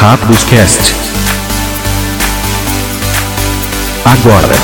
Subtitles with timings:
[0.00, 0.94] Rápidos Cast.
[4.04, 4.54] Agora.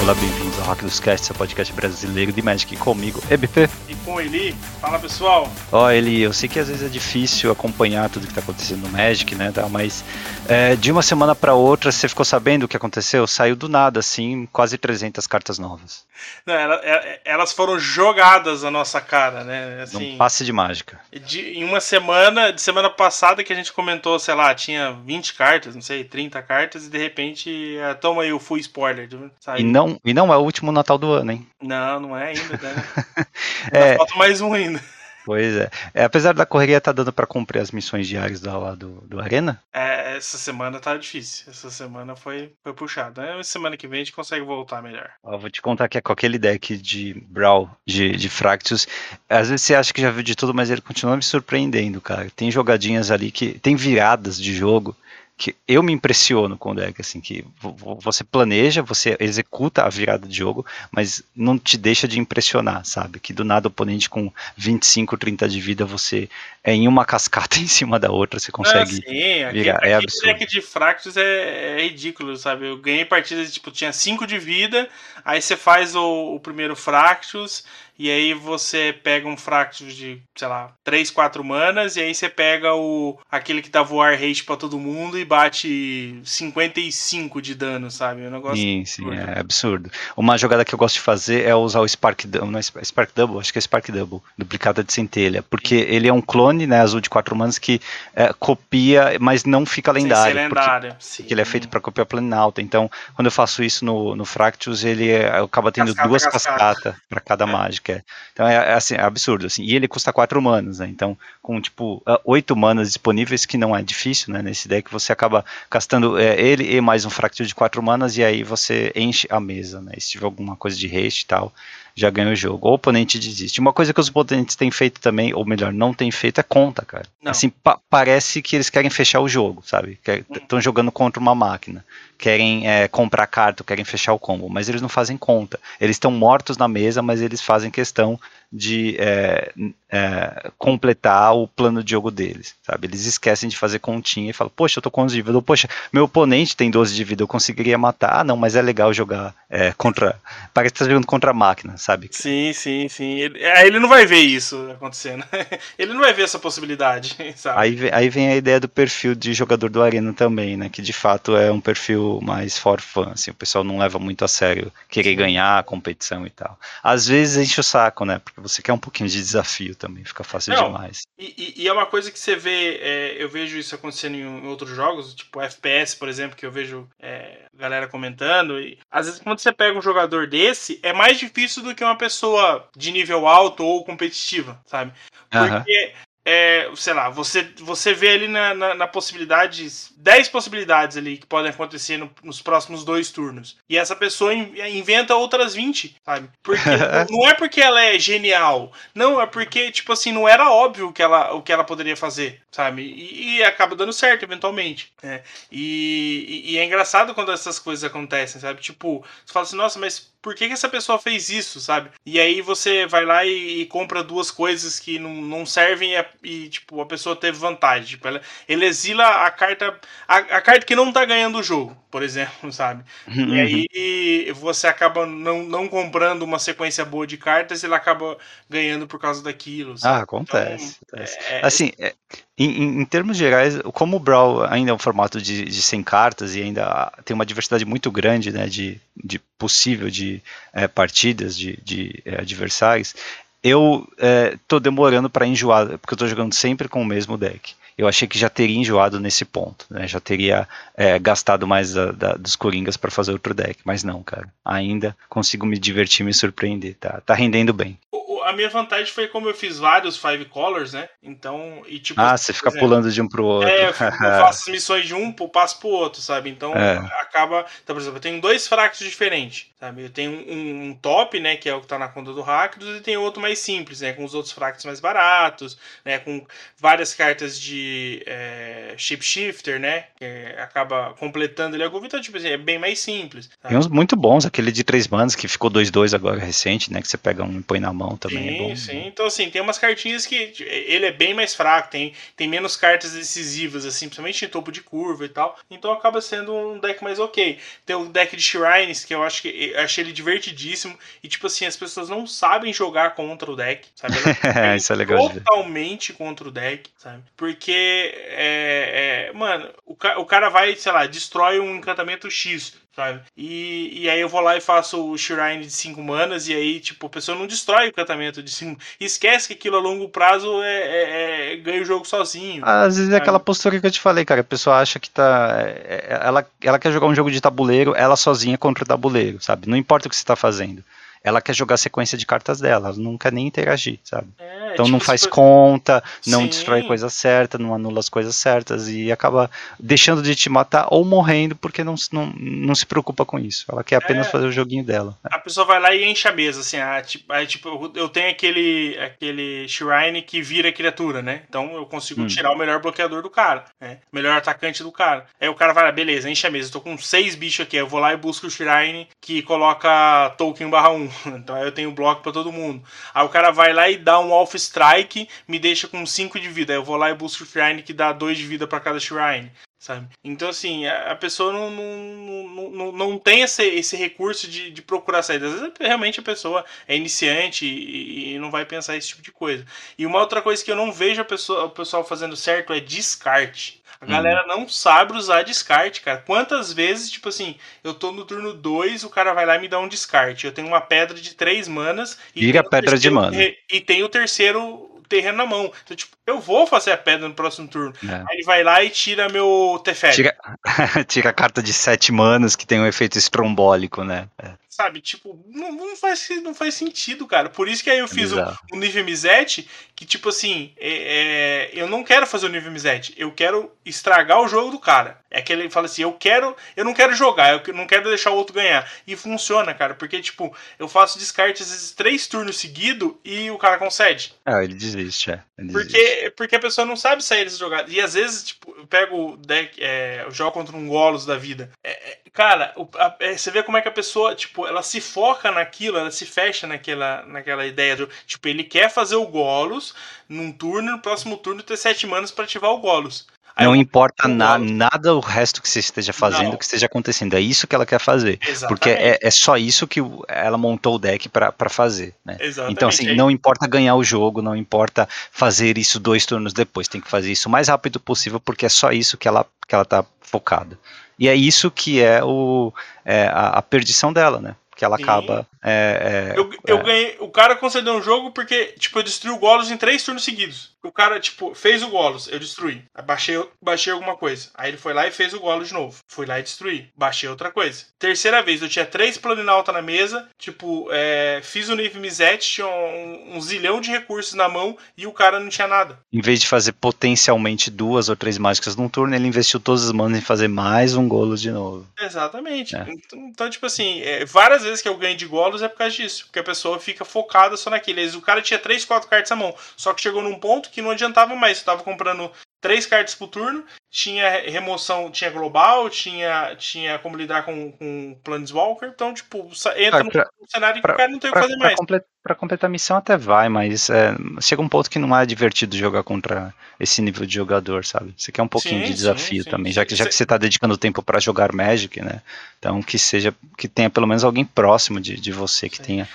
[0.00, 0.39] Olá, bem-vindos
[0.84, 3.68] dos Cast, seu podcast brasileiro de Magic comigo, EBP.
[3.88, 5.50] E com Eli, fala pessoal.
[5.72, 8.88] Ó, Eli, eu sei que às vezes é difícil acompanhar tudo que tá acontecendo no
[8.88, 10.04] Magic, né, mas
[10.48, 13.26] é, de uma semana para outra você ficou sabendo o que aconteceu?
[13.26, 16.08] Saiu do nada, assim, quase 300 cartas novas.
[16.44, 19.82] Não, ela- é- elas foram jogadas na nossa cara, né?
[19.82, 21.00] Assim, Num passe de mágica.
[21.24, 25.32] de- em uma semana, de semana passada que a gente comentou, sei lá, tinha 20
[25.34, 29.08] cartas, não sei, 30 cartas, e de repente, é, toma aí o full spoiler.
[29.40, 29.60] Sabe?
[29.60, 31.46] E não, e não é o último Natal do ano, hein?
[31.62, 33.26] Não, não é ainda, né?
[33.72, 33.96] É.
[33.96, 34.80] Falta mais um ainda.
[35.24, 35.70] Pois é.
[35.94, 39.20] É, apesar da correria tá dando para cumprir as missões diárias da, lá do, do
[39.20, 41.46] Arena, É, essa semana tá difícil.
[41.48, 43.22] Essa semana foi, foi puxada.
[43.22, 45.10] É, semana que vem a gente consegue voltar melhor.
[45.22, 48.86] Ó, vou te contar que é com aquele deck de Brawl, de, de Fractus.
[49.28, 52.28] Às vezes você acha que já viu de tudo, mas ele continua me surpreendendo, cara.
[52.34, 53.58] Tem jogadinhas ali que.
[53.58, 54.96] Tem viradas de jogo
[55.40, 59.82] que eu me impressiono com o deck, assim, que vo- vo- você planeja, você executa
[59.84, 63.18] a virada de jogo, mas não te deixa de impressionar, sabe?
[63.18, 66.28] Que do nada o oponente com 25, 30 de vida, você
[66.62, 68.84] é em uma cascata em cima da outra, você Ah, consegue.
[68.84, 70.22] sim, aquele, virar, é aquele absurdo.
[70.22, 72.66] deck de Fractus é, é ridículo, sabe?
[72.66, 74.86] Eu ganhei partidas, tipo, tinha 5 de vida,
[75.24, 77.64] aí você faz o, o primeiro Fractus,
[78.02, 82.28] e aí você pega um Fractus de, sei lá, 3, 4 manas, e aí você
[82.28, 87.90] pega o aquele que dá voar haste pra todo mundo e bate 55 de dano,
[87.90, 88.24] sabe?
[88.24, 89.30] É um negócio Sim, sim, absurdo.
[89.30, 89.90] é absurdo.
[90.16, 92.82] Uma jogada que eu gosto de fazer é usar o Spark Double, não é Sp-
[92.84, 96.66] Spark Double, acho que é Spark Double, duplicada de centelha, porque ele é um clone,
[96.66, 97.80] né, azul de quatro manas que
[98.14, 100.96] é, copia, mas não fica Sem ser lendário, porque, lendário.
[100.98, 101.22] sim.
[101.22, 102.62] porque ele é feito para copiar planalta.
[102.62, 106.58] Então, quando eu faço isso no, no Fractus, ele é, acaba tendo Cascata, duas cascata.
[106.74, 107.89] cascatas para cada mágica.
[107.90, 108.02] É.
[108.32, 109.62] Então é, é assim, é absurdo assim.
[109.62, 110.88] E ele custa quatro manas, né?
[110.88, 114.42] Então, com tipo ah, oito manas disponíveis, que não é difícil, né?
[114.42, 118.24] Nesse deck você acaba gastando é, ele e mais um Fractus de quatro manas e
[118.24, 119.92] aí você enche a mesa, né?
[119.96, 121.52] E se tiver alguma coisa de haste e tal,
[122.00, 122.66] já ganha o jogo.
[122.66, 123.60] Ou o oponente desiste.
[123.60, 126.84] Uma coisa que os oponentes têm feito também, ou melhor, não têm feito, é conta,
[126.84, 127.04] cara.
[127.22, 127.30] Não.
[127.30, 129.98] Assim, pa- parece que eles querem fechar o jogo, sabe?
[130.34, 131.84] Estão jogando contra uma máquina.
[132.18, 135.58] Querem é, comprar carta, querem fechar o combo, mas eles não fazem conta.
[135.80, 138.18] Eles estão mortos na mesa, mas eles fazem questão
[138.52, 139.52] de é,
[139.90, 142.86] é, completar o plano de jogo deles, sabe?
[142.86, 145.42] Eles esquecem de fazer continha e falam, poxa, eu tô com 11 de vida, ou,
[145.42, 148.20] poxa, meu oponente tem 12 de vida, eu conseguiria matar.
[148.20, 150.20] Ah, não, mas é legal jogar é, contra.
[150.54, 152.08] Parece que tá jogando contra a máquina, sabe?
[152.12, 153.18] Sim, sim, sim.
[153.18, 155.24] Ele, é, ele não vai ver isso acontecendo.
[155.78, 157.58] ele não vai ver essa possibilidade, sabe?
[157.60, 160.68] Aí, vem- aí vem a ideia do perfil de jogador do Arena também, né?
[160.68, 164.24] Que de fato é um perfil mais for fun, assim, o pessoal não leva muito
[164.24, 166.58] a sério querer ganhar a competição e tal.
[166.82, 168.20] Às vezes enche o saco, né?
[168.22, 170.66] Porque você quer um pouquinho de desafio também, fica fácil Não.
[170.66, 171.00] demais.
[171.18, 174.70] E, e- é uma coisa que você vê, é, eu vejo isso acontecendo em, outros
[174.70, 178.60] jogos, tipo FPS, por exemplo, que eu vejo é, galera comentando.
[178.60, 181.96] E às vezes, quando você pega um jogador desse, é mais difícil do que uma
[181.96, 184.92] pessoa de nível alto ou competitiva, sabe?
[185.30, 185.92] Porque,
[186.24, 189.66] é, sei lá, você, você vê ali na, na, na possibilidade,
[189.96, 193.56] 10 possibilidades ali que podem acontecer no- nos próximos dois turnos.
[193.68, 196.28] E essa pessoa in- inventa outras 20, sabe?
[196.42, 196.60] Porque
[197.10, 200.92] não- é porque ela é genial, não, é porque, tipo assim, não era óbvio o
[200.92, 202.82] que ela, o que ela poderia fazer, sabe?
[202.82, 204.92] E, e acaba dando certo, eventualmente.
[205.02, 205.22] né?
[205.50, 208.60] E, e- e é engraçado quando essas coisas acontecem, sabe?
[208.60, 211.90] Tipo, você fala assim, nossa, mas por que, que essa pessoa fez isso, sabe?
[212.04, 215.96] E aí você vai lá e, e compra duas coisas que não, não servem e,
[215.96, 217.86] a- e, tipo, a pessoa teve vantagem.
[217.90, 219.78] Tipo, ela, ele exila a carta.
[220.06, 222.84] A, a carta que não tá ganhando o jogo, por exemplo, sabe?
[223.08, 223.34] Uhum.
[223.34, 228.16] E aí você acaba não, não comprando uma sequência boa de cartas, ele acaba
[228.48, 229.74] ganhando por causa daquilo.
[229.74, 230.02] Ah, sabe?
[230.02, 230.76] acontece.
[230.84, 231.18] Então, acontece.
[231.28, 231.94] é- Assim, é,
[232.38, 235.82] em, em- em termos gerais, como o Brawl ainda é um formato de, de 100
[235.82, 240.22] cartas e ainda tem uma diversidade muito grande né, de, de possível de
[240.52, 242.94] é, partidas, de, de é, adversários,
[243.42, 247.54] eu é, tô demorando para enjoar, porque eu tô jogando sempre com o mesmo deck.
[247.78, 249.88] Eu achei que já teria enjoado nesse ponto, né?
[249.88, 250.46] Já teria
[250.76, 254.28] é, gastado mais da- da- dos Coringas para fazer outro deck, mas não, cara.
[254.44, 257.00] Ainda consigo me divertir, me surpreender, tá?
[257.06, 257.78] Tá rendendo bem.
[258.24, 260.88] A minha vantagem foi como eu fiz vários Five Colors, né?
[261.02, 262.00] Então, e tipo.
[262.00, 263.48] Ah, você fica pulando de um pro outro.
[263.48, 266.30] É, eu, fico- eu faço as missões de um, passo pro outro, sabe?
[266.30, 266.76] Então É.
[267.00, 267.46] acaba.
[267.62, 269.84] Então, por exemplo, eu tenho dois fractos diferentes, sabe?
[269.84, 272.76] Eu tenho um, um, top, né, que é o que tá na conta do Rakdos,
[272.76, 276.24] e tem outro mais simples, né, com os outros fractos mais baratos, né, com
[276.58, 280.04] várias cartas de é, shapeshifter, né, que
[280.38, 283.26] acaba completando ele a Então, tipo assim, é bem mais simples.
[283.42, 283.48] Sabe?
[283.48, 286.88] Tem uns muito bons, aquele de três manos que ficou 2-2 agora recente, né, que
[286.88, 288.09] você pega um e põe na mão também.
[288.18, 288.86] Sim, é sim.
[288.86, 292.92] Então, assim, tem umas cartinhas que ele é bem mais fraco, tem, tem menos cartas
[292.92, 295.38] decisivas, assim, principalmente em topo de curva e tal.
[295.50, 297.38] Então acaba sendo um deck mais ok.
[297.64, 300.78] Tem o deck de Shrines, que eu acho que eu achei ele divertidíssimo.
[301.02, 303.94] E, tipo assim, as pessoas não sabem jogar contra o deck, sabe?
[304.56, 305.10] Isso é legal.
[305.10, 307.02] Totalmente contra o deck, sabe?
[307.16, 312.58] Porque, é, é, mano, o, ca o cara vai, sei lá, destrói um encantamento X
[312.74, 313.00] sabe?
[313.16, 316.60] E, e aí eu vou lá e faço o Shrine de 5 manas, e aí,
[316.60, 318.60] tipo, a pessoa não destrói o encantamento de 5.
[318.80, 322.44] Esquece que aquilo a longo prazo é, é, é ganha o jogo sozinho.
[322.44, 324.20] Às vezes é aquela postura que eu te falei, cara.
[324.20, 325.36] A pessoa acha que tá.
[325.40, 329.20] É, é, ela, ela quer jogar um jogo de tabuleiro, ela sozinha contra o tabuleiro,
[329.20, 329.48] sabe?
[329.48, 330.64] Não importa o que você tá fazendo
[331.02, 334.08] ela quer jogar a sequência de cartas dela, ela não quer nem interagir, sabe?
[334.18, 336.28] É, então tipo, não faz conta, não Sim.
[336.28, 340.84] destrói coisa certa, não anula as coisas certas e acaba deixando de te matar ou
[340.84, 343.46] morrendo porque não, não, não se preocupa com isso.
[343.50, 344.96] Ela quer apenas é, fazer o joguinho dela.
[345.04, 348.10] A pessoa vai lá e enche a mesa, assim, ah, tipo, aí, tipo, eu tenho
[348.10, 351.22] aquele, aquele Shrine que vira criatura, né?
[351.28, 352.06] Então eu consigo hum.
[352.06, 353.78] tirar o melhor bloqueador do cara, né?
[353.90, 355.06] O melhor atacante do cara.
[355.20, 357.56] Aí o cara vai lá, beleza, enche a mesa, eu tô com seis bichos aqui,
[357.56, 360.89] eu vou lá e busco o Shrine que coloca token barra 1.
[361.06, 362.62] Então aí eu tenho bloco para todo mundo.
[362.94, 366.28] Aí o cara vai lá e dá um Alpha Strike, me deixa com 5 de
[366.28, 366.52] vida.
[366.52, 368.80] Aí eu vou lá e busco o Shrine que dá 2 de vida para cada
[368.80, 369.30] Shrine.
[369.60, 369.88] Sabe?
[370.02, 375.02] Então, assim, a, pessoa não, não, não, não tem esse, esse recurso de, de procurar
[375.02, 375.26] saída.
[375.26, 379.12] Às vezes, realmente, a pessoa é iniciante e, e, não vai pensar esse tipo de
[379.12, 379.44] coisa.
[379.76, 382.60] E uma outra coisa que eu não vejo a pessoa, o pessoal fazendo certo é
[382.60, 383.59] descarte.
[383.80, 386.02] A galera não sabe usar descarte, cara.
[386.06, 389.48] Quantas vezes, tipo assim, eu tô no turno 2, o cara vai lá e me
[389.48, 390.26] dá um descarte.
[390.26, 391.98] Eu tenho uma pedra de 3 manas.
[392.14, 393.16] E Vira pedra de mana.
[393.16, 395.50] E tem o terceiro terreno na mão.
[395.64, 397.72] Então, tipo, eu vou fazer a pedra no próximo turno.
[397.82, 397.94] É.
[397.94, 399.94] Aí ele vai lá e tira meu Teferi.
[399.94, 400.16] Tira,
[400.86, 404.08] tira a carta de 7 manas que tem um efeito estrombólico, né?
[404.18, 404.32] É.
[404.60, 407.30] Sabe, tipo, não, não, faz, não faz sentido, cara.
[407.30, 408.18] Por isso que aí eu é fiz o,
[408.52, 412.92] o, nível Mizete, que tipo assim, é, é, eu não quero fazer o nível Mizete,
[412.96, 414.98] eu quero estragar o jogo do cara.
[415.10, 418.10] É que ele fala assim, eu quero, eu não quero jogar, eu não quero deixar
[418.10, 418.70] o outro ganhar.
[418.86, 423.38] E funciona, cara, porque tipo, eu faço descarte às vezes três turnos seguidos e o
[423.38, 424.12] cara concede.
[424.26, 425.22] Ah, ele desiste, é.
[425.38, 425.99] Ele porque, desiste.
[426.08, 427.70] Porque a pessoa não sabe sair desse jogado.
[427.70, 431.16] E às vezes, tipo, eu pego o deck, é, eu jogo contra um Golos da
[431.16, 431.50] vida.
[431.62, 434.62] É, é cara, o, a, é, você vê como é que a pessoa, tipo, ela
[434.62, 437.76] se foca naquilo, ela se fecha naquela, naquela ideia.
[437.76, 439.74] Do, tipo, ele quer fazer o Golos
[440.08, 443.06] num turno, no próximo turno ter sete manos para ativar o Golos.
[443.44, 446.36] Não importa na, nada o resto que você esteja fazendo, não.
[446.36, 447.14] que esteja acontecendo.
[447.14, 448.18] É isso que ela quer fazer.
[448.22, 448.48] Exatamente.
[448.48, 451.94] Porque é, é só isso que ela montou o deck para fazer.
[452.04, 452.18] Né?
[452.48, 456.68] Então, assim, não importa ganhar o jogo, não importa fazer isso dois turnos depois.
[456.68, 459.54] Tem que fazer isso o mais rápido possível, porque é só isso que ela, que
[459.54, 460.58] ela tá focada.
[460.98, 462.52] E é isso que é, o,
[462.84, 464.34] é a, a perdição dela, né?
[464.60, 464.82] que ela Sim.
[464.82, 465.26] acaba.
[465.42, 466.62] É, é, eu, eu é.
[466.62, 466.96] ganhei.
[467.00, 470.50] O cara concedeu um jogo porque, tipo, eu destruí o Golos em três turnos seguidos.
[470.62, 472.62] O cara, tipo, fez o Golos, eu destruí.
[472.84, 474.28] Baixei, baixei alguma coisa.
[474.34, 475.78] Aí ele foi lá e fez o Golos de novo.
[475.88, 476.68] Fui lá e destruí.
[476.76, 477.64] Baixei outra coisa.
[477.78, 480.08] Terceira vez, eu tinha três Planinauta na mesa.
[480.18, 484.86] Tipo, é, fiz o nível Mizete, tinha um, um, zilhão de recursos na mão e
[484.86, 485.78] o cara não tinha nada.
[485.90, 489.72] Em vez de fazer potencialmente duas ou três mágicas num turno, ele investiu todas as
[489.72, 491.66] manas em fazer mais um Golos de novo.
[491.80, 492.54] Exatamente.
[492.54, 492.66] É.
[492.68, 495.74] Então, então, tipo assim, é, várias vezes que eu ganho de Golos é por causa
[495.74, 496.04] disso.
[496.06, 497.80] Porque a pessoa fica focada só naquilo.
[497.96, 499.34] O cara tinha três, quatro cartas na mão.
[499.56, 501.38] Só que chegou num ponto que não adiantava mais.
[501.38, 507.24] Você tava comprando três cartas por turno, tinha remoção, tinha global, tinha, tinha como lidar
[507.24, 510.98] com, com Planeswalker, então, tipo, entra ah, pra, no cenário pra, que o cara não
[510.98, 511.54] tem o que fazer mais.
[511.54, 515.04] Comple pra completar a missão até vai, mas é, chega um ponto que não é
[515.04, 517.94] divertido jogar contra esse nível de jogador, sabe?
[517.96, 519.56] Você quer um pouquinho sim, de desafio sim, também, sim.
[519.56, 522.00] já que já que você tá dedicando tempo para jogar Magic, né?
[522.38, 525.86] Então que seja, que tenha pelo menos alguém próximo de, de você, que tenha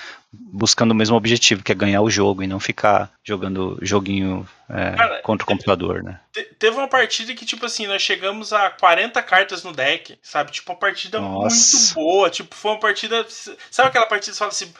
[0.51, 4.95] buscando o mesmo objetivo, que é ganhar o jogo e não ficar jogando joguinho é,
[4.95, 6.19] Cara, contra o computador, né?
[6.57, 10.51] Teve uma partida que, tipo assim, nós chegamos a 40 cartas no deck, sabe?
[10.51, 11.77] Tipo, uma partida Nossa.
[11.77, 12.29] muito boa.
[12.29, 13.25] Tipo, foi uma partida.
[13.71, 14.73] Sabe aquela partida que você fala assim,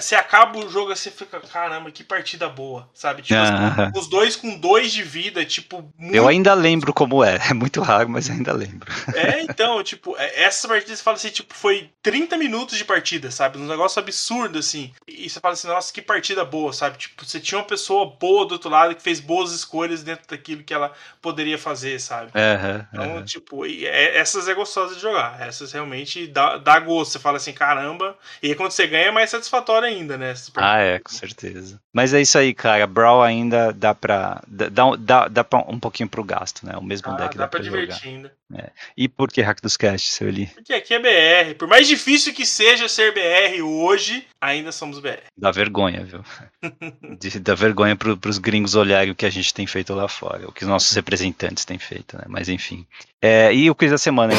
[0.00, 3.22] você acaba o jogo você fica, caramba, que partida boa, sabe?
[3.22, 5.92] Tipo, assim, os dois com dois de vida, tipo.
[5.98, 6.14] Muito...
[6.14, 7.36] Eu ainda lembro como é.
[7.46, 8.92] É muito raro, mas ainda lembro.
[9.14, 13.30] É, então, tipo, é, essa partida você fala assim, tipo, foi 30 minutos de partida,
[13.30, 13.58] sabe?
[13.58, 14.66] Um negócio absurdo, assim.
[14.66, 16.98] assim, e você fala assim, nossa, que partida boa, sabe?
[16.98, 20.62] Tipo, você tinha uma pessoa boa do outro lado que fez boas escolhas dentro daquilo
[20.62, 22.32] que ela poderia fazer, sabe?
[22.34, 23.24] Uhum, então, uhum.
[23.24, 25.40] tipo, é, essas é gostosa de jogar.
[25.40, 27.12] Essas realmente dá, dá gosto.
[27.12, 28.16] Você fala assim, caramba.
[28.42, 30.34] E aí quando você ganha é mais satisfatório ainda, né?
[30.56, 31.80] Ah, é, com certeza.
[31.92, 32.86] Mas é isso aí, cara.
[32.86, 34.42] Brawl ainda dá pra.
[34.46, 34.68] Dá,
[34.98, 36.76] dá, dá pra um pouquinho pro gasto, né?
[36.76, 38.32] O mesmo ah, deck dá, dá pra, pra divertir ainda.
[38.54, 38.70] É.
[38.96, 40.46] E por que Hack dos Cast, seu ali?
[40.46, 41.54] Porque aqui é BR.
[41.56, 45.22] Por mais difícil que seja ser BR hoje, ainda somos BR.
[45.36, 46.24] Dá vergonha, viu?
[47.42, 50.52] dá vergonha pro, pros gringos olharem o que a gente tem feito lá fora, o
[50.52, 52.24] que os nossos representantes têm feito, né?
[52.28, 52.86] Mas enfim.
[53.20, 54.32] É, e o quiz da semana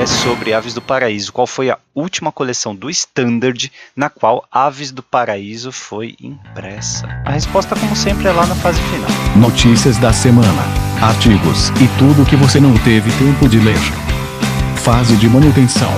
[0.00, 1.32] é sobre Aves do Paraíso.
[1.32, 7.06] Qual foi a última coleção do Standard na qual Aves do Paraíso foi impressa?
[7.24, 9.10] A resposta, como sempre, é lá na fase final.
[9.36, 10.62] Notícias da semana,
[11.02, 13.78] artigos e tudo que você não teve tempo de ler.
[14.76, 15.90] Fase de manutenção.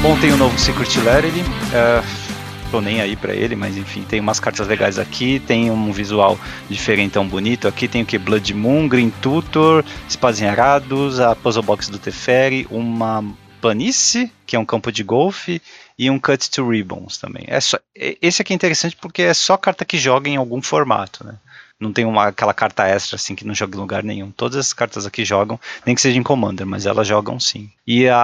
[0.00, 2.27] Bom, tem o um novo Secret Lair, uh,
[2.70, 6.38] tô nem aí para ele, mas enfim, tem umas cartas legais aqui, tem um visual
[6.68, 7.66] diferente tão bonito.
[7.66, 8.18] Aqui tem o que?
[8.18, 13.24] Blood Moon, Green Tutor, Espadas Arados, a Puzzle Box do Teferi, uma
[13.60, 15.60] planície, que é um campo de golfe,
[15.98, 17.44] e um Cut to Ribbons também.
[17.46, 21.24] É só, esse aqui é interessante porque é só carta que joga em algum formato,
[21.24, 21.34] né?
[21.80, 24.30] não tem uma, aquela carta extra assim que não joga em lugar nenhum.
[24.30, 27.70] Todas as cartas aqui jogam, nem que seja em Commander, mas elas jogam sim.
[27.86, 28.16] E a,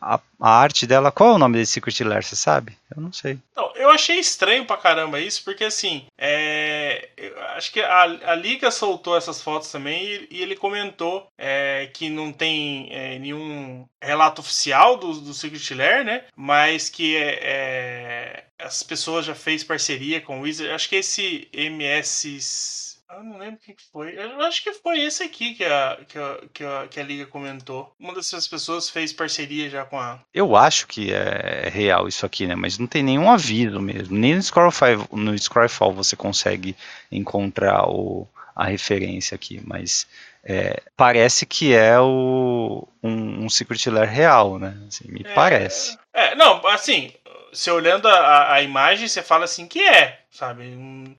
[0.00, 2.76] a, a arte dela, qual é o nome desse Secret Lair, você sabe?
[2.94, 3.38] Eu não sei.
[3.54, 7.08] Não, eu achei estranho pra caramba isso, porque assim, é,
[7.56, 12.08] acho que a, a Liga soltou essas fotos também e, e ele comentou é, que
[12.08, 16.24] não tem é, nenhum relato oficial do, do Secret Lair, né?
[16.34, 20.72] Mas que é, é as pessoas já fez parceria com o Wizard.
[20.72, 22.79] Acho que esse MS
[23.16, 24.16] eu não lembro quem foi.
[24.16, 27.26] Eu acho que foi esse aqui que a, que a, que a, que a Liga
[27.26, 27.92] comentou.
[27.98, 30.20] Uma dessas pessoas fez parceria já com a.
[30.32, 32.54] Eu acho que é real isso aqui, né?
[32.54, 34.16] Mas não tem nenhum aviso mesmo.
[34.16, 36.76] Nem no Scrollfall, no Scrollfall você consegue
[37.10, 39.60] encontrar o, a referência aqui.
[39.64, 40.06] Mas
[40.44, 44.76] é, parece que é o, um, um Secret Lair real, né?
[44.88, 45.98] Assim, me é, parece.
[46.12, 47.12] É, não, assim,
[47.52, 50.64] você olhando a, a imagem, você fala assim que é, sabe?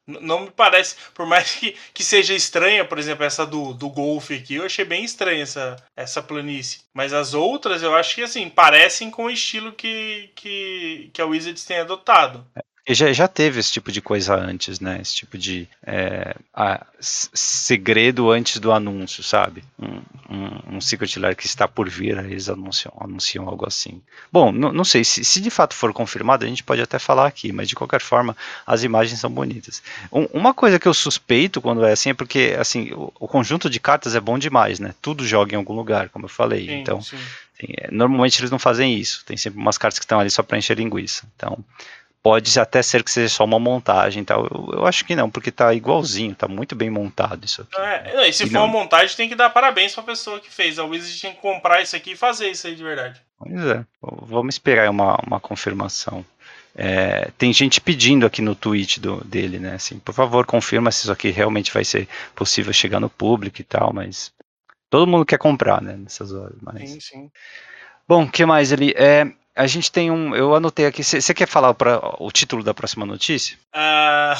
[0.07, 4.31] Não me parece, por mais que, que seja estranha, por exemplo, essa do, do Golf
[4.31, 6.81] aqui, eu achei bem estranha essa, essa planície.
[6.93, 11.25] Mas as outras, eu acho que, assim, parecem com o estilo que, que, que a
[11.25, 12.45] Wizards tem adotado.
[12.88, 15.00] E já, já teve esse tipo de coisa antes, né?
[15.01, 19.63] Esse tipo de é, a, segredo antes do anúncio, sabe?
[19.79, 24.01] Um, um, um Secret Lair que está por vir, eles anunciam, anunciam algo assim.
[24.31, 27.51] Bom, não sei, se, se, de fato for confirmado, a gente pode até falar aqui,
[27.51, 28.35] mas de qualquer forma,
[28.65, 29.83] as imagens são bonitas.
[30.11, 33.69] Um, uma coisa que eu suspeito quando é assim é porque assim, o, o, conjunto
[33.69, 34.95] de cartas é bom demais, né?
[35.00, 36.65] Tudo joga em algum lugar, como eu falei.
[36.65, 37.17] Sim, então, sim.
[37.77, 39.23] É, normalmente eles não fazem isso.
[39.25, 41.27] Tem sempre umas cartas que estão ali só para encher linguiça.
[41.35, 41.63] Então,
[42.23, 44.45] pode até ser que seja só uma montagem tal.
[44.45, 47.79] Eu, eu acho que não, porque tá igualzinho, tá muito bem montado isso aqui.
[47.79, 48.65] É, e se e for não...
[48.65, 50.77] uma montagem, tem que dar parabéns pra pessoa que fez.
[50.77, 53.21] A Wizard tem que comprar isso aqui e fazer isso aí de verdade.
[53.37, 56.23] Pois é, vamos esperar uma, uma confirmação.
[56.73, 59.73] É, tem gente pedindo aqui no tweet do, dele, né?
[59.73, 63.63] Assim, por favor, confirma se isso aqui realmente vai ser possível chegar no público e
[63.63, 64.31] tal, mas
[64.89, 65.97] todo mundo quer comprar, né?
[65.97, 66.55] Nessas horas.
[66.61, 66.89] Mas...
[66.89, 67.31] Sim, sim.
[68.07, 68.93] Bom, o que mais ali?
[68.95, 69.25] É,
[69.55, 70.36] a gente tem um.
[70.36, 71.03] Eu anotei aqui.
[71.03, 73.58] Você quer falar pra, o título da próxima notícia?
[73.75, 74.31] Uh...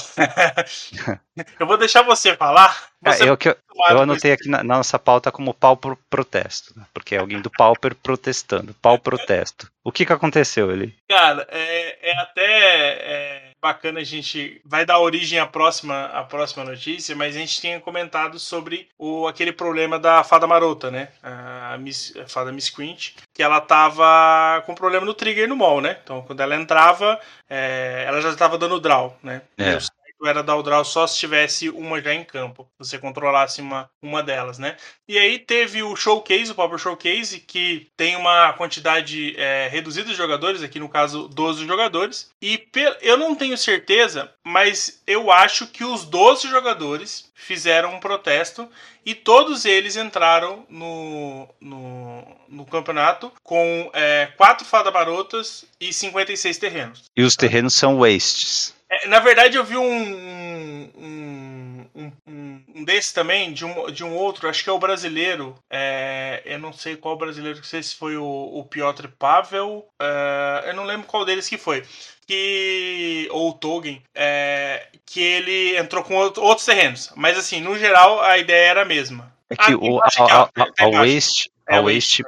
[1.60, 2.90] eu vou deixar você falar.
[3.04, 3.58] Você é, eu, eu,
[3.90, 6.86] eu anotei aqui na, na, nossa pauta como pau pro protesto, né?
[6.94, 8.76] porque é alguém do Pauper protestando.
[8.76, 9.70] Pau protesto.
[9.84, 10.96] O que que aconteceu ali?
[11.10, 16.64] Cara, é, é até é bacana a gente vai dar origem à próxima, à próxima
[16.64, 21.10] notícia, mas a gente tinha comentado sobre o, aquele problema da fada marota, né?
[21.22, 25.80] A, Miss, a fada Miss Quint, que ela tava com problema no trigger no mall,
[25.80, 25.98] né?
[26.04, 29.42] Então quando ela entrava, é, ela já estava dando draw, né?
[29.58, 33.90] É era dar o draw só se tivesse uma já em campo, você controlasse uma,
[34.02, 34.78] uma delas, né?
[35.08, 40.16] E aí teve o Showcase, o Pauper Showcase, que tem uma quantidade é, reduzida de
[40.16, 42.68] jogadores, aqui no caso 12 jogadores, e
[43.02, 48.70] eu não tenho certeza, mas eu acho que os 12 jogadores fizeram um protesto
[49.06, 56.58] e todos eles entraram no, no, no campeonato com é, 4 fada barotas e 56
[56.58, 57.04] terrenos.
[57.18, 58.76] E os terrenos são wastes.
[58.92, 64.14] É, na verdade, eu vi um, um, um, um, desse também, de um, de um
[64.14, 65.56] outro, acho que é o brasileiro.
[65.70, 69.88] É, eu não sei qual brasileiro, não sei se foi o, o Piotr Pavel.
[69.98, 71.86] É, eu não lembro qual deles que foi.
[72.28, 77.14] Que, ou o Tolkien, é, que ele entrou com outros terrenos.
[77.16, 79.34] Mas assim, no geral, a ideia era a mesma.
[79.50, 82.24] É que ah, o, a, a, a, a, Waste, a Waste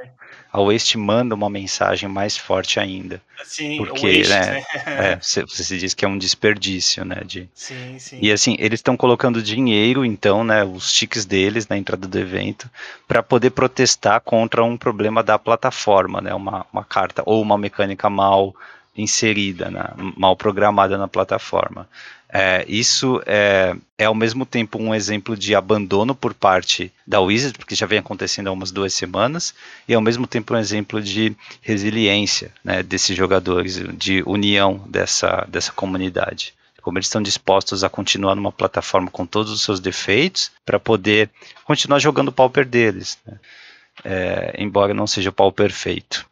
[0.53, 3.19] a Waste manda uma mensagem mais forte ainda.
[3.43, 4.65] Sim, porque, waste, né, né?
[4.85, 7.23] É, você, você diz que é um desperdício, né?
[7.25, 8.19] De, Sim, sim.
[8.21, 12.69] e assim, eles estão colocando dinheiro, então, né, os tickets deles na entrada do evento,
[13.07, 16.35] para poder protestar contra um problema da plataforma, né?
[16.35, 18.53] Uma, uma carta ou uma mecânica mal
[18.95, 21.89] inserida, né, mal programada na plataforma.
[22.35, 27.55] É, isso é, é ao mesmo tempo um exemplo de abandono por parte da Wizard,
[27.59, 29.53] porque já vem acontecendo há umas duas semanas,
[29.87, 35.71] e ao mesmo tempo um exemplo de resiliência né, desses jogadores, de união dessa, dessa
[35.71, 36.55] comunidade.
[36.81, 41.29] Como eles estão dispostos a continuar numa plataforma com todos os seus defeitos para poder
[41.63, 43.19] continuar jogando o pauper deles.
[43.27, 43.37] Né?
[44.03, 46.27] É, embora não seja o pau perfeito.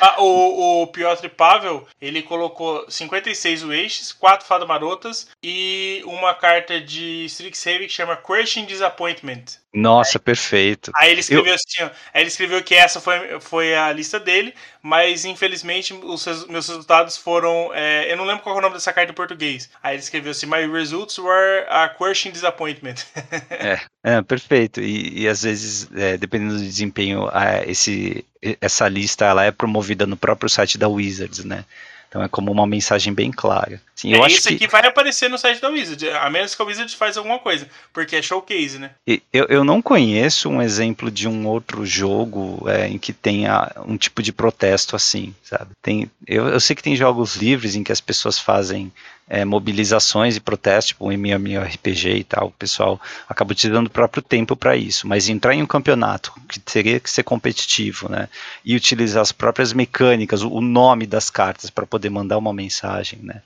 [0.00, 6.80] Ah, o, o Piotr Pavel, ele colocou 56 wastes, 4 fadas marotas e uma carta
[6.80, 9.44] de Strixhaven que chama Crushing Disappointment.
[9.72, 10.90] Nossa, perfeito.
[10.96, 14.52] Aí ele escreveu assim, ó, aí ele escreveu que essa foi, foi a lista dele,
[14.82, 17.70] mas infelizmente os res- meus resultados foram.
[17.72, 19.70] é, eu não lembro qual é o nome dessa carta em português.
[19.82, 22.96] Aí ele escreveu assim: My results were a crushing disappointment.
[23.50, 23.80] É,
[24.16, 24.80] é, perfeito.
[24.80, 27.28] E, e às vezes, é, dependendo do desempenho,
[27.66, 28.26] esse,
[28.60, 31.64] essa lista ela é promovida no próprio site da Wizards, né?
[32.12, 33.80] Então é como uma mensagem bem clara.
[33.96, 36.54] Assim, eu é, acho isso que aqui vai aparecer no site da Wizard, a menos
[36.54, 38.90] que a Wizard faça alguma coisa, porque é showcase, né?
[39.32, 43.96] Eu, eu não conheço um exemplo de um outro jogo é, em que tenha um
[43.96, 45.70] tipo de protesto assim, sabe?
[45.80, 48.92] Tem, eu, eu sei que tem jogos livres em que as pessoas fazem
[49.28, 54.22] é, mobilizações e protestos, tipo um MMORPG e tal, o pessoal acaba utilizando o próprio
[54.22, 58.28] tempo para isso, mas entrar em um campeonato que teria que ser competitivo, né?
[58.64, 63.20] E utilizar as próprias mecânicas, o, o nome das cartas para poder mandar uma mensagem,
[63.22, 63.42] né?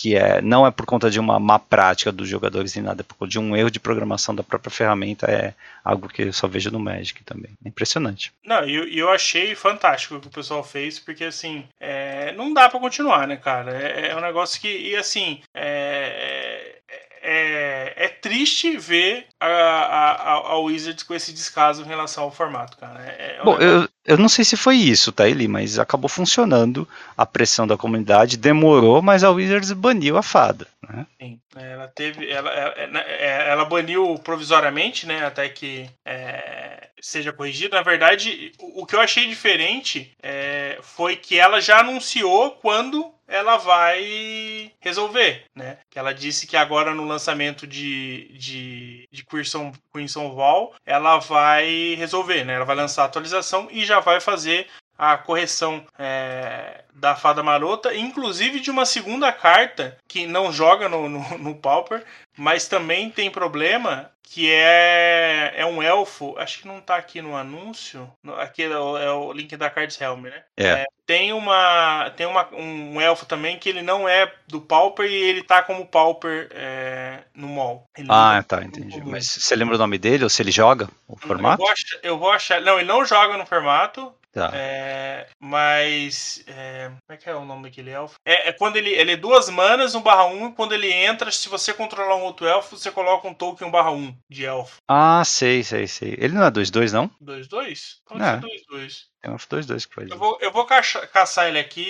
[0.00, 3.04] Que é, não é por conta de uma má prática dos jogadores nem nada, é
[3.04, 5.52] por conta de um erro de programação da própria ferramenta, é
[5.84, 7.50] algo que eu só vejo no Magic também.
[7.62, 8.32] É impressionante.
[8.42, 12.54] Não, e eu, eu achei fantástico o que o pessoal fez, porque assim, é, não
[12.54, 13.72] dá pra continuar, né, cara?
[13.76, 16.69] É, é um negócio que, e assim, é,
[17.22, 22.76] é, é triste ver a, a, a, Wizards com esse descaso em relação ao formato,
[22.76, 23.00] cara.
[23.04, 26.88] É, é Bom, eu, eu não sei se foi isso, tá, Eli, mas acabou funcionando
[27.16, 30.66] a pressão da comunidade, demorou, mas a Wizards baniu a fada.
[30.88, 31.06] Né?
[31.20, 37.76] Sim, ela teve, ela, ela, ela baniu provisoriamente, né, até que é, seja corrigido.
[37.76, 43.12] Na verdade, o, o que eu achei diferente é, foi que ela já anunciou quando
[43.30, 45.78] ela vai resolver, né?
[45.94, 52.44] Ela disse que agora no lançamento de, de, de Crimson, Crimson Wall ela vai resolver,
[52.44, 52.54] né?
[52.54, 54.66] Ela vai lançar a atualização e já vai fazer
[54.98, 61.08] a correção é, da Fada Marota, inclusive de uma segunda carta que não joga no,
[61.08, 62.04] no, no Pauper,
[62.36, 67.36] mas também tem problema que é, é um elfo, acho que não tá aqui no
[67.36, 70.44] anúncio, aqui é o, é o link da Cards Helm, né?
[70.56, 70.86] É.
[71.04, 75.42] tem uma tem uma, um elfo também que ele não é do Pauper e ele
[75.42, 77.84] tá como Pauper é, no mall.
[77.98, 79.02] Ele Ah, não- tá, entendi.
[79.04, 81.58] Mas você lembra o nome dele ou se ele joga o eu formato?
[81.58, 82.60] vou, achar, eu vou achar.
[82.60, 84.14] Não, ele não joga no formato.
[84.32, 84.50] Tá.
[84.54, 86.44] É, mas.
[86.46, 88.14] é, como é que é o nome daquele elfo?
[88.24, 91.30] É, é quando ele, ele é duas manas, um barra um, e quando ele entra,
[91.32, 94.76] se você controlar um outro elfo, você coloca um token um barra um de elfo.
[94.88, 96.14] Ah, sei, sei, sei.
[96.18, 97.10] Ele não é 2-2, não?
[97.20, 97.96] 2-2?
[98.06, 98.34] Pode É.
[98.34, 98.92] ser 2-2.
[99.22, 101.82] Tem um 2-2 que faz Eu vou, eu vou caça- caçar ele aqui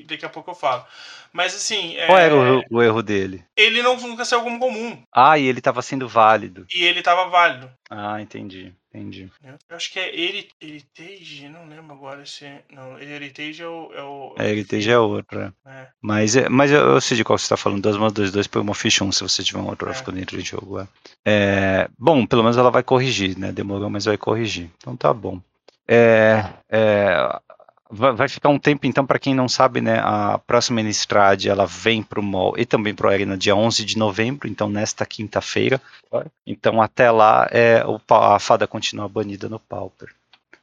[0.00, 0.84] e daqui a pouco eu falo.
[1.32, 3.44] Mas assim, é, Qual era o, o erro dele?
[3.56, 5.02] ele não, nunca saiu como comum.
[5.12, 6.64] Ah, e ele estava sendo válido.
[6.72, 7.68] E ele tava válido.
[7.90, 9.28] Ah, entendi, entendi.
[9.68, 12.46] Eu acho que é Heri- Heritage, não lembro agora se.
[12.70, 13.92] Não, Heritage é o.
[13.92, 15.52] É, o, É, ele já é outro, é.
[15.66, 15.88] é.
[16.00, 17.82] Mas, é, mas eu, eu sei de qual você está falando.
[17.82, 19.92] 2 mais 2, 2 põe uma ficha 1 se você tiver um outro É.
[19.92, 20.78] elfo dentro de jogo.
[20.80, 20.86] É.
[21.26, 23.50] É, bom, pelo menos ela vai corrigir, né?
[23.50, 24.70] Demorou, mas vai corrigir.
[24.78, 25.40] Então tá bom.
[25.86, 27.40] É, é,
[27.90, 30.00] vai, ficar um tempo, então, para quem não sabe, né?
[30.02, 33.84] A próxima Innistrad ela vem para o mall e também para o Arena dia 11
[33.84, 35.80] de novembro, então nesta quinta-feira.
[36.46, 40.08] Então até lá é, a fada continua banida no Pauper.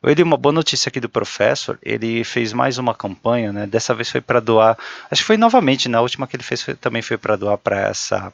[0.04, 3.68] Ele, uma boa notícia aqui do professor, ele fez mais uma campanha, né?
[3.68, 4.76] Dessa vez foi para doar,
[5.12, 7.82] acho que foi novamente, na última que ele fez foi- também foi para doar para
[7.82, 8.34] essa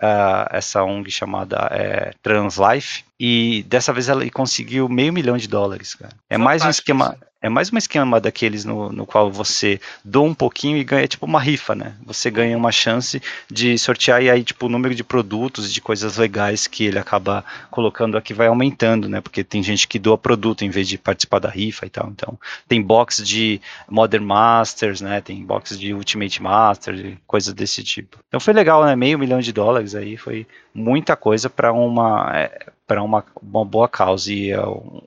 [0.00, 5.94] ah, essa ONG chamada é, Translife e dessa vez ele conseguiu meio milhão de dólares,
[5.94, 6.12] cara.
[6.30, 7.16] É mais um Fantástico esquema.
[7.40, 11.24] É mais um esquema daqueles no, no qual você doa um pouquinho e ganha tipo
[11.24, 11.94] uma rifa, né?
[12.04, 15.80] Você ganha uma chance de sortear e aí tipo o número de produtos e de
[15.80, 19.20] coisas legais que ele acaba colocando aqui vai aumentando, né?
[19.20, 22.08] Porque tem gente que doa produto em vez de participar da rifa e tal.
[22.08, 25.20] Então, tem box de Modern Masters, né?
[25.20, 28.18] Tem box de Ultimate Masters coisas desse tipo.
[28.26, 28.96] Então foi legal, né?
[28.96, 32.50] Meio milhão de dólares aí foi muita coisa para uma
[32.88, 35.02] para uma, uma boa causa e é um,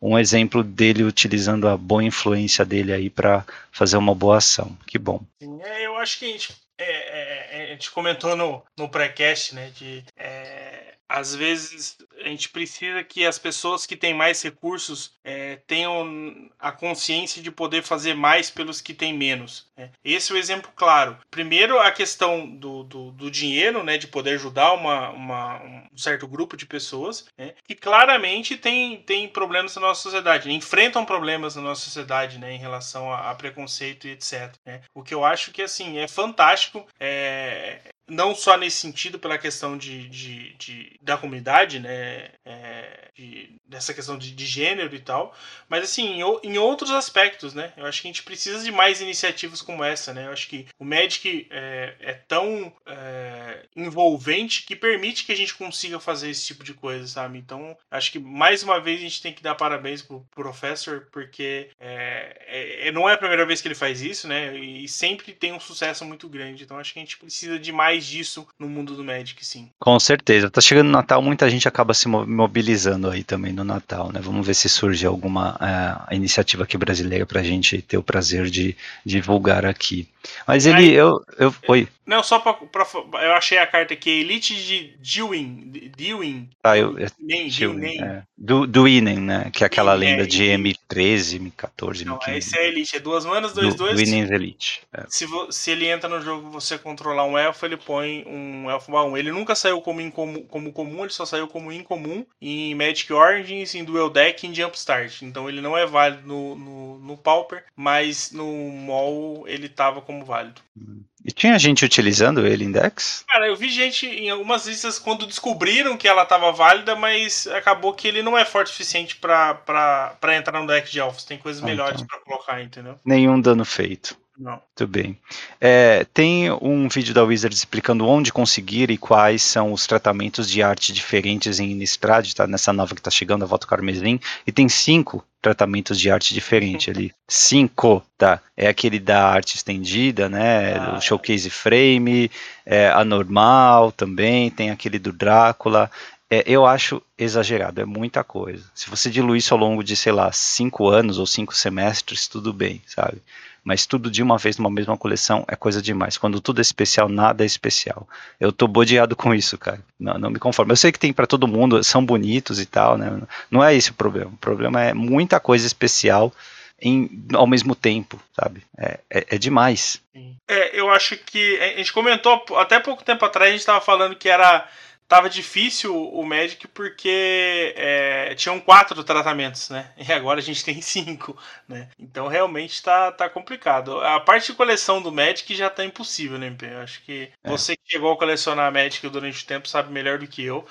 [0.00, 4.76] um exemplo dele utilizando a boa influência dele aí para fazer uma boa ação.
[4.86, 5.20] Que bom.
[5.42, 9.54] Sim, é, eu acho que a gente, é, é, a gente comentou no, no pré-cast,
[9.54, 10.67] né, de é,
[11.08, 16.70] às vezes a gente precisa que as pessoas que têm mais recursos é, tenham a
[16.70, 19.66] consciência de poder fazer mais pelos que têm menos.
[19.76, 19.90] Né?
[20.04, 21.16] Esse é o exemplo claro.
[21.30, 26.26] Primeiro, a questão do, do, do dinheiro, né, de poder ajudar uma, uma, um certo
[26.26, 31.56] grupo de pessoas né, que claramente tem, tem problemas na nossa sociedade, né, enfrentam problemas
[31.56, 34.54] na nossa sociedade né, em relação a, a preconceito e etc.
[34.66, 34.82] Né?
[34.94, 36.86] O que eu acho que assim é fantástico.
[37.00, 43.50] É, não só nesse sentido pela questão de, de, de da comunidade, né, é, de,
[43.66, 45.34] dessa questão de, de, gênero e tal,
[45.68, 49.00] mas assim, em, em, outros aspectos, né, eu acho que a gente precisa de mais
[49.00, 54.74] iniciativas como essa, né, eu acho que o Magic é, é tão é, envolvente que
[54.74, 58.62] permite que a gente consiga fazer esse tipo de coisa, sabe, então acho que mais
[58.62, 63.08] uma vez a gente tem que dar parabéns pro professor, porque é, é, é, não
[63.08, 66.28] é a primeira vez que ele faz isso, né, e sempre tem um sucesso muito
[66.28, 69.44] grande, então acho que a gente precisa de mais mais disso no mundo do Magic,
[69.44, 69.68] sim.
[69.78, 70.48] Com certeza.
[70.48, 74.20] Tá chegando o Natal, muita gente acaba se mobilizando aí também no Natal, né?
[74.22, 78.76] Vamos ver se surge alguma uh, iniciativa aqui brasileira pra gente ter o prazer de
[79.04, 80.06] divulgar aqui.
[80.46, 81.88] Mas ele, aí, eu, eu, oi.
[82.06, 82.86] Não, só pra, pra,
[83.22, 85.70] Eu achei a carta aqui, Elite de Dewin.
[85.94, 86.48] Dewin.
[86.64, 86.96] Ah, eu.
[87.18, 88.22] Dewin, é.
[88.36, 89.50] Do, do Inen, né?
[89.52, 92.36] Que é aquela lenda é, de M13, M14, Não, M15.
[92.36, 93.96] esse é Elite, é duas manas, dois, do, dois.
[93.96, 94.82] Do Inen Elite.
[94.90, 95.04] É.
[95.08, 99.18] Se, se ele entra no jogo você controlar um elfo, ele põe um elfo baú.
[99.18, 103.74] Ele nunca saiu como, incomum, como comum, ele só saiu como incomum em Magic Origins,
[103.74, 105.22] em Duel Deck e em Jumpstart.
[105.22, 110.17] Então ele não é válido no, no, no Pauper, mas no Mall ele tava como
[110.24, 110.60] válido.
[110.76, 111.02] Hum.
[111.24, 113.24] E tinha gente utilizando ele em Dex?
[113.28, 117.92] Cara, eu vi gente em algumas listas quando descobriram que ela estava válida, mas acabou
[117.92, 121.24] que ele não é forte o suficiente para entrar no deck de elfos.
[121.24, 122.06] Tem coisas ah, melhores então.
[122.06, 122.98] para colocar, entendeu?
[123.04, 124.16] Nenhum dano feito.
[124.38, 124.52] Não.
[124.52, 125.18] Muito bem.
[125.60, 130.62] É, tem um vídeo da Wizard explicando onde conseguir e quais são os tratamentos de
[130.62, 132.46] arte diferentes em Innistrad, tá?
[132.46, 134.20] Nessa nova que está chegando, a Volta Carmesim.
[134.46, 137.12] E tem cinco tratamentos de arte diferente ali.
[137.26, 138.40] Cinco, tá?
[138.56, 140.74] É aquele da arte estendida, né?
[140.74, 140.96] Ah.
[140.96, 142.30] O showcase frame,
[142.64, 145.90] é, a normal também, tem aquele do Drácula.
[146.30, 148.62] É, eu acho exagerado, é muita coisa.
[148.74, 152.52] Se você diluir isso ao longo de, sei lá, cinco anos ou cinco semestres, tudo
[152.52, 153.20] bem, sabe?
[153.68, 156.16] Mas tudo de uma vez numa mesma coleção é coisa demais.
[156.16, 158.08] Quando tudo é especial, nada é especial.
[158.40, 159.78] Eu tô bodeado com isso, cara.
[160.00, 160.72] Não, não me conformo.
[160.72, 163.20] Eu sei que tem para todo mundo, são bonitos e tal, né?
[163.50, 164.30] Não é esse o problema.
[164.30, 166.32] O problema é muita coisa especial
[166.80, 168.62] em, ao mesmo tempo, sabe?
[168.78, 170.00] É, é, é demais.
[170.48, 174.16] É, eu acho que a gente comentou até pouco tempo atrás, a gente estava falando
[174.16, 174.66] que era
[175.08, 179.90] tava difícil o Magic porque é, tinham quatro tratamentos, né?
[180.08, 181.88] E agora a gente tem cinco, né?
[181.98, 184.00] Então realmente tá, tá complicado.
[184.00, 186.66] A parte de coleção do Magic já tá impossível, né, MP?
[186.66, 187.50] Eu acho que é.
[187.50, 190.66] você que chegou a colecionar Magic durante o tempo sabe melhor do que eu.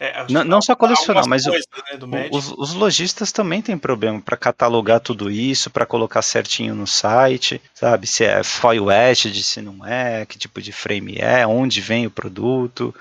[0.00, 1.64] É, não, não, só colecionar, mas coisas,
[2.00, 6.74] o, né, os, os, lojistas também têm problema para catalogar tudo isso, para colocar certinho
[6.74, 8.08] no site, sabe?
[8.08, 12.10] Se é foil etched, se não é, que tipo de frame é, onde vem o
[12.10, 12.92] produto.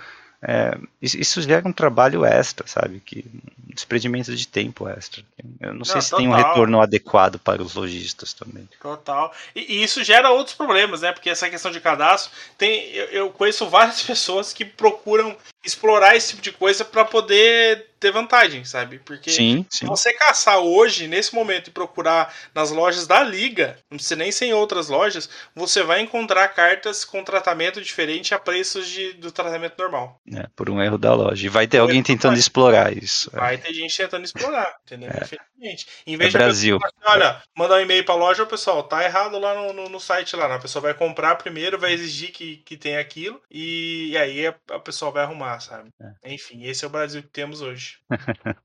[0.44, 3.00] É, isso gera um trabalho extra, sabe?
[3.00, 3.24] Que,
[3.72, 5.24] um desprendimento de tempo extra.
[5.60, 6.20] Eu não, não sei se total.
[6.20, 8.68] tem um retorno adequado para os lojistas também.
[8.82, 9.32] Total.
[9.56, 11.12] E, e, isso gera outros problemas, né?
[11.12, 16.30] Porque essa questão de cadastro, tem, eu, eu conheço várias pessoas que procuram explorar esse
[16.30, 19.00] tipo de coisa para poder ter vantagem, sabe?
[19.00, 19.86] Porque sim, sim.
[19.86, 24.46] você caçar hoje, nesse momento, e procurar nas lojas da liga, não precisa nem ser
[24.46, 29.76] em outras lojas, você vai encontrar cartas com tratamento diferente a preços de, do tratamento
[29.78, 30.20] normal.
[30.34, 31.46] É, por um erro da loja.
[31.46, 33.30] E vai ter alguém tentando explorar isso.
[33.34, 33.40] É.
[33.40, 33.58] Vai é.
[33.58, 35.12] ter gente tentando explorar, entendeu?
[35.12, 35.24] É.
[35.24, 35.88] Infelizmente.
[36.08, 36.80] Em vez é de Brasil.
[36.80, 39.90] Pessoa, olha, mandar um e-mail para a loja, o pessoal, tá errado lá no, no,
[39.90, 40.48] no, site lá.
[40.48, 40.56] Né?
[40.56, 44.56] A pessoa vai comprar primeiro, vai exigir que, que tem aquilo, e, e aí a,
[44.72, 45.90] a pessoa vai arrumar, sabe?
[46.02, 46.34] É.
[46.34, 47.91] Enfim, esse é o Brasil que temos hoje.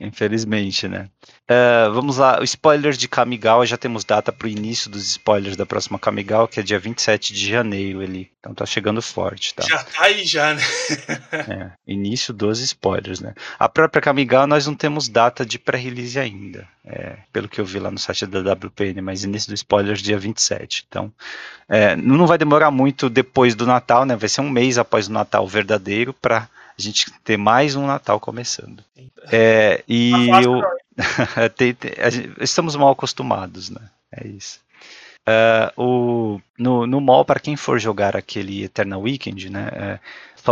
[0.00, 1.08] Infelizmente, né?
[1.50, 5.56] Uh, vamos lá, o spoiler de Kamigawa, já temos data para o início dos spoilers
[5.56, 8.30] da próxima Kamigawa, que é dia 27 de janeiro ele.
[8.40, 9.64] Então tá chegando forte, tá?
[9.66, 10.62] Já tá aí já, né?
[11.32, 13.34] é, início dos spoilers, né?
[13.58, 17.78] A própria Kamigawa nós não temos data de pré-release ainda, é, pelo que eu vi
[17.78, 20.84] lá no site da WPN, mas início dos spoilers dia 27.
[20.88, 21.12] Então,
[21.68, 24.16] é, não vai demorar muito depois do Natal, né?
[24.16, 28.18] Vai ser um mês após o Natal verdadeiro para a gente ter mais um Natal
[28.18, 28.84] começando.
[29.30, 30.10] É, e
[30.42, 30.62] eu,
[32.40, 33.80] estamos mal acostumados, né?
[34.12, 34.60] É isso.
[35.26, 39.68] Uh, o, no, no mall, para quem for jogar aquele Eternal Weekend, né?
[39.72, 39.98] É,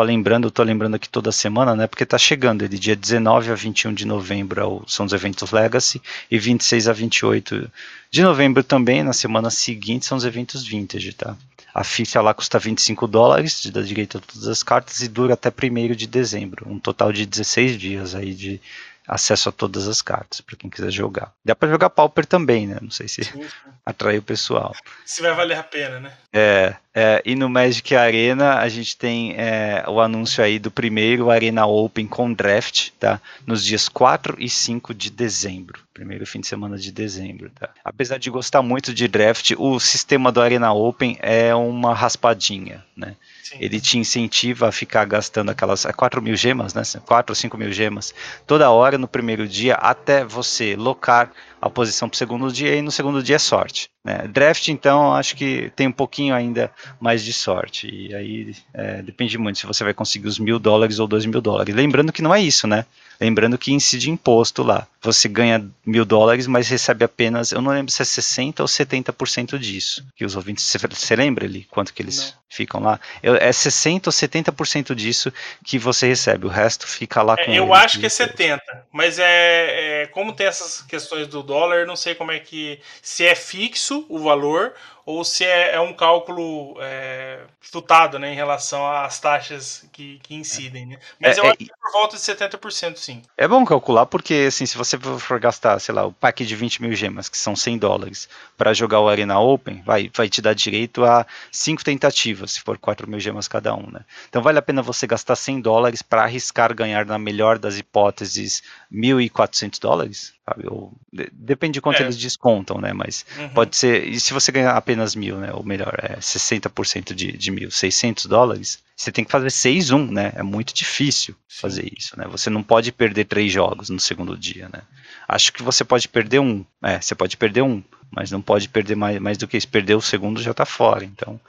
[0.01, 1.87] lembrando, tô lembrando aqui toda semana, né?
[1.87, 6.39] Porque tá chegando ele dia 19 a 21 de novembro são os eventos Legacy e
[6.39, 7.71] 26 a 28
[8.11, 11.37] de novembro também, na semana seguinte, são os eventos Vintage, tá?
[11.75, 15.49] A ficha lá custa 25 dólares, dá direito a todas as cartas e dura até
[15.49, 18.61] 1 de dezembro, um total de 16 dias aí de
[19.07, 21.33] acesso a todas as cartas, para quem quiser jogar.
[21.45, 22.79] Dá para jogar Pauper também, né?
[22.81, 23.49] Não sei se sim, sim.
[23.85, 24.75] atrai o pessoal.
[25.05, 26.13] Se vai valer a pena, né?
[26.33, 31.31] É, é, e no Magic Arena a gente tem é, o anúncio aí do primeiro
[31.31, 33.21] Arena Open com draft, tá?
[33.47, 35.81] Nos dias 4 e 5 de dezembro.
[35.93, 37.71] Primeiro fim de semana de dezembro, tá?
[37.85, 43.17] Apesar de gostar muito de draft, o sistema do Arena Open é uma raspadinha, né?
[43.59, 46.83] Ele te incentiva a ficar gastando aquelas 4 é mil gemas, né?
[47.07, 48.15] 4 ou 5 mil gemas
[48.47, 52.83] toda hora no primeiro dia até você locar a posição para o segundo dia e
[52.83, 53.89] no segundo dia é sorte.
[54.05, 54.27] Né?
[54.29, 57.89] Draft, então, acho que tem um pouquinho ainda mais de sorte.
[57.89, 61.41] E aí é, depende muito se você vai conseguir os mil dólares ou dois mil
[61.41, 61.73] dólares.
[61.73, 62.85] Lembrando que não é isso, né?
[63.23, 64.85] Lembrando que incide imposto lá.
[65.01, 69.59] Você ganha mil dólares, mas recebe apenas, eu não lembro se é 60% ou 70%
[69.59, 70.05] disso.
[70.17, 72.43] Que os ouvintes, você, lembra ali quanto que eles não.
[72.49, 72.99] ficam lá?
[73.23, 75.33] É 60% ou 70% disso
[75.65, 76.47] que você recebe.
[76.47, 77.53] O resto fica lá é, com.
[77.53, 78.61] Eu ele, acho que é 70%.
[78.91, 82.81] Mas é, é como tem essas questões do dólar, não sei como é que.
[83.01, 88.37] Se é fixo o valor ou se é, é um cálculo é, tutado né, em
[88.37, 90.87] relação às taxas que, que incidem.
[90.87, 90.99] Né?
[91.21, 93.23] Mas é, eu acho que é por volta de 70%, sim.
[93.37, 96.83] É bom calcular, porque assim, se você for gastar, sei lá, o pack de 20
[96.83, 100.55] mil gemas, que são 100 dólares, para jogar o Arena Open, vai, vai te dar
[100.55, 103.91] direito a 5 tentativas, se for 4 mil gemas cada um.
[103.91, 104.01] Né?
[104.29, 108.63] Então vale a pena você gastar 100 dólares para arriscar ganhar, na melhor das hipóteses,
[108.93, 110.35] 1.400 dólares?
[110.45, 110.67] Sabe?
[110.69, 112.03] Ou, de, depende de quanto é.
[112.03, 112.93] eles descontam, né?
[112.93, 113.49] Mas uhum.
[113.51, 114.07] pode ser.
[114.09, 115.53] E se você ganhar apenas mil, né?
[115.53, 120.33] Ou melhor, é 60% de, de mil, 600 dólares, você tem que fazer 6-1, né?
[120.35, 121.61] É muito difícil Sim.
[121.61, 122.27] fazer isso, né?
[122.29, 124.83] Você não pode perder três jogos no segundo dia, né?
[125.27, 126.65] Acho que você pode perder um.
[126.83, 129.69] É, você pode perder um, mas não pode perder mais, mais do que isso.
[129.69, 131.05] Perder o segundo já tá fora.
[131.05, 131.41] Então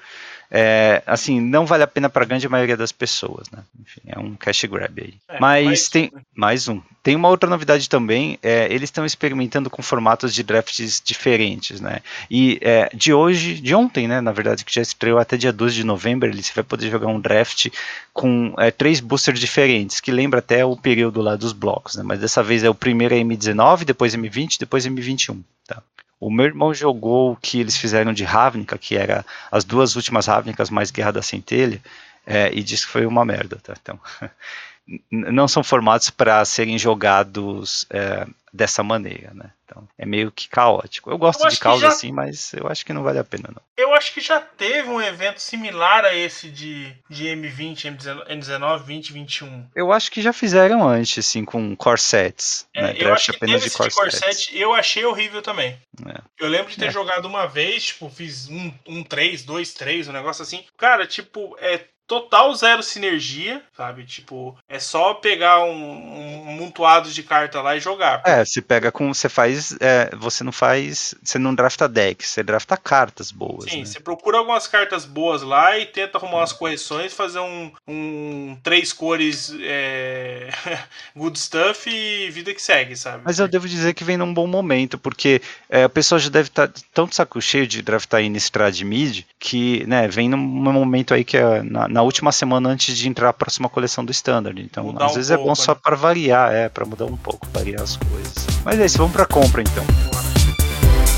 [0.55, 3.63] é, assim, não vale a pena para a grande maioria das pessoas, né?
[3.81, 5.15] Enfim, é um cash grab aí.
[5.27, 6.79] É, Mas tem mais um.
[7.01, 12.01] Tem uma outra novidade também, é, eles estão experimentando com formatos de drafts diferentes, né?
[12.29, 15.73] E é, de hoje, de ontem, né, na verdade, que já estreou até dia 12
[15.73, 17.69] de novembro, ele vai poder jogar um draft
[18.13, 22.03] com é, três boosters diferentes, que lembra até o período lá dos blocos, né?
[22.03, 25.81] Mas dessa vez é o primeiro é M19, depois M20, depois M21, tá?
[26.25, 30.25] O meu irmão jogou o que eles fizeram de Ravnica, que era as duas últimas
[30.27, 31.81] Ravnicas mais Guerra da Centelha,
[32.25, 33.57] é, e disse que foi uma merda.
[33.61, 33.73] Tá?
[33.81, 33.99] Então,
[35.11, 39.49] não são formatos para serem jogados é, dessa maneira, né?
[39.73, 41.09] Então é meio que caótico.
[41.09, 41.87] Eu gosto eu de caos já...
[41.87, 43.61] assim, mas eu acho que não vale a pena não.
[43.75, 47.97] Eu acho que já teve um evento similar a esse de, de M20,
[48.29, 49.67] M19, 20, 21.
[49.75, 52.67] Eu acho que já fizeram antes, assim, com corsets.
[52.73, 52.95] É, né?
[52.99, 54.19] Eu acho que apenas de corsets.
[54.19, 55.77] corset, eu achei horrível também.
[56.07, 56.21] É.
[56.39, 56.91] Eu lembro de ter é.
[56.91, 60.63] jogado uma vez, tipo, fiz um, um 3, 2, 3, um negócio assim.
[60.77, 64.05] Cara, tipo, é total zero sinergia, sabe?
[64.05, 68.21] Tipo, é só pegar um, um montoado de carta lá e jogar.
[68.25, 69.13] É, você pega com.
[69.13, 69.75] Você faz.
[69.79, 71.15] É, você não faz.
[71.23, 73.69] Você não drafta decks, você drafta cartas boas.
[73.69, 73.85] Sim, né?
[73.85, 78.91] você procura algumas cartas boas lá e tenta arrumar umas correções, fazer um, um três
[78.91, 80.49] cores é,
[81.15, 83.23] good stuff e vida que segue, sabe?
[83.25, 86.49] Mas eu devo dizer que vem num bom momento, porque é, a pessoa já deve
[86.49, 91.13] estar tá tão de saco cheio de draftar Innistrad Mid que, né, vem num momento
[91.13, 94.59] aí que é na, na última semana antes de entrar a próxima coleção do Standard.
[94.59, 95.79] Então, mudar às um vezes pouco, é bom só né?
[95.81, 98.47] para variar, é, para mudar um pouco, variar as coisas.
[98.65, 99.85] Mas é isso, vamos para compra então.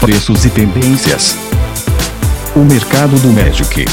[0.02, 1.36] Preços e tendências.
[2.56, 3.86] O mercado do Magic.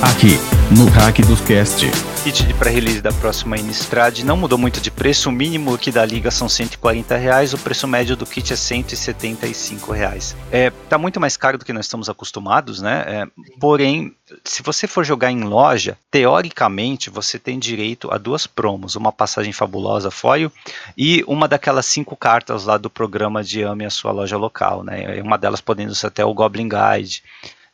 [0.00, 4.90] Aqui, no Hack dos Cast kit de pré-release da próxima Innistrad não mudou muito de
[4.90, 5.30] preço.
[5.30, 9.90] O mínimo aqui da liga são 140 reais, o preço médio do kit é 175
[9.90, 10.36] reais.
[10.52, 13.04] É, tá muito mais caro do que nós estamos acostumados, né?
[13.06, 13.26] É,
[13.58, 19.12] porém, se você for jogar em loja, teoricamente você tem direito a duas promos, uma
[19.12, 20.52] passagem fabulosa foil
[20.98, 25.22] e uma daquelas cinco cartas lá do programa de Ame a sua loja local, né?
[25.22, 27.22] Uma delas podendo ser até o Goblin Guide.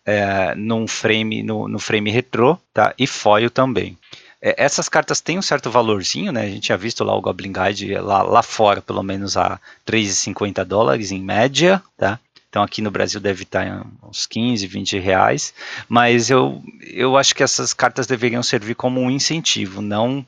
[0.09, 2.95] É, num frame no, no frame retrô, tá?
[2.97, 3.99] E foil também.
[4.47, 6.43] É, essas cartas têm um certo valorzinho, né?
[6.43, 10.65] A gente tinha visto lá o Goblin Guide lá, lá fora, pelo menos a 3,50
[10.65, 12.21] dólares em média, tá?
[12.49, 15.53] Então aqui no Brasil deve estar uns 15, 20 reais.
[15.89, 20.25] Mas eu, eu acho que essas cartas deveriam servir como um incentivo, não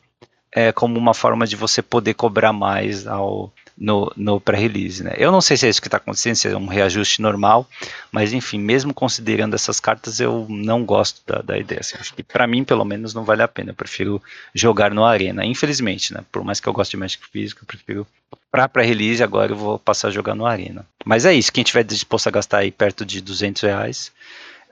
[0.51, 5.15] é, como uma forma de você poder cobrar mais ao, no, no pré-release, né?
[5.17, 7.69] Eu não sei se é isso que está acontecendo, se é um reajuste normal,
[8.11, 11.81] mas enfim, mesmo considerando essas cartas, eu não gosto da, da ideia.
[11.81, 13.71] Assim, acho que para mim, pelo menos, não vale a pena.
[13.71, 14.21] Eu prefiro
[14.53, 16.25] jogar no Arena, infelizmente, né?
[16.33, 18.07] Por mais que eu goste de Magic físico, eu prefiro
[18.51, 20.85] para pré-release, agora eu vou passar a jogar no Arena.
[21.05, 24.13] Mas é isso, quem tiver disposto a gastar aí perto de 200 reais,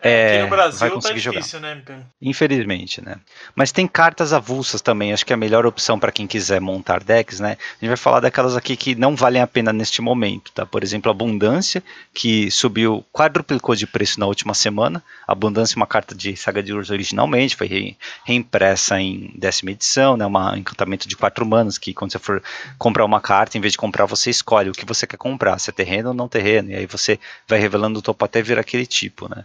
[0.02, 1.74] é, Aqui no Brasil vai tá conseguir difícil, jogar.
[1.74, 1.94] né, MP?
[2.20, 3.16] Infelizmente, né?
[3.54, 7.02] Mas tem cartas avulsas também, acho que é a melhor opção para quem quiser montar
[7.02, 7.56] decks, né?
[7.58, 10.66] A gente vai falar daquelas aqui que não valem a pena neste momento, tá?
[10.66, 11.82] Por exemplo, Abundância,
[12.14, 15.02] que subiu, quadruplicou de preço na última semana.
[15.26, 20.16] Abundância é uma carta de Saga de Urso originalmente, foi re- reimpressa em décima edição,
[20.16, 20.26] né?
[20.26, 22.42] Um encantamento de quatro manas, que quando você for
[22.78, 25.70] comprar uma carta, em vez de comprar, você escolhe o que você quer comprar, se
[25.70, 28.86] é terreno ou não terreno, e aí você vai revelando o topo até vir aquele
[28.86, 29.44] tipo, né?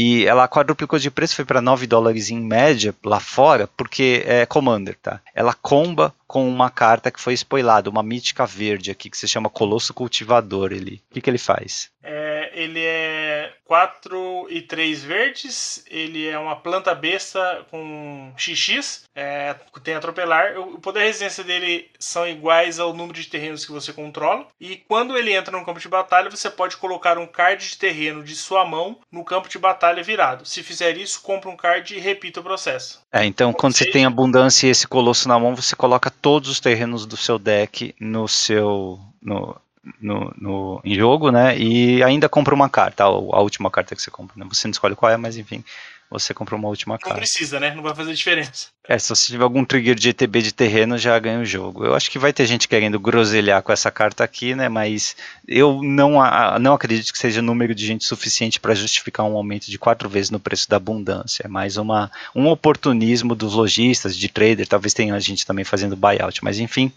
[0.00, 4.46] E ela quadruplicou de preço, foi para 9 dólares em média lá fora, porque é
[4.46, 5.20] Commander, tá?
[5.34, 9.50] Ela comba com uma carta que foi spoilada, uma mítica verde aqui, que se chama
[9.50, 10.70] Colosso Cultivador.
[10.70, 11.02] Ele.
[11.10, 11.90] O que, que ele faz?
[12.10, 19.54] É, ele é 4 e 3 verdes, ele é uma planta besta com XX, é,
[19.84, 20.58] tem atropelar.
[20.58, 24.46] O poder e resistência dele são iguais ao número de terrenos que você controla.
[24.58, 28.24] E quando ele entra no campo de batalha, você pode colocar um card de terreno
[28.24, 30.46] de sua mão no campo de batalha virado.
[30.46, 33.02] Se fizer isso, compra um card e repita o processo.
[33.12, 36.58] É, então quando você tem abundância e esse colosso na mão, você coloca todos os
[36.58, 38.98] terrenos do seu deck no seu.
[39.20, 39.60] No,
[40.00, 41.58] no, no- em jogo, né?
[41.58, 44.34] E ainda compra uma carta, a, a última carta que você compra.
[44.36, 44.46] Né?
[44.48, 45.64] Você não escolhe qual é, mas enfim,
[46.10, 47.18] você compra uma última Não carta.
[47.18, 47.74] precisa, né?
[47.74, 48.68] Não vai fazer diferença.
[48.88, 51.84] É, se você tiver algum trigger de ETB de terreno, já ganha o jogo.
[51.84, 54.66] Eu acho que vai ter gente querendo groselhar com essa carta aqui, né?
[54.70, 55.14] Mas
[55.46, 59.70] eu não, a- não acredito que seja número de gente suficiente para justificar um aumento
[59.70, 61.42] de quatro vezes no preço da abundância.
[61.44, 64.66] É mais uma, um oportunismo dos lojistas, de trader.
[64.66, 66.42] Talvez tenha a gente também fazendo buyout.
[66.42, 66.90] Mas enfim,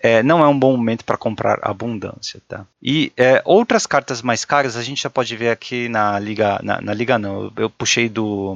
[0.00, 2.64] é, não é um bom momento para comprar abundância, tá?
[2.82, 6.80] E é, outras cartas mais caras a gente já pode ver aqui na liga, na,
[6.80, 7.44] na liga não.
[7.44, 8.53] Eu, eu puxei do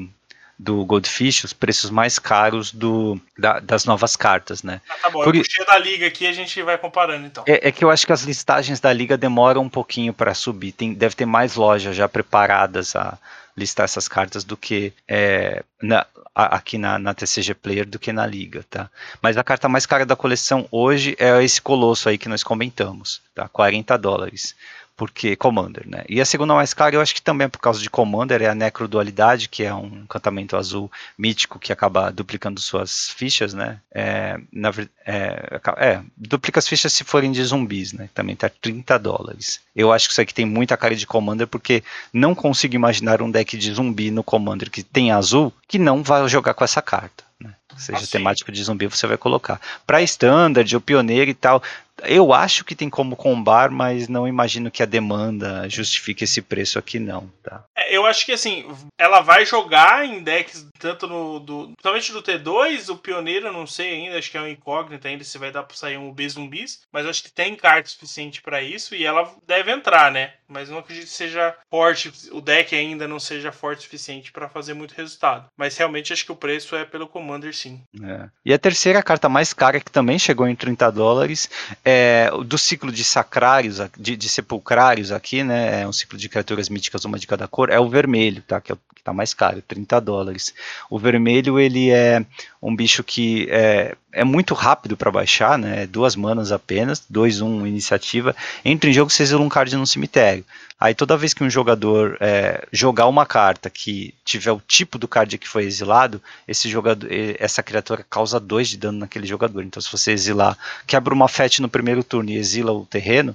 [0.58, 4.80] do Goldfish os preços mais caros do, da- das novas cartas, né?
[4.88, 7.44] Ah, tá bom, Por eu puxei da liga aqui a gente vai comparando então.
[7.46, 10.72] É, é que eu acho que as listagens da liga demoram um pouquinho para subir.
[10.72, 13.16] Tem, deve ter mais lojas já preparadas a
[13.56, 18.12] listar essas cartas do que é, na- a- aqui na, na TCG Player do que
[18.12, 18.88] na liga, tá?
[19.22, 23.20] Mas a carta mais cara da coleção hoje é esse colosso aí que nós comentamos,
[23.34, 23.48] tá?
[23.48, 24.54] 40 dólares.
[24.98, 26.04] Porque Commander, né?
[26.08, 28.48] E a segunda mais cara, eu acho que também é por causa de Commander, é
[28.48, 33.78] a Necrodualidade, que é um encantamento azul mítico que acaba duplicando suas fichas, né?
[33.94, 34.70] É, na,
[35.06, 38.10] é, é, duplica as fichas se forem de zumbis, né?
[38.12, 39.60] Também tá 30 dólares.
[39.74, 43.30] Eu acho que isso aqui tem muita cara de Commander, porque não consigo imaginar um
[43.30, 47.22] deck de zumbi no Commander que tem azul que não vai jogar com essa carta,
[47.40, 47.54] né?
[47.76, 49.60] Seja Ah, temático de zumbi, você vai colocar.
[49.86, 51.62] Para Standard, o Pioneiro e tal,
[52.02, 56.78] eu acho que tem como combar, mas não imagino que a demanda justifique esse preço
[56.78, 57.64] aqui não, tá?
[57.88, 58.64] Eu acho que assim,
[58.98, 61.40] ela vai jogar em decks tanto no.
[61.40, 65.24] Do, principalmente do T2, o Pioneiro, não sei ainda, acho que é um incógnito ainda
[65.24, 68.62] se vai dar pra sair um B zumbis, mas acho que tem carta suficiente pra
[68.62, 70.34] isso e ela deve entrar, né?
[70.48, 74.48] Mas não acredito que seja forte, o deck ainda não seja forte o suficiente pra
[74.48, 75.46] fazer muito resultado.
[75.56, 77.82] Mas realmente acho que o preço é pelo Commander sim.
[78.02, 78.28] É.
[78.44, 81.50] E a terceira carta mais cara, que também chegou em 30 dólares,
[81.84, 85.82] é do ciclo de sacrários, de, de sepulcrários aqui, né?
[85.82, 88.60] É um ciclo de criaturas míticas, uma de cada cor, é o vermelho, tá?
[88.60, 90.54] Que é o que tá mais caro, 30 dólares.
[90.90, 92.24] O vermelho, ele é
[92.60, 95.86] um bicho que é, é muito rápido para baixar, né?
[95.86, 98.34] Duas manas apenas, 2, 1 um, iniciativa.
[98.64, 100.44] Entra em jogo, você exila um card no cemitério.
[100.80, 105.08] Aí toda vez que um jogador é, jogar uma carta que tiver o tipo do
[105.08, 109.64] card que foi exilado, esse jogador, essa criatura causa 2 de dano naquele jogador.
[109.64, 113.34] Então se você exilar, quebra uma fete no primeiro turno e exila o terreno,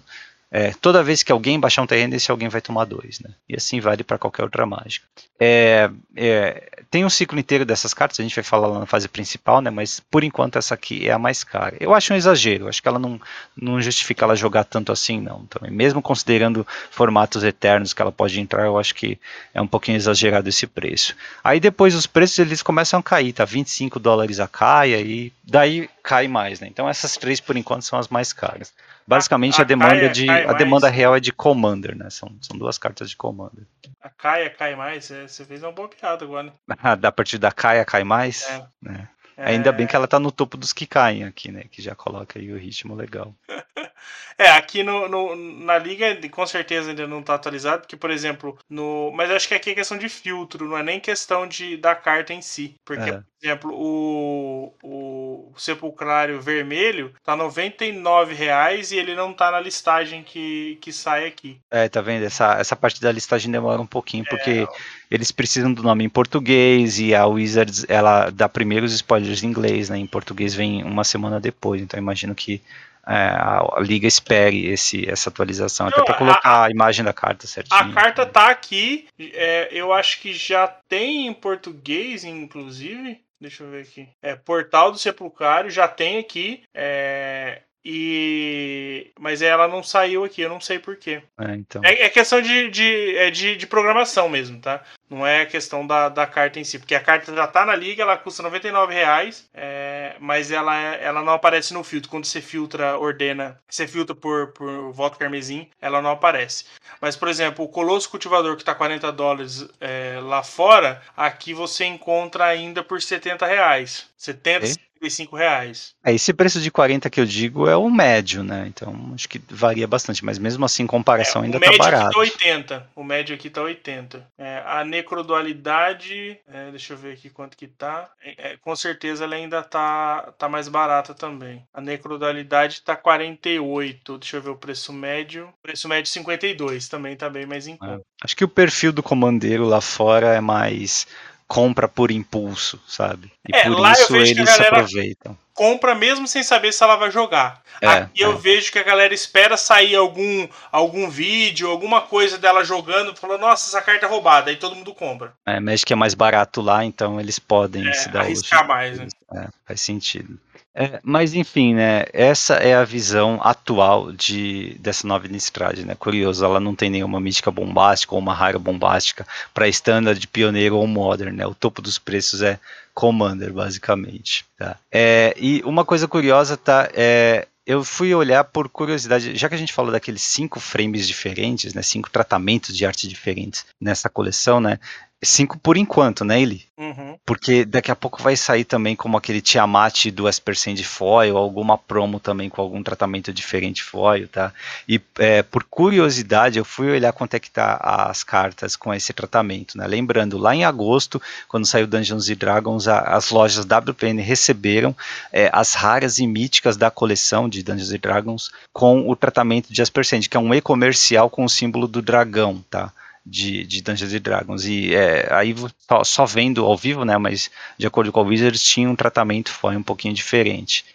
[0.55, 3.31] é, toda vez que alguém baixar um terreno, esse alguém vai tomar dois, né?
[3.49, 5.03] E assim vale para qualquer outra mágica.
[5.39, 9.07] É, é, tem um ciclo inteiro dessas cartas, a gente vai falar lá na fase
[9.07, 9.71] principal, né?
[9.71, 11.75] Mas por enquanto essa aqui é a mais cara.
[11.79, 13.19] Eu acho um exagero, acho que ela não,
[13.59, 15.43] não justifica ela jogar tanto assim, não.
[15.47, 19.17] Também, mesmo considerando formatos eternos que ela pode entrar, eu acho que
[19.55, 21.15] é um pouquinho exagerado esse preço.
[21.43, 23.43] Aí depois os preços eles começam a cair, tá?
[23.43, 26.67] 25 dólares a caia e daí cai mais, né?
[26.67, 28.71] Então essas três por enquanto são as mais caras.
[29.07, 30.57] Basicamente A- a, demanda a Kaia de a mais.
[30.57, 32.09] demanda real é de Commander, né?
[32.09, 33.65] São, são duas cartas de Commander.
[34.01, 36.43] A Kaia cai mais, é, você fez uma boa piada agora.
[36.43, 36.53] né?
[36.81, 38.47] Ah, da partir da Kaia cai mais.
[38.49, 38.65] É.
[38.81, 39.09] né?
[39.35, 41.63] É, Ainda bem que ela tá no topo dos que caem aqui, né?
[41.71, 43.33] Que já coloca aí o ritmo legal.
[44.37, 48.57] É, aqui no, no- na liga com certeza ainda não tá atualizado, porque, por exemplo,
[48.67, 49.11] no.
[49.13, 52.33] Mas acho que aqui é questão de filtro, não é nem questão de, da carta
[52.33, 52.75] em si.
[52.83, 53.23] Porque, É.
[53.43, 60.23] por exemplo, o, o Sepulcrário vermelho tá R$ 99,00 e ele não tá na listagem
[60.23, 61.59] que, que sai aqui.
[61.69, 62.23] É, tá vendo?
[62.23, 64.67] Essa, essa parte da listagem demora um pouquinho, porque é.
[65.11, 69.47] eles precisam do nome em português e a Wizards, ela dá primeiro os spoilers em
[69.47, 69.97] inglês, né?
[69.97, 72.61] Em português vem uma semana depois, então imagino que
[73.05, 77.11] é, a, liga espere esse, essa atualização, Não, até para colocar a, a, imagem da
[77.11, 77.77] carta certinho.
[77.77, 83.21] A carta tá aqui, é, eu acho que já tem em português, inclusive.
[83.43, 84.07] Deixa eu ver aqui.
[84.21, 86.63] É, Portal do Sepulcrário já tem aqui.
[86.73, 91.21] É, e mas ela não saiu aqui, eu não sei porquê.
[91.37, 91.81] É, então.
[91.83, 94.81] é, é questão de, de, é de, de, programação mesmo, tá?
[95.09, 98.01] Não é questão da, da carta em si, porque a carta já tá na liga,
[98.01, 102.09] ela custa 99 reais, é, mas ela, ela não aparece no filtro.
[102.09, 106.65] Quando você filtra, ordena, você filtra por, por voto carmesim, ela não aparece.
[107.01, 111.85] Mas, por exemplo, o Colosso Cultivador, que tá 40 dólares é, lá fora, aqui você
[111.85, 114.07] encontra ainda por 70 reais.
[114.17, 114.75] 70, e?
[115.03, 115.95] 35 reais.
[116.03, 118.65] É, esse preço de 40 que eu digo é o médio, né?
[118.67, 122.17] Então acho que varia bastante, mas mesmo assim, em comparação, é, ainda tá barato.
[122.17, 122.89] O médio aqui tá 80.
[122.95, 124.27] O médio aqui tá 80.
[124.37, 128.09] É, a necrodualidade, é, deixa eu ver aqui quanto que tá.
[128.21, 131.63] É, é, com certeza ela ainda tá, tá mais barata também.
[131.73, 134.17] A necrodualidade tá 48.
[134.17, 135.47] Deixa eu ver o preço médio.
[135.47, 138.01] O preço médio 52 também tá bem mais em é, conta.
[138.23, 141.05] Acho que o perfil do comandeiro lá fora é mais
[141.47, 143.31] compra por impulso, sabe?
[143.47, 145.37] E é, por isso eles aproveitam.
[145.53, 147.61] Compra mesmo sem saber se ela vai jogar.
[147.79, 148.25] É, Aqui é.
[148.25, 153.41] eu vejo que a galera espera sair algum, algum vídeo, alguma coisa dela jogando, falando,
[153.41, 155.33] nossa, essa carta é roubada, aí todo mundo compra.
[155.45, 159.07] É, Magic é mais barato lá, então eles podem é, se dar arriscar mais, né?
[159.35, 160.39] É, faz sentido.
[160.75, 162.05] É, mas enfim, né?
[162.11, 165.93] Essa é a visão atual de dessa nova Innistrad, né?
[165.93, 170.87] Curioso, ela não tem nenhuma mística bombástica ou uma rara bombástica para standard, pioneiro ou
[170.87, 171.45] modern, né?
[171.45, 172.59] O topo dos preços é
[172.93, 174.45] Commander, basicamente.
[174.57, 174.77] Tá?
[174.91, 176.89] É, e uma coisa curiosa, tá?
[176.93, 181.73] É, eu fui olhar por curiosidade, já que a gente falou daqueles cinco frames diferentes,
[181.73, 181.81] né?
[181.81, 184.79] Cinco tratamentos de arte diferentes nessa coleção, né?
[185.23, 186.65] Cinco por enquanto, né, Eli?
[186.77, 187.17] Uhum.
[187.25, 191.77] Porque daqui a pouco vai sair também como aquele Tiamat do Aspercent de foil, alguma
[191.77, 194.51] promo também com algum tratamento diferente foil, tá?
[194.87, 199.13] E é, por curiosidade, eu fui olhar quanto é que tá as cartas com esse
[199.13, 199.87] tratamento, né?
[199.87, 204.95] Lembrando, lá em agosto, quando saiu Dungeons Dragons, a, as lojas WPN receberam
[205.31, 210.27] é, as raras e míticas da coleção de Dungeons Dragons com o tratamento de Aspercent,
[210.27, 212.91] que é um e-comercial com o símbolo do dragão, tá?
[213.25, 214.65] De, de Dungeons Dragons.
[214.65, 215.55] E é, aí
[215.87, 217.17] só, só, vendo ao vivo, né?
[217.17, 220.85] Mas de acordo com o Wizards, tinha um tratamento foi um pouquinho diferente.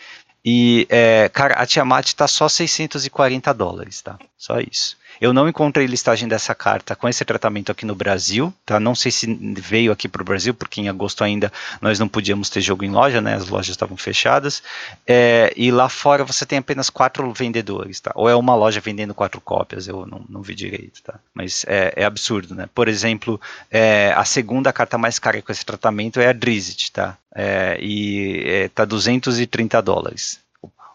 [0.45, 4.19] E, é, cara, a Tiamat tá só 640 dólares, tá?
[4.37, 4.97] Só isso.
[5.21, 8.79] Eu não encontrei listagem dessa carta com esse tratamento aqui no Brasil, tá?
[8.79, 9.27] Não sei se
[9.59, 12.91] veio aqui para o Brasil, porque em agosto ainda nós não podíamos ter jogo em
[12.91, 13.35] loja, né?
[13.35, 14.63] As lojas estavam fechadas.
[15.07, 18.13] É, e lá fora você tem apenas quatro vendedores, tá?
[18.15, 21.19] Ou é uma loja vendendo quatro cópias, eu não, não vi direito, tá?
[21.35, 22.69] Mas é, é absurdo, né?
[22.75, 23.41] Por exemplo,
[23.71, 27.17] é, a segunda carta mais cara com esse tratamento é a Drizzt, tá?
[27.35, 30.41] É, e é, tá 230 dólares.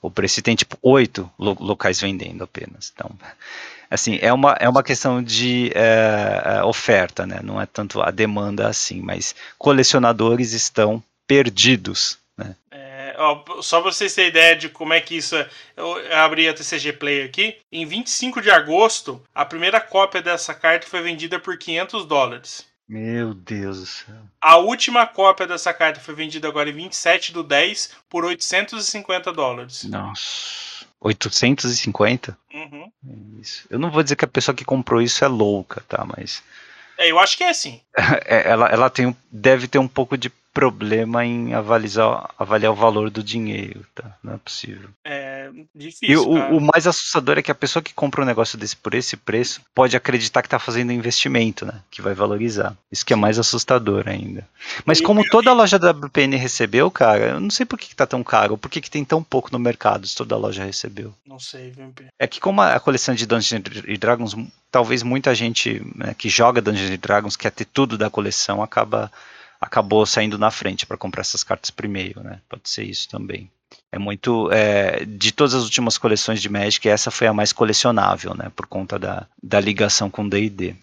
[0.02, 2.92] O preço tem tipo oito locais vendendo apenas.
[2.94, 3.10] Então,
[3.94, 7.40] assim, é uma, é uma questão de é, oferta, né?
[7.44, 12.56] Não é tanto a demanda assim, mas colecionadores estão perdidos, né?
[12.72, 16.50] É, ó, só para vocês terem ideia de como é que isso é, eu abri
[16.50, 17.58] a TCG Play aqui.
[17.72, 22.66] Em 25 de agosto, a primeira cópia dessa carta foi vendida por 500 dólares.
[22.90, 24.16] Meu Deus do céu.
[24.42, 29.84] A última cópia dessa carta foi vendida agora em 27 do 10 por 850 dólares.
[29.84, 30.64] Nossa.
[31.04, 32.38] 850?
[32.72, 33.40] Uhum.
[33.42, 33.68] Isso.
[33.70, 36.06] Eu não vou dizer que a pessoa que comprou isso é louca, tá?
[36.06, 36.44] Mas.
[36.98, 37.82] É, eu acho que é sim.
[38.26, 43.10] É, ela, ela tem, deve ter um pouco de problema em avaliar, avaliar o valor
[43.10, 44.16] do dinheiro, tá?
[44.24, 44.90] Não é possível.
[45.04, 45.23] É
[45.74, 46.10] difícil.
[46.10, 48.94] E o, o, mais assustador é que a pessoa que compra um negócio desse por
[48.94, 51.82] esse preço pode acreditar que está fazendo investimento, né?
[51.90, 52.76] Que vai valorizar.
[52.92, 54.48] Isso que é mais assustador ainda.
[54.86, 57.96] Mas e, como toda loja da WPN recebeu, cara, eu não sei por que, que
[57.96, 61.14] tá tão caro, por que, que tem tão pouco no mercado se toda loja recebeu.
[61.26, 62.08] Não sei, VMP.
[62.20, 63.64] É que como a coleção de Dungeons
[64.00, 64.36] Dragons,
[64.72, 69.12] talvez muita gente né, que joga Dungeons Dragons quer ter tudo da coleção, acaba
[69.64, 72.42] acabou saindo na frente para comprar essas cartas primeiro, né?
[72.50, 73.50] Pode ser isso também.
[73.94, 74.50] É muito.
[74.52, 78.52] É, de todas as últimas coleções de Magic, essa foi a mais colecionável, né?
[78.56, 80.76] Por conta da, da ligação com DD.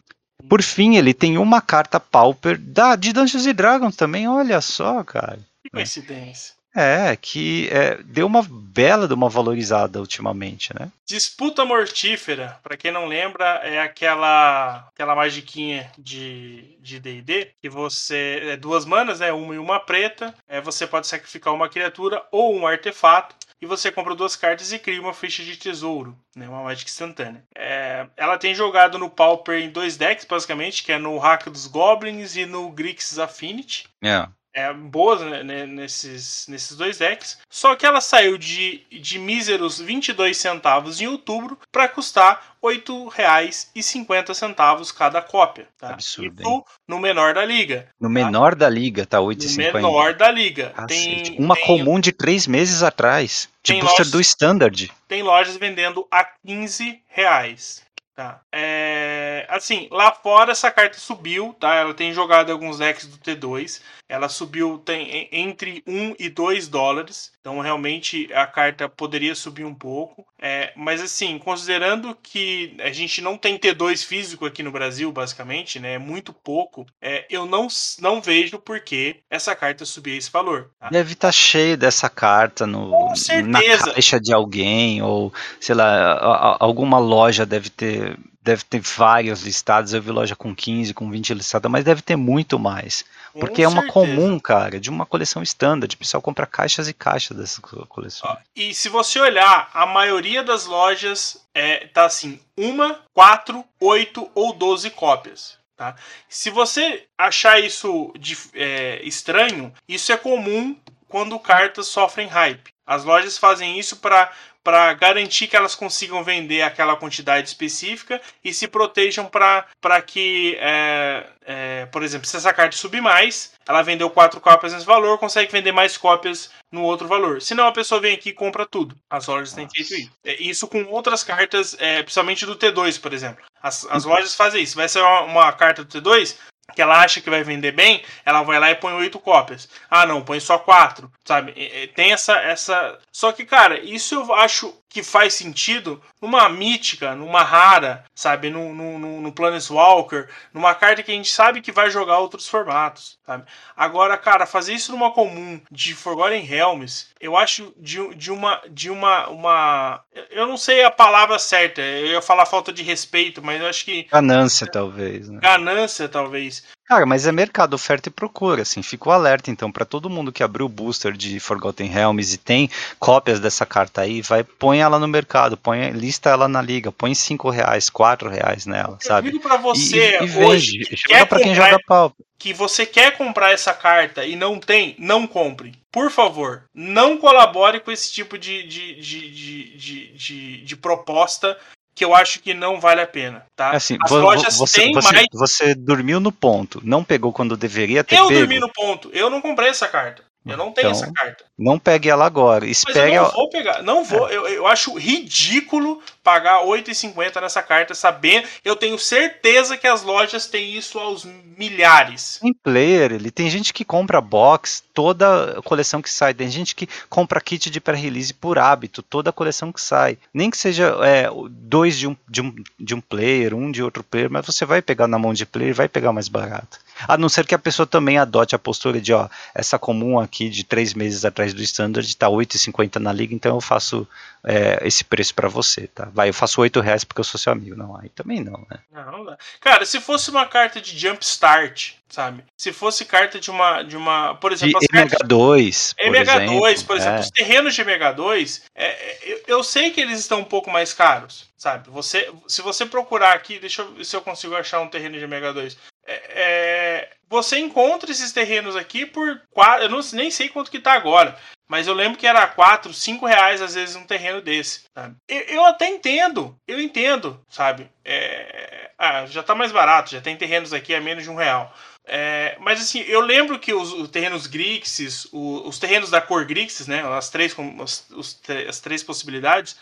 [0.49, 5.41] Por fim, ele tem uma carta Pauper da, de Dungeons Dragons também, olha só, cara.
[5.61, 6.55] Que coincidência.
[6.75, 10.91] É, que é, deu uma bela de uma valorizada ultimamente, né?
[11.05, 18.57] Disputa Mortífera, para quem não lembra, é aquela aquela magiquinha de D&D que você é
[18.57, 22.67] duas manas, né, uma e uma preta, é você pode sacrificar uma criatura ou um
[22.67, 26.89] artefato e você compra duas cartas e cria uma ficha de tesouro, né, uma mágica
[26.89, 27.43] instantânea.
[27.55, 31.67] É, ela tem jogado no Pauper em dois decks, basicamente, que é no Hack dos
[31.67, 33.89] Goblins e no Grixis Affinity.
[34.01, 37.39] É é, boas né, né, nesses, nesses dois decks.
[37.49, 44.95] Só que ela saiu de, de míseros 22 centavos em outubro para custar R$ 8,50
[44.95, 45.67] cada cópia.
[45.79, 45.95] Tá?
[45.95, 46.43] Absurdo.
[46.43, 47.89] Isso no menor da liga.
[48.01, 48.13] No tá?
[48.13, 49.67] menor da liga, tá 8,50.
[49.67, 50.75] No menor da liga.
[50.87, 53.49] Tem, Uma tem, comum de três meses atrás.
[53.63, 54.91] De booster lojas, do Standard.
[55.07, 57.83] Tem lojas vendendo a 15 reais.
[58.15, 58.43] Tá.
[58.53, 61.75] É, assim, lá fora essa carta subiu, tá?
[61.75, 63.81] Ela tem jogado alguns decks do T2.
[64.09, 67.33] Ela subiu tem entre 1 e 2 dólares.
[67.41, 70.27] Então, realmente, a carta poderia subir um pouco.
[70.41, 75.79] É, mas, assim, considerando que a gente não tem T2 físico aqui no Brasil, basicamente,
[75.79, 75.95] né?
[75.95, 76.87] É muito pouco.
[77.01, 77.69] É, eu não,
[78.01, 80.71] não vejo por que essa carta subir esse valor.
[80.81, 80.89] Tá?
[80.89, 83.13] Deve estar tá cheio dessa carta no,
[83.47, 89.93] na caixa de alguém, ou, sei lá, alguma loja deve ter deve ter vários listados.
[89.93, 93.05] Eu vi loja com 15, com 20 listadas, mas deve ter muito mais.
[93.33, 93.93] Porque com é uma certeza.
[93.93, 95.95] comum, cara, de uma coleção standard.
[95.95, 98.37] O pessoal compra caixas e caixas dessa coleção.
[98.55, 104.53] E se você olhar, a maioria das lojas é, tá assim: uma, quatro, oito ou
[104.53, 105.59] doze cópias.
[105.77, 105.97] Tá?
[106.29, 110.77] Se você achar isso de, é, estranho, isso é comum
[111.09, 112.71] quando cartas sofrem hype.
[112.91, 118.67] As lojas fazem isso para garantir que elas consigam vender aquela quantidade específica e se
[118.67, 124.41] protejam para que, é, é, por exemplo, se essa carta subir mais, ela vendeu quatro
[124.41, 127.41] cópias nesse valor, consegue vender mais cópias no outro valor.
[127.41, 128.97] Senão a pessoa vem aqui e compra tudo.
[129.09, 130.11] As lojas têm feito isso.
[130.25, 133.45] É, isso com outras cartas, é, principalmente do T2, por exemplo.
[133.63, 134.75] As, as lojas fazem isso.
[134.75, 136.37] Vai ser uma, uma carta do T2,
[136.75, 139.69] que ela acha que vai vender bem, ela vai lá e põe oito cópias.
[139.91, 141.53] Ah, não, põe só quatro, sabe?
[141.95, 142.99] Tem essa, essa.
[143.13, 148.51] Só que, cara, isso eu acho que faz sentido numa mítica, numa rara, sabe?
[148.51, 152.49] No, no, no, no Planeswalker, numa carta que a gente sabe que vai jogar outros
[152.49, 153.45] formatos, sabe?
[153.77, 158.61] Agora, cara, fazer isso numa comum de Forgotten Realms, eu acho de, de uma.
[158.69, 160.05] de uma, uma.
[160.31, 163.85] Eu não sei a palavra certa, eu ia falar falta de respeito, mas eu acho
[163.85, 164.03] que.
[164.11, 165.29] Ganância, talvez.
[165.29, 165.39] Né?
[165.41, 166.65] Ganância, talvez.
[166.91, 170.33] Cara, mas é mercado, oferta e procura, assim, fica o alerta então para todo mundo
[170.33, 172.69] que abriu o booster de Forgotten Realms e tem
[172.99, 177.15] cópias dessa carta aí, vai, põe ela no mercado, põe, lista ela na liga, põe
[177.15, 179.29] 5 reais, 4 reais nela, Eu sabe?
[179.29, 182.13] Eu digo pra você e, e, e hoje, vende, joga pra quem joga pau.
[182.37, 185.75] Que você quer comprar essa carta e não tem, não compre.
[185.93, 191.57] Por favor, não colabore com esse tipo de, de, de, de, de, de proposta
[191.95, 193.71] que eu acho que não vale a pena, tá?
[193.71, 195.27] Assim, As lojas você, têm você, mais...
[195.33, 198.33] você dormiu no ponto, não pegou quando deveria ter eu pego.
[198.33, 200.23] Eu dormi no ponto, eu não comprei essa carta.
[200.47, 201.45] Eu não tenho então, essa carta.
[201.59, 202.67] Não pegue ela agora.
[202.67, 203.83] Espere Mas eu não vou pegar.
[203.83, 204.29] Não vou.
[204.29, 204.35] É.
[204.35, 208.49] Eu, eu acho ridículo pagar 8,50 nessa carta, sabendo.
[208.65, 211.27] Eu tenho certeza que as lojas têm isso aos
[211.59, 212.39] milhares.
[212.41, 216.33] Tem player, ele tem gente que compra box, toda a coleção que sai.
[216.33, 220.17] Tem gente que compra kit de pré-release por hábito, toda a coleção que sai.
[220.33, 224.03] Nem que seja é, dois de um, de, um, de um player, um de outro
[224.03, 226.79] player, mas você vai pegar na mão de player vai pegar mais barato.
[227.07, 230.49] A não ser que a pessoa também adote a postura de, ó, essa comum aqui
[230.49, 234.07] de três meses atrás do standard está 8,50 na liga, então eu faço
[234.45, 236.09] é, esse preço para você, tá?
[236.13, 237.77] Vai, eu faço 8 reais porque eu sou seu amigo.
[237.77, 238.79] Não, aí também não, né?
[238.93, 239.39] Não, não dá.
[239.61, 242.45] Cara, se fosse uma carta de Jump Start, sabe?
[242.57, 244.81] Se fosse carta de uma, de uma por exemplo...
[244.81, 247.17] De MH2, por MH2, exemplo, por exemplo.
[247.17, 247.21] É.
[247.21, 250.93] Os terrenos de MH2, é, é, eu, eu sei que eles estão um pouco mais
[250.93, 251.89] caros, sabe?
[251.91, 255.27] Você, se você procurar aqui, deixa eu ver se eu consigo achar um terreno de
[255.27, 255.77] MH2.
[256.00, 259.41] É, é, você encontra esses terrenos aqui por
[259.81, 261.39] eu não, nem sei quanto que tá agora,
[261.69, 264.85] mas eu lembro que era 4, 5 reais às vezes um terreno desse.
[265.29, 267.89] Eu, eu, até entendo, eu entendo, sabe?
[268.05, 271.73] É, ah, já tá mais barato, já tem terrenos aqui a menos de um real.
[272.13, 276.45] É, mas assim, eu lembro que os, os terrenos Grixis, os, os, terrenos da cor
[276.45, 277.05] Grixis, né?
[277.17, 279.77] As três, os, os, as três possibilidades,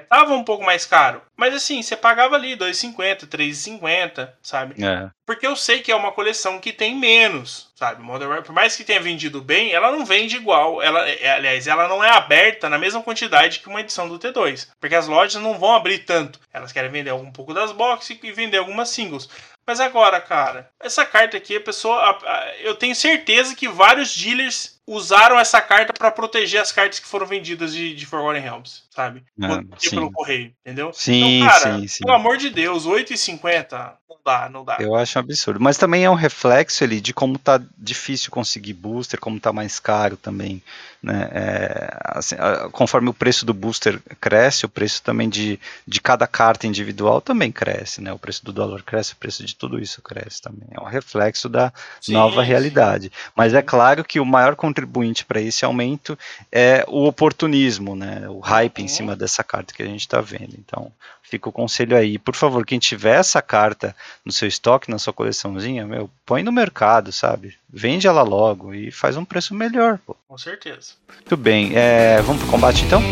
[0.00, 1.20] estavam é, um pouco mais caro.
[1.36, 4.82] Mas assim, você pagava ali 2,50, 3,50, sabe?
[4.82, 5.10] É.
[5.26, 8.02] Porque eu sei que é uma coleção que tem menos, sabe?
[8.02, 10.80] Modern por mais que tenha vendido bem, ela não vende igual.
[10.80, 14.68] Ela, é, aliás, ela não é aberta na mesma quantidade que uma edição do T2.
[14.80, 16.40] Porque as lojas não vão abrir tanto.
[16.50, 19.28] Elas querem vender um pouco das boxes e vender algumas singles.
[19.68, 22.18] Mas agora, cara, essa carta aqui, a pessoa.
[22.62, 27.26] Eu tenho certeza que vários dealers usaram essa carta para proteger as cartas que foram
[27.26, 29.22] vendidas de, de Forgotten Realms, sabe?
[29.38, 29.60] Ah,
[29.90, 30.90] pelo correio, entendeu?
[30.94, 32.02] Sim, então, cara, sim, sim.
[32.02, 34.78] pelo amor de Deus, 8,50 não dá, não dá.
[34.80, 35.60] Eu acho um absurdo.
[35.60, 39.78] Mas também é um reflexo ali de como tá difícil conseguir booster, como tá mais
[39.78, 40.62] caro também.
[41.02, 41.28] Né?
[41.32, 42.34] É, assim,
[42.72, 47.52] conforme o preço do booster cresce, o preço também de, de cada carta individual também
[47.52, 48.00] cresce.
[48.00, 48.12] Né?
[48.12, 50.68] O preço do dólar cresce, o preço de tudo isso cresce também.
[50.72, 53.04] É um reflexo da sim, nova realidade.
[53.04, 53.30] Sim.
[53.36, 56.18] Mas é claro que o maior contribuinte para esse aumento
[56.50, 58.28] é o oportunismo, né?
[58.28, 58.84] o hype uhum.
[58.84, 60.54] em cima dessa carta que a gente está vendo.
[60.58, 60.92] Então,
[61.22, 62.18] fica o conselho aí.
[62.18, 63.94] Por favor, quem tiver essa carta
[64.24, 67.56] no seu estoque, na sua coleçãozinha, meu, põe no mercado, sabe?
[67.70, 69.98] Vende ela logo e faz um preço melhor.
[70.06, 70.16] Pô.
[70.26, 70.92] Com certeza.
[71.14, 71.72] Muito bem.
[71.74, 73.02] É, vamos pro combate então?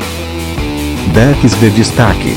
[1.12, 2.34] Decks de destaque.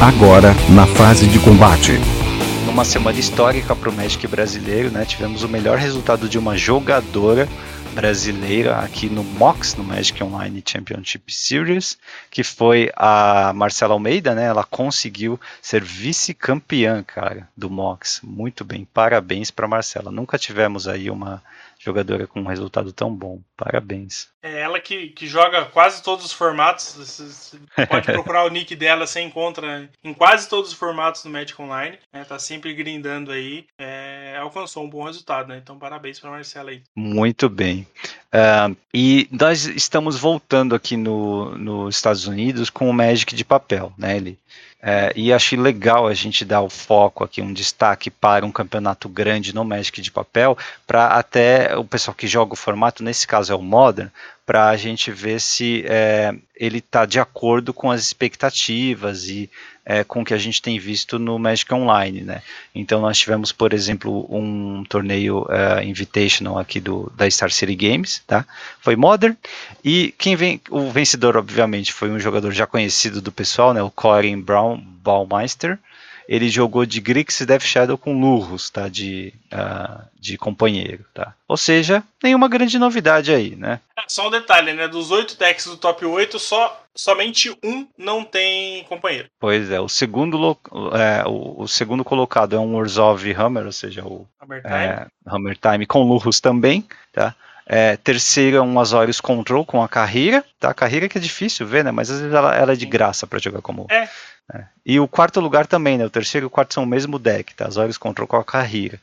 [0.00, 1.92] Agora, na fase de combate.
[2.66, 5.04] Numa semana histórica para o Magic brasileiro, né?
[5.04, 7.48] Tivemos o melhor resultado de uma jogadora
[7.96, 11.96] brasileira aqui no MOX, no Magic Online Championship Series,
[12.30, 14.44] que foi a Marcela Almeida, né?
[14.44, 18.20] Ela conseguiu ser vice-campeã, cara, do MOX.
[18.22, 20.10] Muito bem, parabéns para Marcela.
[20.10, 21.42] Nunca tivemos aí uma
[21.78, 23.40] jogadora com um resultado tão bom.
[23.56, 24.28] Parabéns.
[24.42, 26.94] É ela que, que joga quase todos os formatos.
[26.96, 27.58] Você
[27.88, 31.98] pode procurar o nick dela, você encontra em quase todos os formatos do Magic Online.
[32.12, 32.24] Né?
[32.24, 33.66] Tá sempre grindando aí.
[33.78, 35.60] É, alcançou um bom resultado, né?
[35.62, 36.82] Então parabéns para Marcela aí.
[36.94, 37.86] Muito bem.
[38.26, 43.92] Uh, e nós estamos voltando aqui no, nos Estados Unidos com o Magic de papel,
[43.96, 44.16] né?
[44.16, 44.38] Ele
[44.88, 49.08] é, e achei legal a gente dar o foco aqui, um destaque para um campeonato
[49.08, 50.56] grande no Magic de papel,
[50.86, 54.08] para até o pessoal que joga o formato, nesse caso é o Modern,
[54.46, 59.50] para a gente ver se é, ele está de acordo com as expectativas e
[59.88, 62.42] é, com o que a gente tem visto no Magic Online, né?
[62.74, 68.20] Então nós tivemos, por exemplo, um torneio uh, invitational aqui do da Star City Games,
[68.26, 68.44] tá?
[68.80, 69.36] Foi Modern
[69.84, 73.80] e quem vem, o vencedor obviamente foi um jogador já conhecido do pessoal, né?
[73.80, 75.78] O Corin Brown Baumeister
[76.28, 78.88] ele jogou de Grix e Death Shadow com Lurros, tá?
[78.88, 81.34] De, uh, de companheiro, tá?
[81.48, 83.80] Ou seja, nenhuma grande novidade aí, né?
[83.96, 84.88] É, só um detalhe, né?
[84.88, 89.28] Dos oito decks do top 8, só, somente um não tem companheiro.
[89.38, 90.58] Pois é, o segundo,
[90.92, 95.06] é, o, o, segundo colocado é um Orzhov Hammer, ou seja, o Hammer Time, é,
[95.26, 97.34] Hammer Time com Lurros também, tá?
[97.66, 100.70] É, terceiro é um Azorius Control com a carreira, tá?
[100.70, 101.90] A carreira que é difícil ver, né?
[101.90, 103.86] Mas às vezes ela, ela é de graça para jogar como.
[103.90, 104.08] É.
[104.54, 104.64] É.
[104.84, 106.06] E o quarto lugar também, né?
[106.06, 107.66] O terceiro e o quarto são o mesmo deck, tá?
[107.66, 109.00] Azorius Control com a carreira.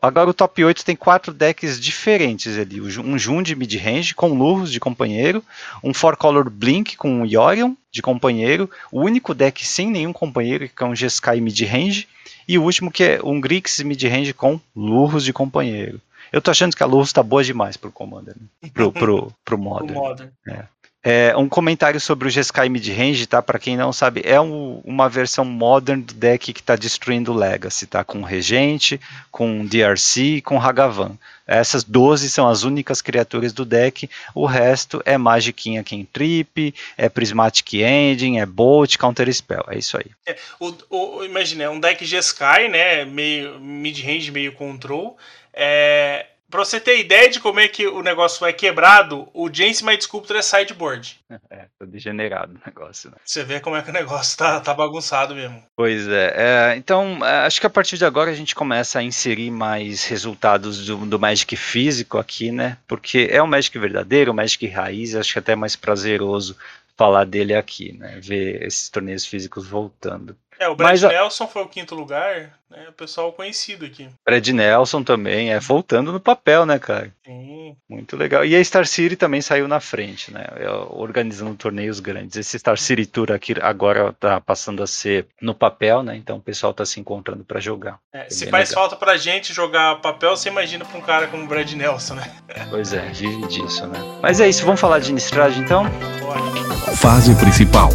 [0.00, 2.80] Agora o top 8 tem quatro decks diferentes ali.
[2.80, 5.42] Um Jun de mid-range com Lurros de companheiro,
[5.82, 10.82] um Four Color Blink com Yorion de companheiro, o único deck sem nenhum companheiro que
[10.82, 12.06] é um Jeskai mid-range,
[12.46, 16.00] e o último que é um Grix mid-range com Lurros de companheiro.
[16.32, 18.70] Eu tô achando que a Lurros tá boa demais pro Commander, né?
[18.72, 19.94] pro, pro, pro Modern.
[19.94, 20.30] modern.
[20.48, 20.64] É.
[21.06, 23.42] É, um comentário sobre o Jeskai Midrange, tá?
[23.42, 27.36] Para quem não sabe, é um, uma versão modern do deck que está destruindo o
[27.36, 28.02] Legacy, tá?
[28.02, 28.98] Com Regente,
[29.30, 31.18] com DRC e com Hagavan.
[31.46, 37.74] Essas 12 são as únicas criaturas do deck, o resto é Magiquinha Trip, é Prismatic
[37.74, 40.06] Ending, é Bolt, Counter Spell, é isso aí.
[40.26, 43.04] É, o, o, imagina, é um deck Jeskai, né?
[43.04, 45.18] Meio mid-range, meio control.
[45.54, 49.82] É, Pra você ter ideia de como é que o negócio é quebrado, o James
[49.82, 51.18] My Sculptor é sideboard.
[51.50, 53.16] É, tá degenerado o negócio, né?
[53.24, 55.60] Você vê como é que o negócio tá, tá bagunçado mesmo.
[55.76, 56.34] Pois é.
[56.36, 60.04] é então, é, acho que a partir de agora a gente começa a inserir mais
[60.04, 62.78] resultados do, do Magic físico aqui, né?
[62.86, 66.56] Porque é o Magic verdadeiro, o Magic raiz, acho que é até mais prazeroso
[66.96, 68.20] falar dele aqui, né?
[68.20, 70.36] Ver esses torneios físicos voltando.
[70.58, 72.86] É, o Brad Mas, Nelson foi o quinto lugar, né?
[72.88, 74.08] O pessoal conhecido aqui.
[74.24, 77.12] Brad Nelson também, é voltando no papel, né, cara?
[77.24, 77.76] Sim.
[77.88, 78.44] Muito legal.
[78.44, 80.44] E a Star City também saiu na frente, né?
[80.56, 82.36] É, organizando torneios grandes.
[82.36, 86.16] Esse Star City Tour aqui agora tá passando a ser no papel, né?
[86.16, 87.98] Então o pessoal tá se encontrando para jogar.
[88.12, 88.84] É, é se faz legal.
[88.84, 92.32] falta pra gente jogar papel, você imagina pra um cara como o Brad Nelson, né?
[92.70, 93.98] Pois é, vive disso, né?
[94.22, 95.84] Mas é isso, vamos falar de Innistrad então?
[96.20, 96.96] Pode.
[96.96, 97.90] Fase principal.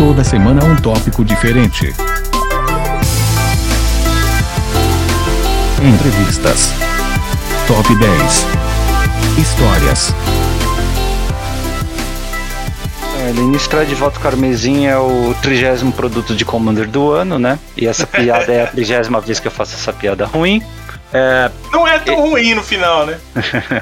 [0.00, 1.92] Toda semana um tópico diferente.
[5.78, 6.70] Entrevistas.
[7.66, 8.46] Top 10.
[9.38, 10.14] Histórias.
[13.18, 17.58] É, de Voto Carmesim é o trigésimo produto de Commander do ano, né?
[17.76, 20.62] E essa piada é a trigésima vez que eu faço essa piada ruim.
[21.12, 21.50] É...
[21.70, 22.30] Não é tão e...
[22.30, 23.20] ruim no final, né?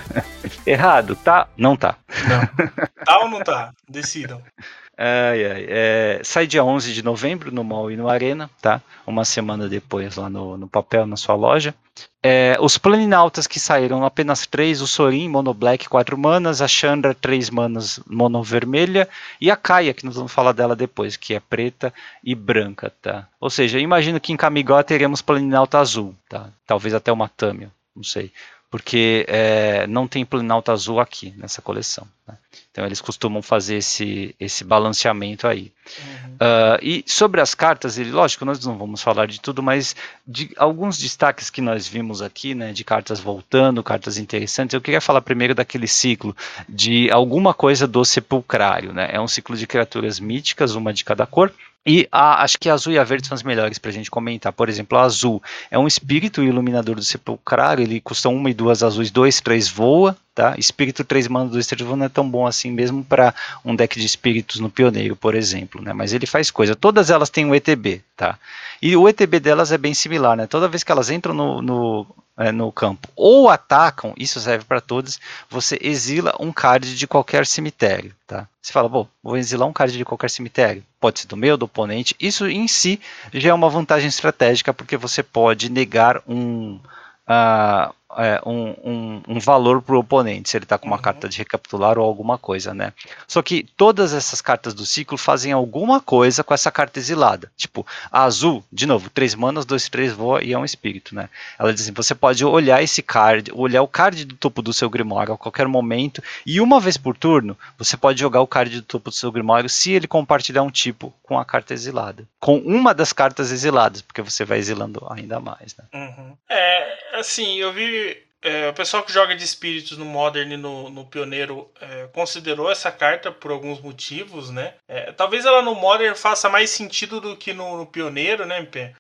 [0.67, 1.47] Errado, tá?
[1.57, 1.95] Não tá.
[2.27, 2.67] Não.
[3.05, 3.71] Tá ou não tá?
[3.89, 4.43] Decidam.
[5.01, 8.83] Ai, ai, é, sai dia 11 de novembro no Mall e no Arena, tá?
[9.07, 11.73] Uma semana depois lá no, no papel, na sua loja.
[12.21, 17.15] É, os Planinautas que saíram apenas três, o Sorin, Mono Black, 4 manas, a Chandra,
[17.15, 19.09] 3 manas, Mono Vermelha,
[19.41, 21.95] e a Kaia, que nós vamos falar dela depois, que é preta
[22.25, 23.29] e branca, tá?
[23.41, 26.51] Ou seja, imagino que em Kamigawa teremos Planinauta azul, tá?
[26.67, 28.33] Talvez até uma Tamio, não sei
[28.71, 32.07] porque é, não tem Planalto azul aqui nessa coleção.
[32.27, 32.37] Né?
[32.71, 35.73] Então eles costumam fazer esse, esse balanceamento aí.
[35.99, 36.35] Uhum.
[36.35, 39.97] Uh, e sobre as cartas, ele, lógico, nós não vamos falar de tudo, mas
[40.27, 45.01] de alguns destaques que nós vimos aqui, né, de cartas voltando, cartas interessantes, eu queria
[45.01, 46.37] falar primeiro daquele ciclo
[46.69, 48.93] de alguma coisa do sepulcrário.
[48.93, 49.09] Né?
[49.11, 51.53] É um ciclo de criaturas míticas, uma de cada cor,
[51.89, 54.11] e a, acho que a azul e a verde são as melhores para a gente
[54.11, 54.53] comentar.
[54.53, 58.83] Por exemplo, a azul é um espírito iluminador do sepulcrário, ele custa uma e duas
[58.83, 60.55] azuis, dois, três voa, tá?
[60.57, 63.35] Espírito 3 mana, 2, 3 voa não é tão bom assim mesmo para
[63.65, 65.93] um deck de espíritos no pioneiro, por exemplo, né?
[65.93, 66.77] Mas ele faz coisa.
[66.77, 68.39] Todas elas têm um ETB, tá?
[68.81, 70.47] E o ETB delas é bem similar, né?
[70.47, 74.81] Toda vez que elas entram no, no, é, no campo ou atacam, isso serve para
[74.81, 75.19] todas,
[75.51, 78.47] você exila um card de qualquer cemitério, tá?
[78.63, 80.85] Você fala, bom, vou exilar um card de qualquer cemitério.
[81.01, 82.15] Pode ser do meu, do oponente.
[82.21, 83.01] Isso em si
[83.35, 86.79] já é uma vantagem estratégica, porque você pode negar um,
[87.27, 91.03] uh, é, um, um, um, valor para o oponente, se ele está com uma uhum.
[91.03, 92.93] carta de recapitular ou alguma coisa, né?
[93.27, 97.51] Só que todas essas cartas do ciclo fazem alguma coisa com essa carta exilada.
[97.57, 101.29] Tipo, a azul, de novo, três manas, dois, três voa e é um espírito, né?
[101.59, 104.89] Ela diz assim: você pode olhar esse card, olhar o card do topo do seu
[104.89, 108.83] Grimório a qualquer momento, e uma vez por turno, você pode jogar o card do
[108.83, 112.25] topo do seu Grimório se ele compartilhar um tipo com a carta exilada.
[112.41, 115.85] Com uma das cartas exiladas, porque você vai exilando ainda mais, né?
[115.93, 116.37] Uhum.
[116.49, 118.08] É, assim, eu vi
[118.41, 122.71] é, o pessoal que joga de espíritos no Modern e no, no Pioneiro é, considerou
[122.71, 124.75] essa carta por alguns motivos, né?
[124.87, 128.95] É, talvez ela no Modern faça mais sentido do que no, no Pioneiro, né, MP?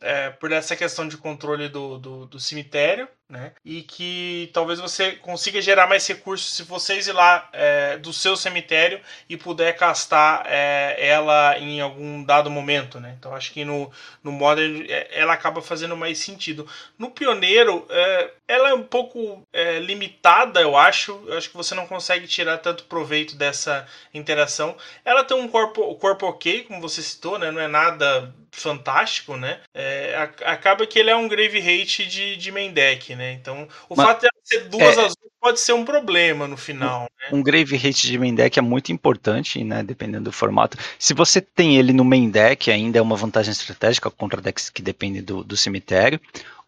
[0.00, 3.52] É, por essa questão de controle do, do, do cemitério né?
[3.64, 9.00] E que talvez você consiga gerar mais recursos se você exilar é, do seu cemitério
[9.28, 13.16] e puder castar é, ela em algum dado momento, né?
[13.18, 13.90] Então acho que no,
[14.22, 16.66] no Modern é, ela acaba fazendo mais sentido.
[16.96, 21.20] No Pioneiro, é, ela é um pouco é, limitada, eu acho.
[21.26, 24.76] Eu acho que você não consegue tirar tanto proveito dessa interação.
[25.04, 27.50] Ela tem um corpo, corpo ok, como você citou, né?
[27.50, 29.60] Não é nada fantástico, né?
[29.74, 30.14] É,
[30.44, 33.23] acaba que ele é um grave hate de, de main deck, né?
[33.32, 37.02] Então, o Mas, fato de ser duas é, azuis pode ser um problema no final.
[37.02, 37.38] Um, né?
[37.38, 39.82] um Grave Hate de main deck é muito importante, né?
[39.82, 40.78] Dependendo do formato.
[40.98, 44.80] Se você tem ele no main deck, ainda é uma vantagem estratégica contra decks que
[44.80, 46.20] dependem do, do cemitério.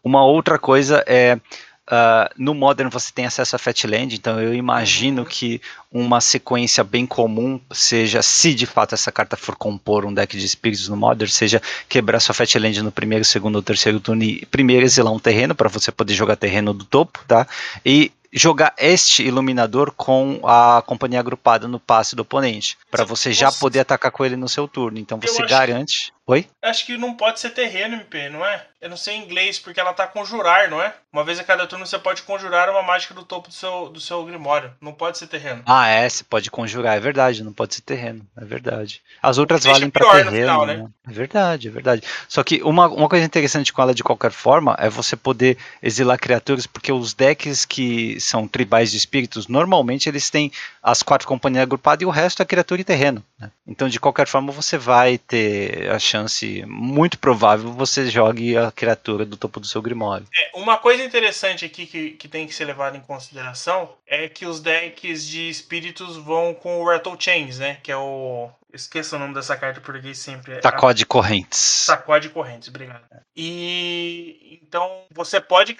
[0.03, 1.39] Uma outra coisa é
[1.87, 5.27] Uh, no Modern você tem acesso a Fatland, então eu imagino uhum.
[5.27, 10.37] que uma sequência bem comum seja, se de fato essa carta for compor um deck
[10.37, 14.45] de espíritos no Modern, seja quebrar sua Fatland no primeiro, segundo ou terceiro turno e
[14.47, 17.47] primeiro exilar um terreno para você poder jogar terreno do topo, tá?
[17.85, 23.49] E jogar este iluminador com a companhia agrupada no passe do oponente, para você já
[23.51, 24.99] poder atacar com ele no seu turno.
[24.99, 26.11] Então você garante.
[26.29, 26.45] Oi?
[26.61, 28.65] Acho que não pode ser terreno, MP, não é?
[28.81, 30.93] Eu não sei em inglês, porque ela tá conjurar, não é?
[31.11, 33.99] Uma vez a cada turno você pode conjurar uma mágica do topo do seu, do
[33.99, 34.71] seu Grimório.
[34.81, 35.63] Não pode ser terreno.
[35.65, 39.01] Ah, é, você pode conjurar, é verdade, não pode ser terreno, é verdade.
[39.21, 40.31] As outras valem para terreno.
[40.31, 40.77] Final, né?
[40.77, 40.89] né?
[41.07, 42.03] É verdade, é verdade.
[42.27, 46.19] Só que uma, uma coisa interessante com ela de qualquer forma é você poder exilar
[46.19, 50.51] criaturas, porque os decks que são tribais de espíritos, normalmente eles têm
[50.83, 53.23] as quatro companhias agrupadas e o resto é criatura e terreno.
[53.39, 53.51] Né?
[53.67, 59.25] Então, de qualquer forma, você vai ter a chance muito provável você jogue a criatura
[59.25, 60.25] do topo do seu Grimório.
[60.35, 64.45] É, uma coisa interessante aqui que, que tem que ser levada em consideração é que
[64.45, 67.77] os decks de espíritos vão com o Rattle Chains, né?
[67.83, 68.49] Que é o.
[68.77, 70.53] Esqueça o nome dessa carta porque sempre.
[70.53, 71.59] É Sacode Correntes.
[71.59, 73.03] Sacode Correntes, obrigado.
[73.35, 75.75] E então você pode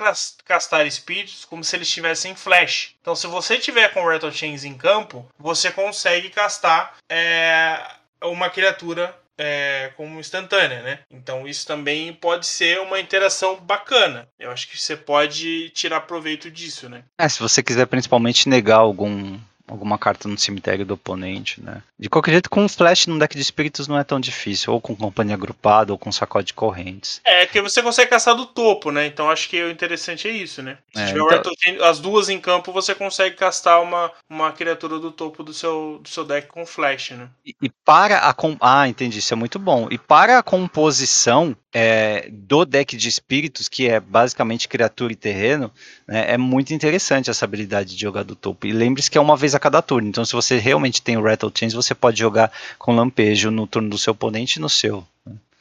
[0.45, 2.95] castar espíritos como se eles tivessem flash.
[3.01, 7.79] Então, se você tiver com o Rattle Chains em campo, você consegue castar é,
[8.21, 10.99] uma criatura é, como instantânea, né?
[11.11, 14.27] Então isso também pode ser uma interação bacana.
[14.39, 17.03] Eu acho que você pode tirar proveito disso, né?
[17.19, 21.81] É, se você quiser principalmente negar algum alguma carta no cemitério do oponente, né?
[21.99, 24.95] De qualquer jeito, com flash num deck de espíritos não é tão difícil, ou com
[24.95, 27.19] companhia agrupada, ou com sacode de correntes.
[27.23, 29.05] É, que você consegue caçar do topo, né?
[29.05, 30.77] Então acho que o interessante é isso, né?
[30.93, 31.85] Se é, tiver então...
[31.85, 36.07] as duas em campo, você consegue castar uma, uma criatura do topo do seu, do
[36.07, 37.27] seu deck com flash, né?
[37.45, 38.33] E, e para a.
[38.33, 38.55] Com...
[38.61, 39.87] Ah, entendi, isso é muito bom.
[39.91, 45.71] E para a composição, é, do deck de espíritos, que é basicamente criatura e terreno,
[46.07, 48.65] né, é muito interessante essa habilidade de jogar do topo.
[48.65, 50.09] E lembre-se que é uma vez a cada turno.
[50.09, 53.91] Então, se você realmente tem o Rattle Chains, você pode jogar com lampejo no turno
[53.91, 55.05] do seu oponente e no seu.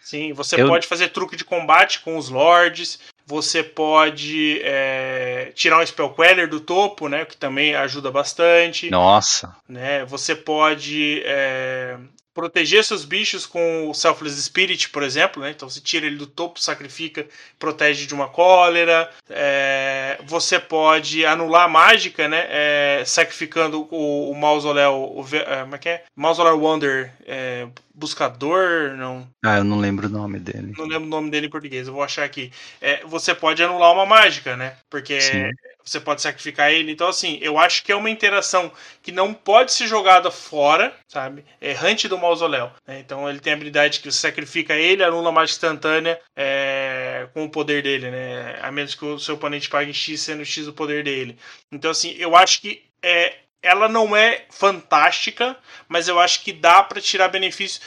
[0.01, 0.69] Sim, você Eu...
[0.69, 6.49] pode fazer truque de combate com os lords, você pode é, tirar um Spell Queller
[6.49, 7.27] do topo, né?
[7.27, 8.89] Que também ajuda bastante.
[8.89, 9.55] Nossa.
[9.69, 11.99] Né, você pode é,
[12.37, 15.53] proteger seus bichos com o Selfless Spirit, por exemplo, né?
[15.53, 17.26] Então você tira ele do topo, sacrifica,
[17.59, 19.11] protege de uma cólera.
[19.30, 22.47] É, você pode anular a mágica, né?
[22.51, 25.14] É, sacrificando o, o Mausoléu.
[25.16, 26.05] O, é, como é que é?
[26.14, 27.11] Mausoléu Wonder.
[27.26, 29.26] É, buscador, não.
[29.43, 30.74] Ah, eu não lembro o nome dele.
[30.76, 32.53] Não lembro o nome dele em português, eu vou achar aqui.
[32.82, 34.76] É, você pode anular uma mágica, né?
[34.91, 35.51] Porque Sim.
[35.91, 36.93] Você pode sacrificar ele.
[36.93, 38.72] Então, assim, eu acho que é uma interação
[39.03, 41.45] que não pode ser jogada fora, sabe?
[41.61, 42.72] Errante do mausoléu.
[42.87, 42.99] Né?
[42.99, 47.51] Então, ele tem a habilidade que você sacrifica ele, anula mágica instantânea é, com o
[47.51, 48.59] poder dele, né?
[48.62, 51.39] A menos que o seu oponente pague X sendo X o poder dele.
[51.70, 55.57] Então, assim, eu acho que é, ela não é fantástica,
[55.89, 57.80] mas eu acho que dá para tirar benefício.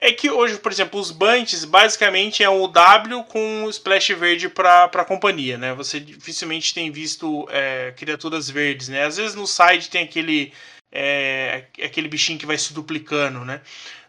[0.00, 4.48] É, que hoje, por exemplo, os bunches basicamente é o W com o splash verde
[4.48, 5.74] para a companhia, né?
[5.74, 9.04] Você dificilmente tem visto é, criaturas verdes, né?
[9.04, 10.52] Às vezes no side tem aquele
[10.90, 13.60] é, aquele bichinho que vai se duplicando, né?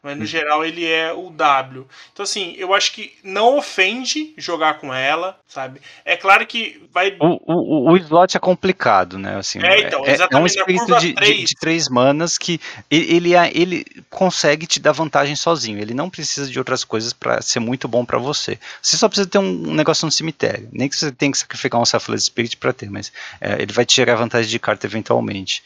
[0.01, 1.85] mas no geral ele é o W.
[2.11, 5.81] Então, assim, eu acho que não ofende jogar com ela, sabe?
[6.05, 7.15] É claro que vai.
[7.19, 9.37] O, o, o slot é complicado, né?
[9.37, 11.37] Assim, é, então, é, é um espírito de, 3...
[11.37, 12.59] de, de, três manas que
[12.89, 15.79] ele, ele consegue te dar vantagem sozinho.
[15.79, 18.57] Ele não precisa de outras coisas para ser muito bom para você.
[18.81, 20.69] Você só precisa ter um, negócio no cemitério.
[20.71, 23.11] Nem que você tenha que sacrificar um Selfless Spirit para ter, mas
[23.41, 25.61] é, ele vai te gerar vantagem de carta eventualmente.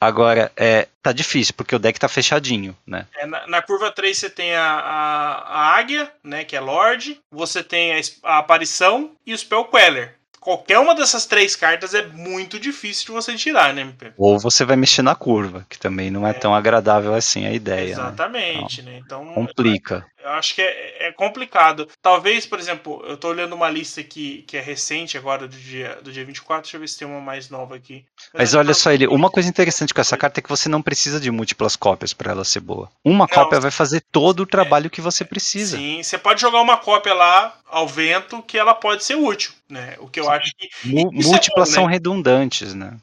[0.00, 3.06] Agora, é, tá difícil, porque o deck tá fechadinho, né?
[3.16, 7.20] É, na, na, curva 3 você tem a, a, a, águia, né, que é Lorde,
[7.30, 10.14] você tem a, a aparição e o Spell Queller
[10.46, 14.12] qualquer uma dessas três cartas é muito difícil de você tirar, né, MP?
[14.16, 16.34] Ou você vai mexer na curva, que também não é, é.
[16.34, 17.96] tão agradável assim a ideia.
[17.96, 18.02] Né?
[18.02, 19.00] Exatamente, né?
[19.04, 19.30] Então, né?
[19.32, 20.06] Então, complica.
[20.22, 21.88] Eu acho que é, é, complicado.
[22.00, 25.98] Talvez, por exemplo, eu tô olhando uma lista aqui que é recente agora do dia,
[26.02, 28.04] do dia 24, deixa eu ver se tem uma mais nova aqui.
[28.32, 30.82] Mas, Mas olha só, ele, uma coisa interessante com essa carta é que você não
[30.82, 32.88] precisa de múltiplas cópias para ela ser boa.
[33.04, 35.76] Uma não, cópia vai fazer todo o trabalho é, que você precisa.
[35.76, 39.96] Sim, você pode jogar uma cópia lá ao vento que ela pode ser útil, né?
[39.98, 40.30] O que eu Sim.
[40.30, 40.68] acho que.
[40.84, 41.92] Múltiplas é são né?
[41.92, 42.96] redundantes, né?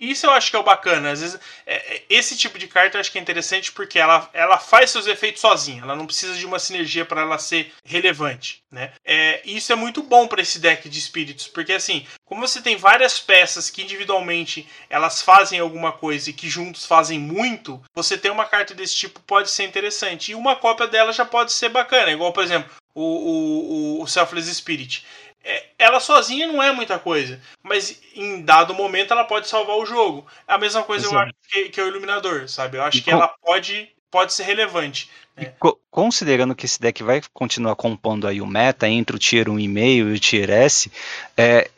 [0.00, 1.10] Isso eu acho que é o bacana.
[1.10, 4.30] Às vezes, é, é, esse tipo de carta eu acho que é interessante porque ela,
[4.32, 5.82] ela faz seus efeitos sozinha.
[5.82, 8.62] Ela não precisa de uma sinergia para ela ser relevante.
[8.70, 8.92] Né?
[9.04, 12.76] É, isso é muito bom para esse deck de espíritos, porque assim, como você tem
[12.76, 18.30] várias peças que individualmente elas fazem alguma coisa e que juntos fazem muito, você ter
[18.30, 20.30] uma carta desse tipo pode ser interessante.
[20.30, 22.12] E uma cópia dela já pode ser bacana.
[22.12, 25.04] Igual, por exemplo, o, o, o Selfless Spirit.
[25.50, 29.86] É, ela sozinha não é muita coisa, mas em dado momento ela pode salvar o
[29.86, 30.26] jogo.
[30.46, 32.76] É a mesma coisa eu acho que, que é o Iluminador, sabe?
[32.76, 35.10] Eu acho e que ela pode, pode ser relevante.
[35.34, 35.54] Né?
[35.98, 40.02] Considerando que esse deck vai continuar compondo aí o meta entre o Tier 1,5 e
[40.12, 40.92] o Tier S,
[41.36, 41.68] é,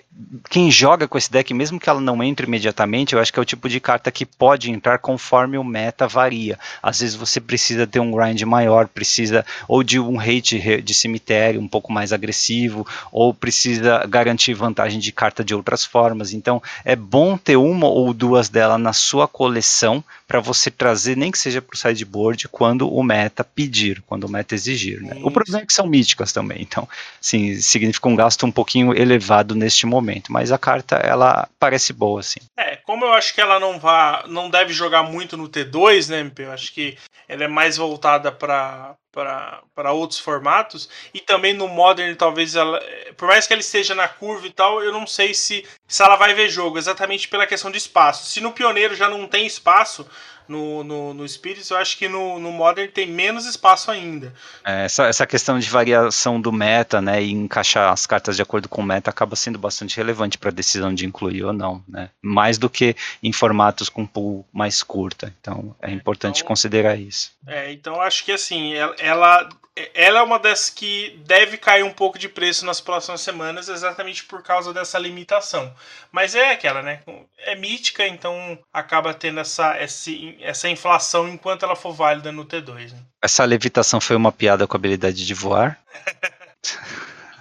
[0.48, 3.42] quem joga com esse deck, mesmo que ela não entre imediatamente, eu acho que é
[3.42, 6.58] o tipo de carta que pode entrar conforme o meta varia.
[6.82, 11.60] Às vezes você precisa ter um grind maior, precisa ou de um hate de cemitério
[11.60, 16.32] um pouco mais agressivo, ou precisa garantir vantagem de carta de outras formas.
[16.32, 21.30] Então é bom ter uma ou duas dela na sua coleção para você trazer, nem
[21.30, 25.00] que seja para o sideboard, quando o meta pedir, quando o meta exigir.
[25.00, 25.18] Né?
[25.22, 26.86] O problema é que são míticas também, então
[27.20, 31.92] sim, significa um gasto um pouquinho elevado neste momento momento, mas a carta ela parece
[31.92, 32.40] boa assim.
[32.58, 36.20] É, como eu acho que ela não vá, não deve jogar muito no T2, né,
[36.20, 36.44] MP?
[36.44, 36.98] Eu acho que
[37.28, 42.80] ela é mais voltada para para outros formatos e também no Modern talvez ela
[43.16, 46.14] por mais que ela esteja na curva e tal eu não sei se se ela
[46.14, 50.06] vai ver jogo exatamente pela questão de espaço se no Pioneiro já não tem espaço
[50.50, 54.34] no, no, no Spirits, eu acho que no, no Modern tem menos espaço ainda.
[54.64, 58.68] É, essa, essa questão de variação do meta, né, e encaixar as cartas de acordo
[58.68, 62.10] com o meta acaba sendo bastante relevante para a decisão de incluir ou não, né?
[62.20, 65.32] Mais do que em formatos com pool mais curta.
[65.40, 67.30] Então é importante então, considerar isso.
[67.46, 69.48] É, então acho que assim, ela, ela
[69.94, 74.24] ela é uma das que deve cair um pouco de preço nas próximas semanas, exatamente
[74.24, 75.72] por causa dessa limitação.
[76.10, 77.00] Mas é aquela, né?
[77.38, 82.92] É mítica, então acaba tendo essa, essa, inflação enquanto ela for válida no T2.
[82.92, 82.98] Né?
[83.22, 85.78] Essa levitação foi uma piada com a habilidade de voar?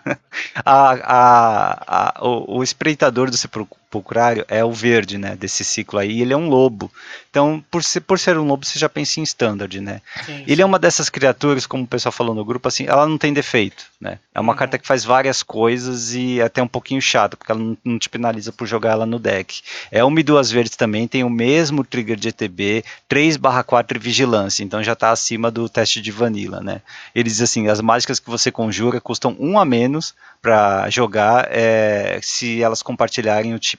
[0.63, 3.37] a, a, a, o, o, espreitador do
[3.89, 5.35] sepulcrário é o verde, né?
[5.35, 6.21] Desse ciclo aí.
[6.21, 6.91] Ele é um lobo.
[7.29, 10.01] Então, por ser, por ser um lobo, você já pensa em standard, né?
[10.25, 13.17] Sim, ele é uma dessas criaturas, como o pessoal falou no grupo, assim, ela não
[13.17, 14.19] tem defeito, né?
[14.33, 14.59] É uma uhum.
[14.59, 17.99] carta que faz várias coisas e é até um pouquinho chata, porque ela não, não,
[17.99, 19.61] te penaliza por jogar ela no deck.
[19.91, 23.99] É uma e duas verdes também, tem o mesmo trigger de ETB, 3 barra 4
[23.99, 26.81] vigilância, então já está acima do teste de vanilla, né?
[27.13, 32.19] Ele diz assim, as mágicas que você conjura custam um a menos para jogar é,
[32.21, 33.78] se elas compartilharem o tipo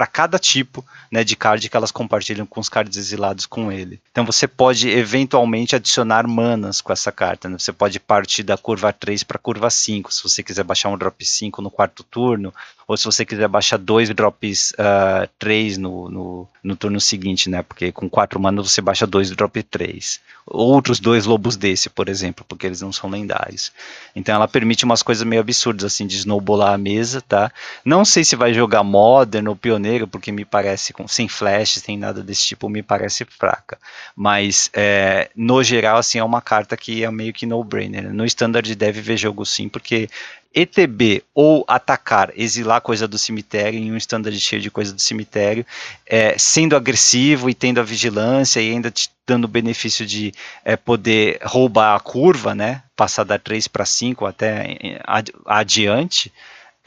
[0.00, 0.82] para cada tipo
[1.12, 4.00] né, de card que elas compartilham com os cards exilados com ele.
[4.10, 7.50] Então você pode eventualmente adicionar manas com essa carta.
[7.50, 7.58] Né?
[7.58, 11.22] Você pode partir da curva 3 para curva 5, se você quiser baixar um drop
[11.22, 12.50] 5 no quarto turno,
[12.90, 17.62] ou se você quiser baixar dois drops uh, 3 no, no, no, turno seguinte, né?
[17.62, 20.20] Porque com 4 manas você baixa dois drop 3.
[20.44, 23.70] Outros dois lobos desse, por exemplo, porque eles não são lendários.
[24.16, 27.52] Então ela permite umas coisas meio absurdas, assim, de snowballar a mesa, tá?
[27.84, 31.96] Não sei se vai jogar Modern ou Pioneiro, porque me parece, com, sem flash, sem
[31.96, 33.78] nada desse tipo, me parece fraca.
[34.14, 38.12] Mas, é, no geral, assim, é uma carta que é meio que no-brainer.
[38.12, 40.08] No Standard deve ver jogo sim, porque
[40.52, 45.64] ETB ou atacar, exilar coisa do cemitério em um standard cheio de coisa do cemitério,
[46.04, 50.32] é, sendo agressivo e tendo a vigilância e ainda te dando o benefício de
[50.64, 52.82] é, poder roubar a curva, né?
[52.96, 56.32] Passar da 3 para 5 até ad, adiante.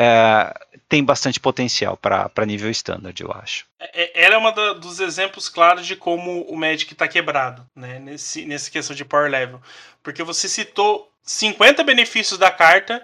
[0.03, 0.53] É,
[0.89, 3.65] tem bastante potencial para nível standard, eu acho.
[3.79, 7.99] É, é, ela é um dos exemplos claros de como o Magic está quebrado, né?
[7.99, 9.61] Nesse, nessa questão de power level.
[10.01, 13.03] Porque você citou 50 benefícios da carta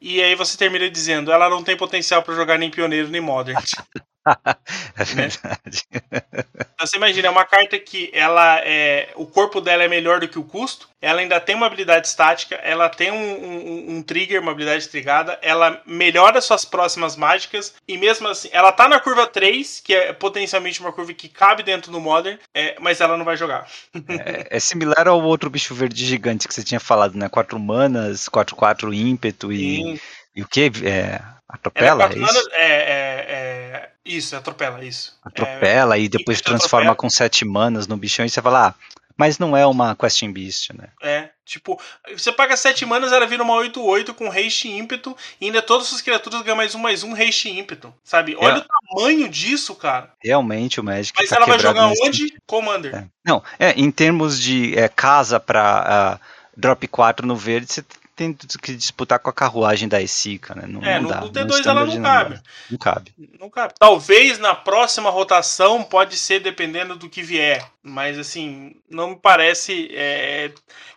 [0.00, 3.62] e aí você termina dizendo, ela não tem potencial para jogar nem pioneiro nem modern.
[4.96, 5.84] é verdade.
[6.80, 9.10] Então você imagina, é uma carta que ela é.
[9.14, 12.54] O corpo dela é melhor do que o custo, ela ainda tem uma habilidade estática,
[12.54, 17.98] ela tem um, um, um trigger, uma habilidade trigada, ela melhora suas próximas mágicas, e
[17.98, 21.92] mesmo assim, ela tá na curva 3, que é potencialmente uma curva que cabe dentro
[21.92, 23.66] do Modern, é, mas ela não vai jogar.
[24.08, 27.28] é, é, similar ao outro bicho verde gigante que você tinha falado, né?
[27.28, 29.76] 4 manas, 4-4 ímpeto e.
[29.76, 30.00] Sim.
[30.40, 30.72] E o que?
[30.82, 32.04] É, atropela?
[32.04, 32.50] É, isso?
[32.52, 35.14] É, é, é, isso, atropela, isso.
[35.22, 36.96] Atropela e depois transforma atropela.
[36.96, 38.74] com 7 manas no bichão e você fala, ah,
[39.18, 40.88] mas não é uma Question Beast, né?
[41.02, 41.78] É, tipo,
[42.10, 45.92] você paga 7 manas, ela vira uma 8-8 com haste e ímpeto, e ainda todas
[45.92, 48.34] as criaturas ganham mais um, mais um haste e ímpeto, sabe?
[48.40, 48.58] Olha é.
[48.60, 50.10] o tamanho disso, cara.
[50.24, 52.34] Realmente o Magic Mas tá ela vai jogar onde?
[52.46, 52.94] Commander.
[52.94, 53.06] É.
[53.22, 57.84] Não, é, em termos de é, casa pra uh, drop 4 no verde, você
[58.20, 60.64] tem que disputar com a carruagem da Esica, né?
[60.66, 61.20] Não, é, não no, dá.
[61.22, 62.40] no T2 ela não, cabe.
[62.70, 63.14] Não, cabe.
[63.40, 63.74] Não cabe.
[63.78, 69.88] Talvez na próxima rotação pode ser dependendo do que vier, mas assim, não me parece.
[69.94, 70.50] É,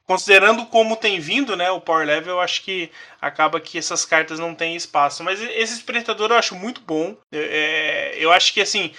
[0.06, 4.38] considerando como tem vindo, né, o power level, eu acho que acaba que essas cartas
[4.38, 5.24] não têm espaço.
[5.24, 7.16] Mas esse espreitador eu acho muito bom.
[7.32, 8.92] É, eu acho que assim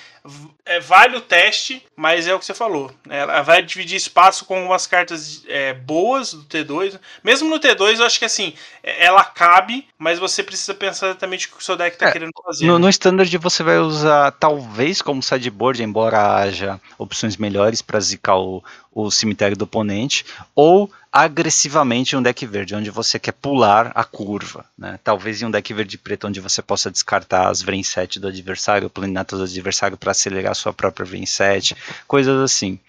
[0.64, 2.90] é, vale o teste, mas é o que você falou.
[3.06, 3.18] Né?
[3.18, 6.98] Ela vai dividir espaço com umas cartas é, boas do T2.
[7.22, 11.46] Mesmo no T2, eu acho que assim, é, ela cabe, mas você precisa pensar exatamente
[11.46, 12.66] o que o seu deck está é, querendo fazer.
[12.66, 12.84] No, né?
[12.84, 18.62] no standard você vai usar, talvez, como sideboard, embora haja opções melhores para zicar o,
[18.92, 24.02] o cemitério do oponente, ou agressivamente em um deck verde, onde você quer pular a
[24.02, 24.64] curva.
[24.76, 24.98] Né?
[25.04, 28.90] Talvez em um deck verde preto, onde você possa descartar as Vren 7 do adversário,
[28.90, 31.76] planatos do adversário para acelerar a sua própria Vren 7,
[32.08, 32.80] coisas assim.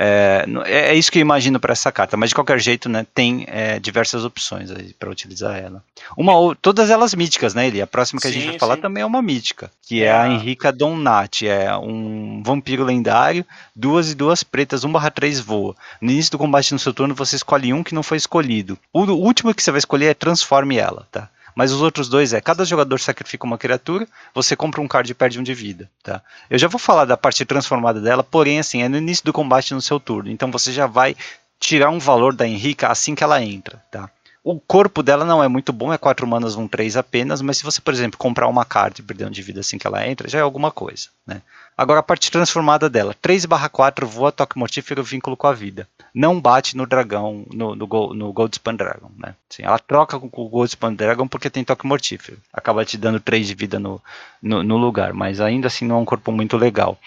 [0.00, 3.04] É, é, é isso que eu imagino para essa carta, mas de qualquer jeito, né,
[3.12, 5.82] tem é, diversas opções para utilizar ela.
[6.16, 7.82] Uma ou todas elas míticas, né, Eli?
[7.82, 8.58] A próxima que sim, a gente vai sim.
[8.60, 13.44] falar também é uma mítica, que é, é a Henrica Donati, é um vampiro lendário,
[13.74, 15.74] duas e duas pretas, 1 barra 3 voa.
[16.00, 18.78] No início do combate no seu turno, você escolhe um que não foi escolhido.
[18.92, 21.28] O último que você vai escolher é transforme ela, tá?
[21.58, 25.14] Mas os outros dois é, cada jogador sacrifica uma criatura, você compra um card e
[25.14, 26.22] perde um de vida, tá?
[26.48, 29.74] Eu já vou falar da parte transformada dela, porém, assim, é no início do combate
[29.74, 31.16] no seu turno, então você já vai
[31.58, 34.08] tirar um valor da Henrica assim que ela entra, tá?
[34.44, 37.64] O corpo dela não é muito bom, é 4 manas, um 3 apenas, mas se
[37.64, 40.28] você, por exemplo, comprar uma carta e perder um de vida assim que ela entra,
[40.28, 41.42] já é alguma coisa, né?
[41.76, 45.88] Agora a parte transformada dela, 3 4 voa, toque mortífero, vínculo com a vida.
[46.14, 49.34] Não bate no dragão, no, no, no Goldspan Dragon, né?
[49.50, 52.38] Assim, ela troca com o Goldspan Dragon porque tem toque mortífero.
[52.52, 54.00] Acaba te dando 3 de vida no,
[54.42, 56.98] no, no, lugar, mas ainda assim não é um corpo muito legal.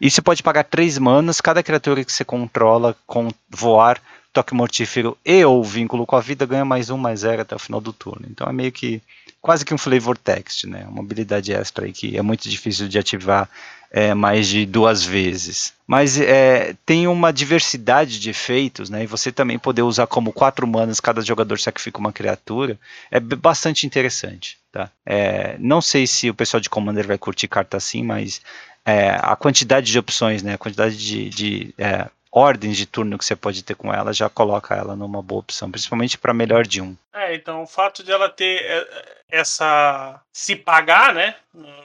[0.00, 4.00] E você pode pagar 3 manas, cada criatura que você controla com voar,
[4.32, 7.58] toque mortífero e ou vínculo com a vida ganha mais um, mais zero até o
[7.58, 8.26] final do turno.
[8.30, 9.02] Então é meio que
[9.40, 10.86] quase que um flavor text, né?
[10.88, 13.48] Uma habilidade extra aí que é muito difícil de ativar
[13.90, 15.72] é, mais de duas vezes.
[15.86, 19.04] Mas é, tem uma diversidade de efeitos, né?
[19.04, 22.78] E você também poder usar como quatro manas, cada jogador sacrifica uma criatura,
[23.10, 24.58] é bastante interessante.
[24.70, 24.90] Tá?
[25.06, 28.42] É, não sei se o pessoal de Commander vai curtir carta assim, mas
[28.84, 30.54] é, a quantidade de opções, né?
[30.54, 34.28] A quantidade de, de é, ordens de turno que você pode ter com ela já
[34.28, 36.94] coloca ela numa boa opção, principalmente para melhor de um.
[37.18, 41.34] É, então o fato de ela ter é, essa se pagar, né?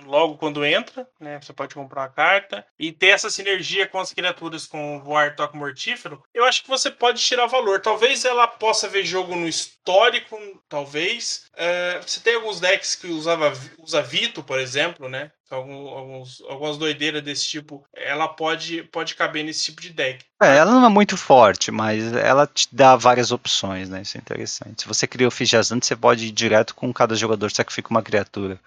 [0.06, 1.40] Logo quando entra, né?
[1.42, 5.58] Você pode comprar uma carta e ter essa sinergia com as criaturas com voar toque
[5.58, 6.22] mortífero.
[6.34, 7.82] Eu acho que você pode tirar valor.
[7.82, 10.38] Talvez ela possa ver jogo no histórico,
[10.70, 11.46] talvez.
[11.56, 15.32] É, você tem alguns decks que usava usa Vito, por exemplo, né?
[15.50, 20.26] Alguns, algumas doideiras desse tipo, ela pode, pode caber nesse tipo de deck.
[20.42, 24.02] É, ela não é muito forte, mas ela te dá várias opções, né?
[24.02, 24.82] Isso é interessante.
[24.82, 28.60] Se você cria o Fijazante, você pode ir direto com cada jogador sacrifica uma criatura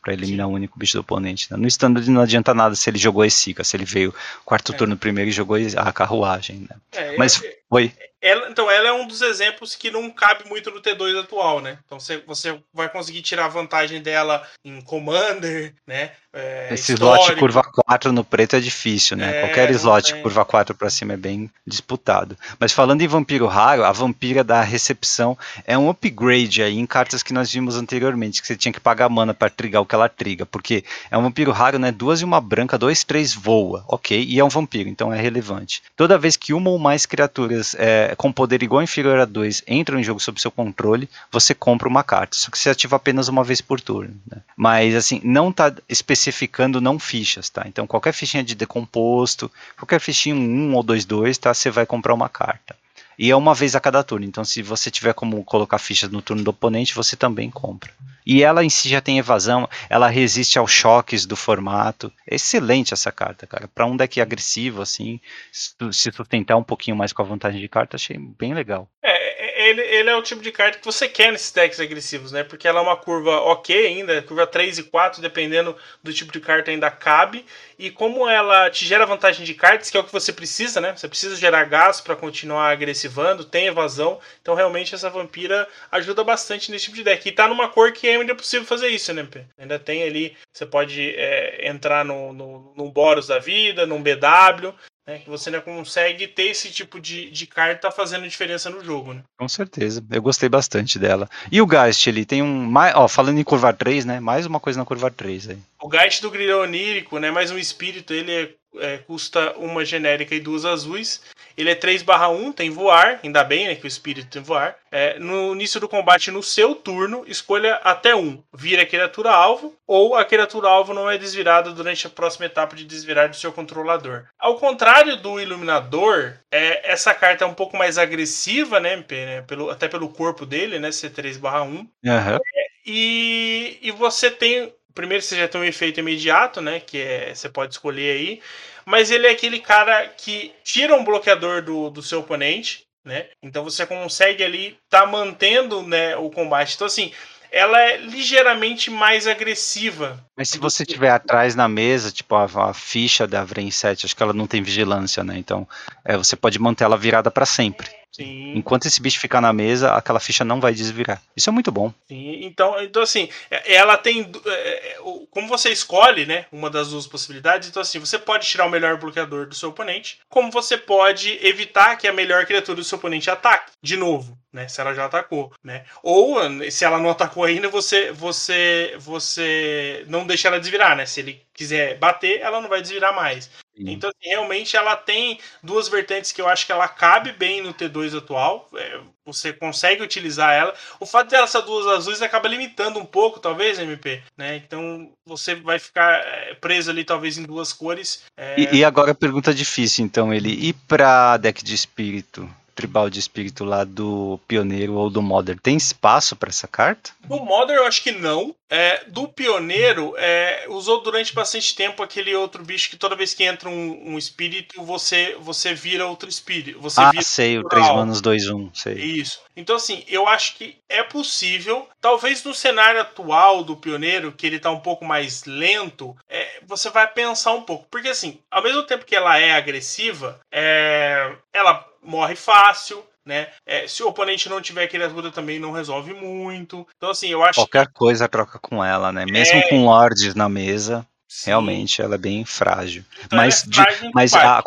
[0.00, 1.50] para eliminar o um único bicho do oponente.
[1.50, 1.56] Né?
[1.56, 4.76] No standard não adianta nada se ele jogou Esika, se ele veio quarto é.
[4.76, 6.66] turno primeiro e jogou a carruagem.
[6.68, 6.76] Né?
[6.92, 7.92] É, Mas foi.
[8.24, 11.78] Ela, então, ela é um dos exemplos que não cabe muito no T2 atual, né?
[11.84, 16.12] Então você, você vai conseguir tirar vantagem dela em Commander, né?
[16.32, 17.26] É, Esse histórico.
[17.26, 19.36] slot curva 4 no preto é difícil, né?
[19.36, 22.36] É, Qualquer slot curva 4 para cima é bem disputado.
[22.58, 27.22] Mas falando em vampiro raro, a vampira da recepção é um upgrade aí em cartas
[27.22, 30.08] que nós vimos anteriormente, que você tinha que pagar mana para trigar o que ela
[30.08, 31.92] triga, porque é um vampiro raro, né?
[31.92, 34.24] Duas e uma branca, dois, três voa, ok?
[34.26, 35.82] E é um vampiro, então é relevante.
[35.94, 39.64] Toda vez que uma ou mais criaturas é, com poder igual ou inferior a 2
[39.66, 42.36] entram em jogo sob seu controle, você compra uma carta.
[42.36, 44.14] Só que você ativa apenas uma vez por turno.
[44.30, 44.38] Né?
[44.56, 47.64] Mas assim, não está especificando não fichas, tá?
[47.66, 51.54] Então qualquer fichinha de decomposto, qualquer fichinha 1 ou 2, 2, tá?
[51.54, 52.76] Você vai comprar uma carta.
[53.18, 54.26] E é uma vez a cada turno.
[54.26, 57.92] Então, se você tiver como colocar fichas no turno do oponente, você também compra.
[58.26, 62.10] E ela em si já tem evasão, ela resiste aos choques do formato.
[62.26, 63.68] excelente essa carta, cara.
[63.68, 65.20] Para um deck agressivo, assim,
[65.52, 68.88] se sustentar um pouquinho mais com a vantagem de carta, achei bem legal.
[69.02, 72.32] É, é, ele, ele é o tipo de carta que você quer nesses decks agressivos,
[72.32, 72.44] né?
[72.44, 76.40] Porque ela é uma curva ok ainda, curva 3 e 4, dependendo do tipo de
[76.40, 77.44] carta, ainda cabe.
[77.78, 80.94] E como ela te gera vantagem de cartas, que é o que você precisa, né?
[80.96, 84.20] Você precisa gerar gás para continuar agressivando, tem evasão.
[84.40, 87.28] Então, realmente, essa vampira ajuda bastante nesse tipo de deck.
[87.28, 89.26] E tá numa cor que ainda é possível fazer isso, né?
[89.58, 94.74] Ainda tem ali, você pode é, entrar no, no, no Boros da vida, num BW,
[95.06, 99.14] né, que você ainda consegue ter esse tipo de, de carta fazendo diferença no jogo,
[99.14, 99.22] né?
[99.38, 101.28] Com certeza, eu gostei bastante dela.
[101.50, 102.72] E o Geist, ele tem um.
[102.94, 104.20] Ó, falando em curva 3, né?
[104.20, 105.58] Mais uma coisa na curva 3 aí.
[105.80, 107.30] O Geist do Grilhão Onírico, né?
[107.30, 111.22] Mais um espírito, ele é, é, custa uma genérica e duas azuis.
[111.56, 114.76] Ele é 3/1, tem voar, ainda bem né, que o espírito tem voar.
[114.90, 118.42] É, no início do combate, no seu turno, escolha até um.
[118.52, 122.74] Vira a criatura alvo, ou a criatura alvo não é desvirada durante a próxima etapa
[122.76, 124.24] de desvirar do seu controlador.
[124.38, 129.42] Ao contrário do Iluminador, é, essa carta é um pouco mais agressiva, né, MP, né
[129.42, 131.88] pelo, até pelo corpo dele, né, C3/1.
[132.04, 132.38] Uhum.
[132.86, 136.80] E, e você tem primeiro você já tem um efeito imediato, né?
[136.80, 138.40] Que é, você pode escolher aí
[138.84, 143.26] mas ele é aquele cara que tira um bloqueador do, do seu oponente, né?
[143.42, 146.74] Então você consegue ali tá mantendo né, o combate.
[146.74, 147.12] Então, assim,
[147.50, 150.22] ela é ligeiramente mais agressiva.
[150.36, 154.16] Mas se você estiver atrás na mesa, tipo a, a ficha da Vren 7, acho
[154.16, 155.36] que ela não tem vigilância, né?
[155.38, 155.66] Então
[156.04, 157.88] é, você pode manter ela virada para sempre.
[158.14, 158.52] Sim.
[158.54, 161.20] Enquanto esse bicho ficar na mesa, aquela ficha não vai desvirar.
[161.36, 161.92] Isso é muito bom.
[162.06, 164.30] Sim, então, então assim, é, ela tem.
[164.46, 164.98] É, é,
[165.32, 166.46] como você escolhe, né?
[166.52, 170.20] Uma das duas possibilidades, então assim, você pode tirar o melhor bloqueador do seu oponente,
[170.28, 173.72] como você pode evitar que a melhor criatura do seu oponente ataque.
[173.82, 174.68] De novo, né?
[174.68, 175.84] Se ela já atacou, né?
[176.00, 176.38] Ou
[176.70, 181.04] se ela não atacou ainda, você você você não deixa ela desvirar, né?
[181.04, 183.50] Se ele quiser bater, ela não vai desvirar mais.
[183.76, 183.90] Sim.
[183.90, 187.74] Então, assim, realmente, ela tem duas vertentes que eu acho que ela cabe bem no
[187.74, 188.68] T2 atual.
[188.76, 190.74] É, você consegue utilizar ela.
[191.00, 194.22] O fato dela ser duas azuis acaba limitando um pouco, talvez, MP.
[194.36, 194.56] Né?
[194.56, 198.22] Então, você vai ficar é, preso ali, talvez, em duas cores.
[198.36, 198.60] É...
[198.60, 202.48] E, e, agora a pergunta difícil, então, ele ir para deck de espírito?
[202.74, 207.10] Tribal de espírito lá do Pioneiro ou do Modern, tem espaço para essa carta?
[207.24, 208.54] Do Modern eu acho que não.
[208.68, 213.44] É, do Pioneiro, é, usou durante bastante tempo aquele outro bicho que toda vez que
[213.44, 216.80] entra um, um espírito, você você vira outro espírito.
[216.80, 218.94] Você ah, vira sei, o 3 manos 2 1, sei.
[218.94, 219.40] Isso.
[219.56, 224.58] Então assim, eu acho que é possível, talvez no cenário atual do Pioneiro, que ele
[224.58, 227.86] tá um pouco mais lento, é, você vai pensar um pouco.
[227.90, 233.48] Porque assim, ao mesmo tempo que ela é agressiva, é, ela morre fácil, né?
[233.66, 236.86] É, se o oponente não tiver criatura também não resolve muito.
[236.96, 237.94] Então, assim, eu acho Qualquer que...
[237.94, 239.24] coisa troca com ela, né?
[239.24, 239.68] Mesmo é...
[239.68, 241.06] com lords na mesa.
[241.26, 241.50] Sim.
[241.50, 243.04] Realmente ela é bem frágil.
[243.24, 244.62] Então mas é frágil de, mas a,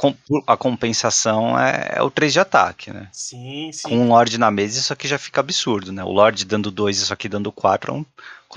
[0.46, 3.08] a, compensação é, é, o 3 de ataque, né?
[3.14, 3.88] Sim, sim.
[3.88, 6.04] Com um Lorde na mesa, isso aqui já fica absurdo, né?
[6.04, 8.06] O Lorde dando 2 isso aqui dando 4 é um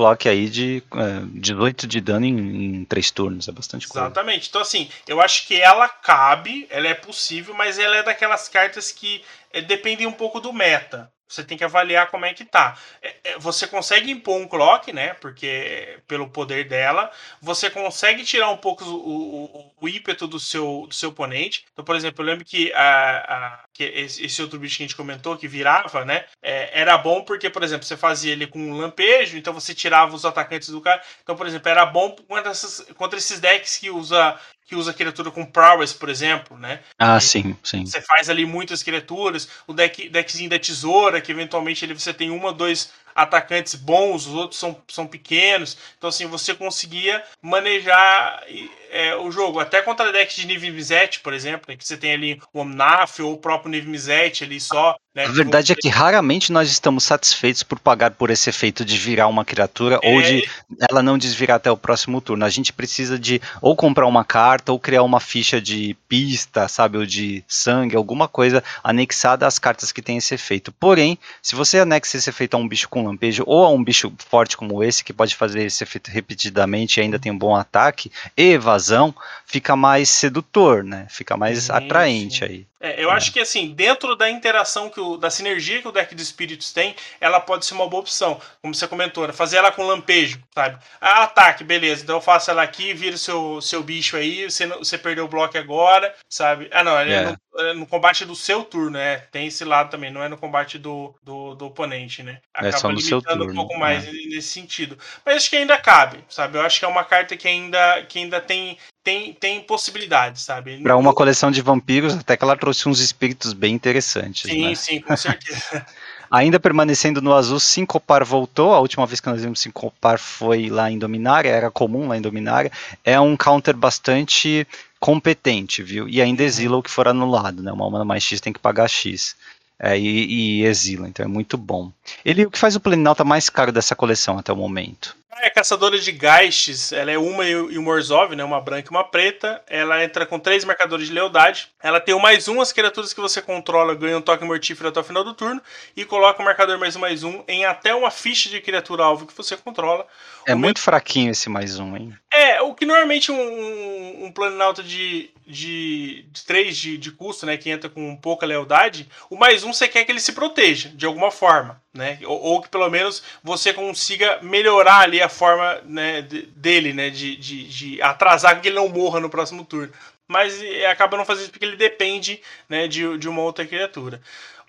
[0.01, 3.49] clock aí de é, 18 de dano em, 3 turnos.
[3.49, 4.07] É bastante coisa.
[4.07, 4.49] Exatamente.
[4.49, 8.91] Então, assim, eu acho que ela cabe, ela é possível, mas ela é daquelas cartas
[8.91, 9.23] que
[9.53, 11.13] é, dependem um pouco do meta.
[11.31, 12.77] Você tem que avaliar como é que tá.
[13.01, 15.15] É, é, você consegue impor um clock, né?
[15.15, 17.09] Porque pelo poder dela,
[17.41, 21.65] você consegue tirar um pouco o, o, o ímpeto do seu, do seu oponente.
[21.73, 24.97] Então, por exemplo, eu lembro que, a, a que esse outro bicho que a gente
[24.97, 26.25] comentou, que virava, né?
[26.43, 30.15] É, era bom porque, por exemplo, você fazia ele com um lampejo, então você tirava
[30.15, 31.01] os atacantes do cara.
[31.23, 34.37] Então, por exemplo, era bom contra, essas, contra esses decks que usa
[34.71, 36.79] que usa criatura com prowess, por exemplo, né?
[36.97, 37.85] Ah, e sim, sim.
[37.85, 42.31] Você faz ali muitas criaturas, o deck, deckzinho da tesoura, que eventualmente ele, você tem
[42.31, 45.77] uma, dois atacantes bons, os outros são, são pequenos.
[45.97, 48.45] Então, assim, você conseguia manejar
[48.91, 49.61] é, o jogo.
[49.61, 53.21] Até contra decks de nível Mizete, por exemplo, né, que você tem ali o Omnaf
[53.21, 54.97] ou o próprio nível Mizete ali só.
[55.15, 58.97] Né, a verdade é que raramente nós estamos satisfeitos por pagar por esse efeito de
[58.97, 60.15] virar uma criatura é...
[60.15, 60.49] ou de
[60.89, 62.45] ela não desvirar até o próximo turno.
[62.45, 66.99] A gente precisa de ou comprar uma carta ou criar uma ficha de pista, sabe,
[66.99, 70.73] ou de sangue, alguma coisa anexada às cartas que tem esse efeito.
[70.73, 74.13] Porém, se você anexa esse efeito a um bicho com lampejo ou a um bicho
[74.19, 78.11] forte como esse, que pode fazer esse efeito repetidamente e ainda tem um bom ataque
[78.37, 79.15] e evasão,
[79.45, 81.07] fica mais sedutor, né?
[81.09, 82.67] Fica mais atraente aí.
[82.81, 83.15] É, eu é.
[83.15, 86.73] acho que assim, dentro da interação que o, da sinergia que o deck de espíritos
[86.73, 88.41] tem, ela pode ser uma boa opção.
[88.63, 89.33] Como você comentou, né?
[89.35, 90.83] fazer ela com lampejo, sabe?
[90.99, 92.03] Ah, ataque, beleza.
[92.03, 95.29] Então eu faço ela aqui, vira o seu, seu bicho aí, você, você perdeu o
[95.29, 96.69] bloco agora, sabe?
[96.73, 97.23] Ah, não, é, é.
[97.23, 99.19] No, é no, combate do seu turno, né?
[99.31, 102.41] Tem esse lado também, não é no combate do, do, do oponente, né?
[102.55, 104.13] É Acaba é só no limitando seu turno, um pouco mais né?
[104.13, 104.99] nesse sentido.
[105.25, 106.57] Mas acho que ainda cabe, sabe?
[106.57, 110.83] Eu acho que é uma carta que ainda, que ainda tem tem, tem possibilidades, sabe?
[110.83, 114.51] Para uma coleção de vampiros, até que ela trouxe uns espíritos bem interessantes.
[114.51, 114.75] Sim, né?
[114.75, 115.87] sim, com certeza.
[116.31, 118.73] Ainda permanecendo no azul, Sincopar voltou.
[118.73, 122.21] A última vez que nós vimos Sincopar foi lá em Dominária, era comum lá em
[122.21, 122.71] Dominária.
[123.05, 124.65] É um counter bastante
[125.01, 126.09] competente, viu?
[126.09, 127.73] E ainda exila o que for anulado, né?
[127.73, 129.35] Uma mana mais X tem que pagar X.
[129.77, 131.91] É, e, e, exila, então é muito bom.
[132.23, 135.99] Ele o que faz o Planalta mais caro dessa coleção até o momento é caçadora
[135.99, 138.43] de gastes, ela é uma e o Morzov, né?
[138.43, 139.63] Uma branca e uma preta.
[139.69, 141.69] Ela entra com três marcadores de lealdade.
[141.83, 145.01] Ela tem o mais um, as criaturas que você controla ganham um toque mortífero até
[145.01, 145.63] o final do turno.
[145.97, 149.27] E coloca o marcador mais um mais um em até uma ficha de criatura alvo
[149.27, 150.07] que você controla.
[150.47, 152.15] É o muito fraquinho esse mais um, hein?
[152.33, 157.57] É, o que normalmente um, um Planalto de, de, de 3 de, de custo, né?
[157.57, 161.07] Que entra com pouca lealdade, o mais um você quer que ele se proteja de
[161.07, 162.19] alguma forma né?
[162.25, 167.11] Ou, ou, que pelo menos você consiga melhorar ali a forma né, dele, né?
[167.11, 169.93] De, de, de atrasar que ele não morra no próximo turno.
[170.29, 174.21] Mas acaba não fazendo isso porque ele depende né, de, de uma outra criatura.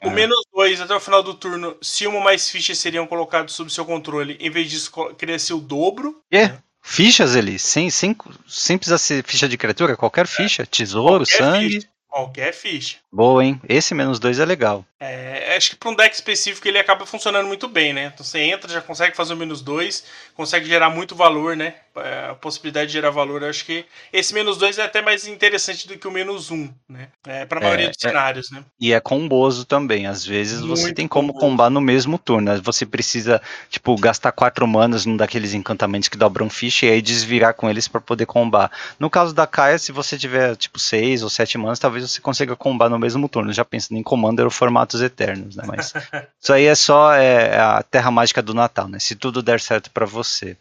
[0.04, 0.12] O é.
[0.12, 3.86] menos dois até o final do turno, se uma mais fichas seriam colocadas sob seu
[3.86, 6.20] controle, em vez disso, cresce o dobro.
[6.32, 6.54] É.
[6.82, 8.16] Fichas ali, sem, sem,
[8.48, 11.70] sem precisar ser ficha de criatura, qualquer ficha, tesouro, qualquer sangue.
[11.76, 11.88] Ficha.
[12.08, 12.98] Qualquer ficha.
[13.12, 13.62] Boa, hein?
[13.70, 14.84] Esse menos dois é legal.
[15.04, 18.12] É, acho que para um deck específico ele acaba funcionando muito bem, né?
[18.14, 20.06] Então você entra, já consegue fazer o menos dois,
[20.36, 21.74] consegue gerar muito valor, né?
[21.96, 23.44] É, a possibilidade de gerar valor.
[23.44, 23.84] Acho que
[24.14, 27.08] esse menos dois é até mais interessante do que o menos um, né?
[27.26, 28.64] É, para a maioria é, dos é, cenários, né?
[28.80, 30.06] E é comboso também.
[30.06, 31.48] Às vezes muito você tem como comboso.
[31.48, 32.54] combar no mesmo turno.
[32.54, 32.62] Né?
[32.64, 33.42] Você precisa,
[33.72, 37.88] tipo, gastar quatro manas num daqueles encantamentos que dobram ficha e aí desvirar com eles
[37.88, 38.72] para poder combar.
[39.00, 42.56] No caso da Kaia, se você tiver, tipo, seis ou sete manas, talvez você consiga
[42.56, 43.52] combar no mesmo turno.
[43.52, 44.52] Já pensando em Commander ou
[45.00, 45.64] eternos, né?
[45.66, 45.94] Mas
[46.42, 49.00] isso aí é só é, a terra mágica do Natal, né?
[49.00, 50.58] Se tudo der certo para você.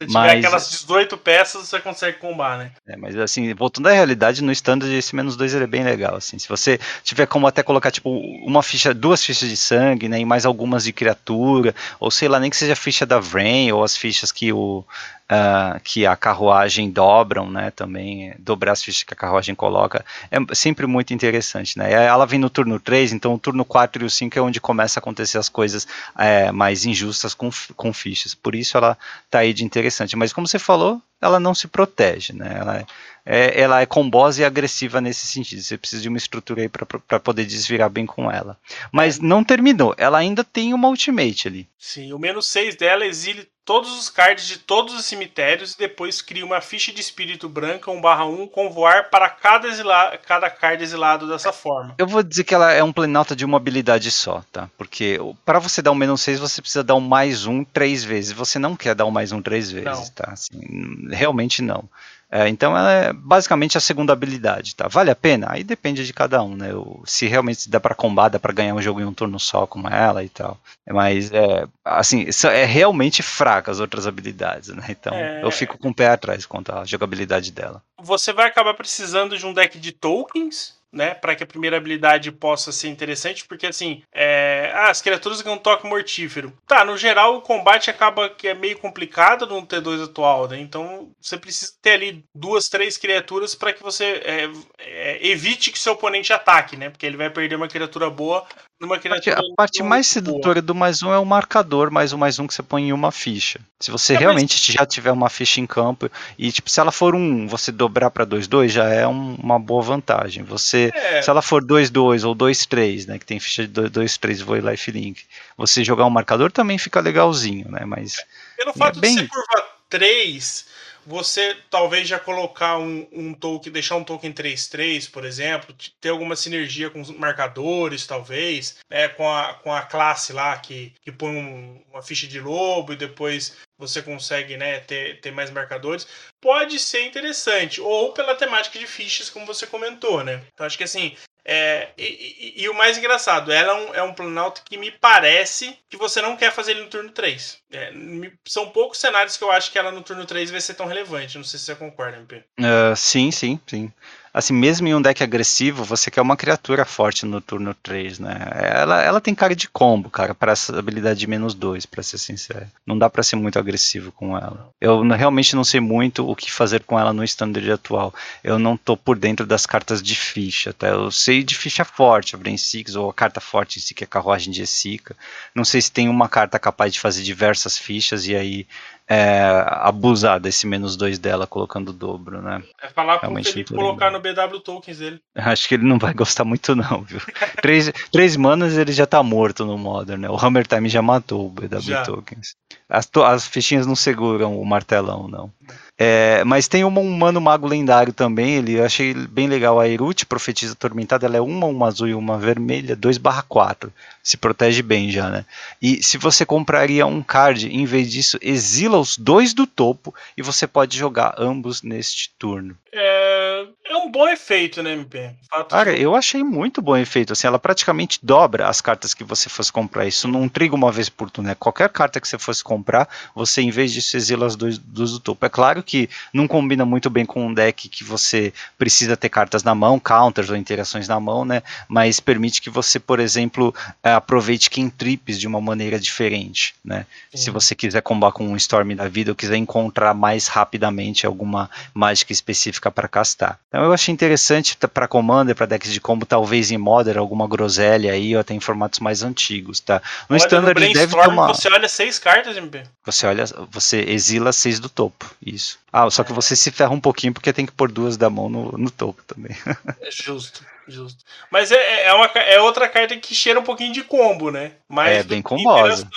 [0.00, 2.72] Se tiver mas, aquelas 18 peças, você consegue combar, né?
[2.86, 6.16] É, mas assim, voltando à realidade, no standard esse menos 2 ele é bem legal,
[6.16, 6.38] assim.
[6.38, 10.18] Se você tiver como até colocar, tipo, uma ficha, duas fichas de sangue, né?
[10.18, 13.70] E mais algumas de criatura, ou sei lá, nem que seja a ficha da Vrain,
[13.70, 14.84] ou as fichas que o
[15.30, 20.54] uh, que a carruagem dobram, né, também, dobrar as fichas que a carruagem coloca, é
[20.54, 24.10] sempre muito interessante, né, ela vem no turno 3, então o turno 4 e o
[24.10, 25.86] 5 é onde começa a acontecer as coisas
[26.18, 28.96] é, mais injustas com, com fichas, por isso ela
[29.30, 32.54] tá aí de interessante, mas como você falou, ela não se protege, né?
[32.58, 32.86] Ela
[33.26, 35.62] é, ela é combosa e agressiva nesse sentido.
[35.62, 38.58] Você precisa de uma estrutura aí para poder desvirar bem com ela.
[38.92, 39.94] Mas não terminou.
[39.96, 41.68] Ela ainda tem uma ultimate ali.
[41.78, 46.20] Sim, o menos 6 dela exile todos os cards de todos os cemitérios e depois
[46.20, 51.26] cria uma ficha de espírito branca 1/1 com voar para cada, exila cada card exilado
[51.26, 51.94] dessa forma.
[51.96, 54.68] Eu vou dizer que ela é um planalta de uma habilidade só, tá?
[54.76, 58.32] Porque para você dar um menos 6, você precisa dar um mais um três vezes.
[58.32, 60.10] Você não quer dar um mais um três vezes, não.
[60.10, 60.30] tá?
[60.32, 61.88] Assim, realmente não.
[62.34, 64.88] É, então ela é basicamente a segunda habilidade, tá?
[64.88, 65.46] Vale a pena?
[65.50, 66.70] Aí depende de cada um, né?
[67.04, 69.88] se realmente dá para combar, dá para ganhar um jogo em um turno só com
[69.88, 70.58] ela e tal.
[70.84, 74.84] Mas é assim, é realmente fraca as outras habilidades, né?
[74.88, 75.44] Então é...
[75.44, 77.80] eu fico com o pé atrás quanto à jogabilidade dela.
[78.02, 82.30] Você vai acabar precisando de um deck de tokens né, para que a primeira habilidade
[82.30, 86.52] possa ser interessante, porque assim, é, ah, as criaturas ganham um toque mortífero.
[86.66, 90.58] Tá, no geral o combate acaba que é meio complicado no T2 atual, né?
[90.58, 95.78] Então você precisa ter ali duas, três criaturas para que você é, é, evite que
[95.78, 96.90] seu oponente ataque, né?
[96.90, 98.46] Porque ele vai perder uma criatura boa
[98.80, 99.38] numa criatura.
[99.38, 100.62] A parte mais sedutora boa.
[100.62, 103.10] do mais um é o marcador, mais um mais um que você põe em uma
[103.10, 103.60] ficha.
[103.80, 104.76] Se você é, realmente mas...
[104.76, 108.26] já tiver uma ficha em campo e tipo, se ela for um, você dobrar para
[108.26, 110.42] 2-2 já é um, uma boa vantagem.
[110.44, 111.22] Você, é.
[111.22, 115.24] se ela for 2-2 ou 2-3, né, que tem ficha de 2-3 vou life link,
[115.56, 117.84] você jogar um marcador também fica legalzinho, né?
[117.84, 118.16] Mas
[118.56, 119.14] pelo fato é bem...
[119.14, 120.66] de ser curva 3,
[121.06, 126.34] você talvez já colocar um, um token, deixar um token 3-3, por exemplo, ter alguma
[126.34, 131.36] sinergia com os marcadores, talvez, né, com, a, com a classe lá que, que põe
[131.36, 136.06] um, uma ficha de lobo e depois você consegue né, ter, ter mais marcadores,
[136.40, 137.80] pode ser interessante.
[137.80, 140.42] Ou pela temática de fichas, como você comentou, né?
[140.52, 144.02] Então acho que assim, é, e, e, e, o mais engraçado, ela é um, é
[144.02, 147.58] um Planalto que me parece que você não quer fazer ele no turno 3.
[147.70, 150.74] É, me, são poucos cenários que eu acho que ela no turno 3 vai ser
[150.74, 151.36] tão relevante.
[151.36, 152.44] Não sei se você concorda, MP.
[152.58, 153.92] Uh, sim, sim, sim
[154.34, 158.48] assim, mesmo em um deck agressivo, você quer uma criatura forte no turno 3, né?
[158.52, 162.18] Ela, ela tem cara de combo, cara, para essa habilidade de menos 2, para ser
[162.18, 162.66] sincero.
[162.84, 164.68] Não dá para ser muito agressivo com ela.
[164.80, 168.12] Eu realmente não sei muito o que fazer com ela no standard atual.
[168.42, 170.88] Eu não tô por dentro das cartas de ficha, tá?
[170.88, 174.02] Eu sei de ficha forte, a Brain Six, ou a carta forte em si, que
[174.02, 175.14] é Carruagem de Essica.
[175.54, 178.66] Não sei se tem uma carta capaz de fazer diversas fichas e aí
[179.08, 182.62] é, abusar desse menos 2 dela colocando o dobro, né?
[182.80, 185.20] É falar pro Felipe colocar no BW Tokens dele.
[185.36, 187.20] Acho que ele não vai gostar muito não, viu?
[187.60, 190.30] três, três manas ele já tá morto no Modern, né?
[190.30, 192.02] O Hammer Time já matou o BW já.
[192.02, 192.54] Tokens.
[192.88, 195.52] As, as fichinhas não seguram o martelão, não.
[195.96, 199.78] É, mas tem um humano mago lendário também, ele eu achei bem legal.
[199.78, 203.90] A Erut, profetisa atormentada, ela é uma, uma azul e uma vermelha, 2/4.
[204.24, 205.44] Se protege bem já, né?
[205.82, 210.42] E se você compraria um card, em vez disso, exila os dois do topo e
[210.42, 212.74] você pode jogar ambos neste turno.
[212.96, 215.30] É, é um bom efeito, né, MP?
[215.50, 217.32] Fato Cara, eu achei muito bom efeito.
[217.32, 220.06] Assim, ela praticamente dobra as cartas que você fosse comprar.
[220.06, 221.48] Isso não triga uma vez por turno.
[221.48, 221.56] Né?
[221.58, 225.44] Qualquer carta que você fosse comprar, você, em vez disso, exila as duas do topo.
[225.44, 229.64] É claro que não combina muito bem com um deck que você precisa ter cartas
[229.64, 231.62] na mão, counters ou interações na mão, né?
[231.88, 237.06] Mas permite que você, por exemplo, é, aproveite trips de uma maneira diferente, né?
[237.34, 241.70] Se você quiser combar com um Storm da vida ou quiser encontrar mais rapidamente alguma
[241.92, 243.58] mágica específica para castar.
[243.68, 248.12] Então eu achei interessante para Commander, para decks de combo, talvez em Modern, alguma groselha
[248.12, 250.00] aí, ou até em formatos mais antigos, tá?
[250.28, 251.48] No olha, Standard no deve ter uma...
[251.48, 252.82] Você olha seis cartas, MP.
[253.04, 255.78] Você olha, você exila seis do topo, isso.
[255.92, 258.48] Ah, só que você se ferra um pouquinho porque tem que pôr duas da mão
[258.48, 259.56] no, no topo também.
[260.00, 261.24] É justo, justo.
[261.50, 264.72] Mas é, é, uma, é outra carta que cheira um pouquinho de combo, né?
[264.88, 266.08] Mais é bem combosa.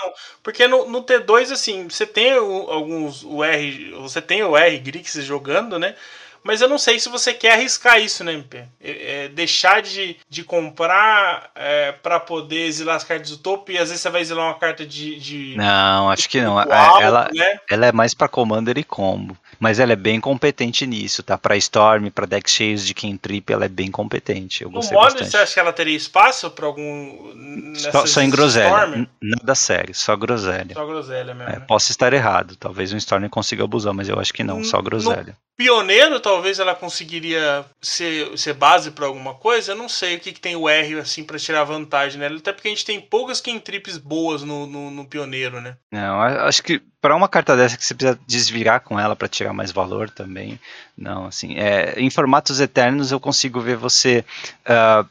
[0.41, 3.23] Porque no, no, T2, assim, você tem alguns.
[3.23, 3.91] O R.
[3.99, 5.95] Você tem o R Grix jogando, né?
[6.47, 8.63] Mas eu não sei se você quer arriscar isso, né, MP?
[8.81, 13.77] É, é, deixar de, de comprar é, para poder exilar as cartas do topo e
[13.77, 15.19] às vezes você vai exilar uma carta de.
[15.19, 16.57] de não, acho que não.
[16.57, 17.59] Alto, ela, né?
[17.69, 19.37] ela é mais para Commander e combo.
[19.59, 21.37] Mas ela é bem competente nisso, tá?
[21.37, 24.63] Pra Storm, pra decks cheios de King Trip, ela é bem competente.
[24.63, 25.31] Eu no modo, bastante.
[25.31, 27.73] você acha que ela teria espaço pra algum.
[27.75, 29.09] Só, só em groselha.
[29.21, 30.73] Nada sério, só groselha.
[30.73, 31.51] Só groselha mesmo.
[31.51, 31.65] É, né?
[31.67, 32.55] Posso estar errado.
[32.55, 35.35] Talvez o Storm consiga abusar, mas eu acho que não, só groselha.
[35.35, 39.71] No pioneiro, talvez ela conseguiria ser, ser base para alguma coisa.
[39.71, 42.27] Eu não sei o que, que tem o R assim para tirar vantagem, né?
[42.27, 45.77] Até porque a gente tem poucas King Trips boas no, no, no pioneiro, né?
[45.91, 49.53] Não, acho que para uma carta dessa que você precisa desvirar com ela para tirar
[49.53, 50.59] mais valor também.
[50.97, 54.25] Não, assim, é, em formatos eternos eu consigo ver você
[54.65, 55.07] uh,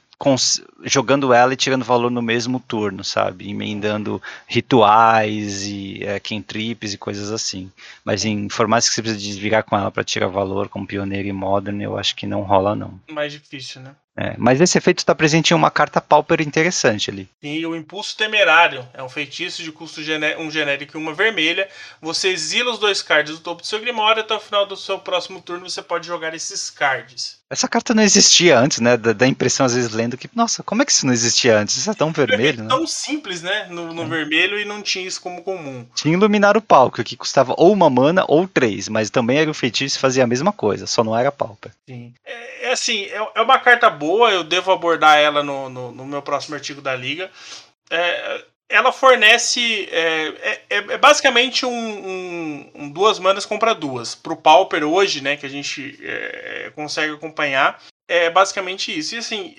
[0.82, 3.50] jogando ela e tirando valor no mesmo turno, sabe?
[3.50, 7.70] Emendando rituais e é, cantrips e coisas assim.
[8.04, 11.32] Mas em formatos que você precisa desvirar com ela para tirar valor, como pioneiro e
[11.32, 12.98] modern, eu acho que não rola não.
[13.10, 13.94] Mais difícil, né?
[14.16, 17.28] É, mas esse efeito está presente em uma carta Pauper interessante ali.
[17.42, 18.86] Sim, o Impulso Temerário.
[18.94, 20.00] É um feitiço de custo
[20.38, 21.68] um genérico e uma vermelha.
[22.00, 24.98] Você exila os dois cards do topo do seu Grimório até o final do seu
[24.98, 27.36] próximo turno você pode jogar esses cards.
[27.48, 28.96] Essa carta não existia antes, né?
[28.96, 31.76] Dá impressão às vezes lendo que, nossa, como é que isso não existia antes?
[31.76, 32.68] Isso é tão vermelho, né?
[32.68, 33.68] tão simples, né?
[33.70, 34.06] No, no é.
[34.06, 35.86] vermelho e não tinha isso como comum.
[35.94, 39.54] Tinha iluminar o palco, que custava ou uma mana ou três, mas também era um
[39.54, 41.70] feitiço e fazia a mesma coisa, só não era Pauper.
[41.88, 42.12] Sim.
[42.24, 46.06] É, é assim, é, é uma carta boa, eu devo abordar ela no, no, no
[46.06, 47.30] meu próximo artigo da Liga.
[47.90, 49.88] É, ela fornece.
[49.90, 54.14] É, é, é, é basicamente um, um, um, duas manas compra duas.
[54.14, 59.14] Pro Pauper hoje, né, que a gente é, consegue acompanhar, é basicamente isso.
[59.14, 59.54] E assim,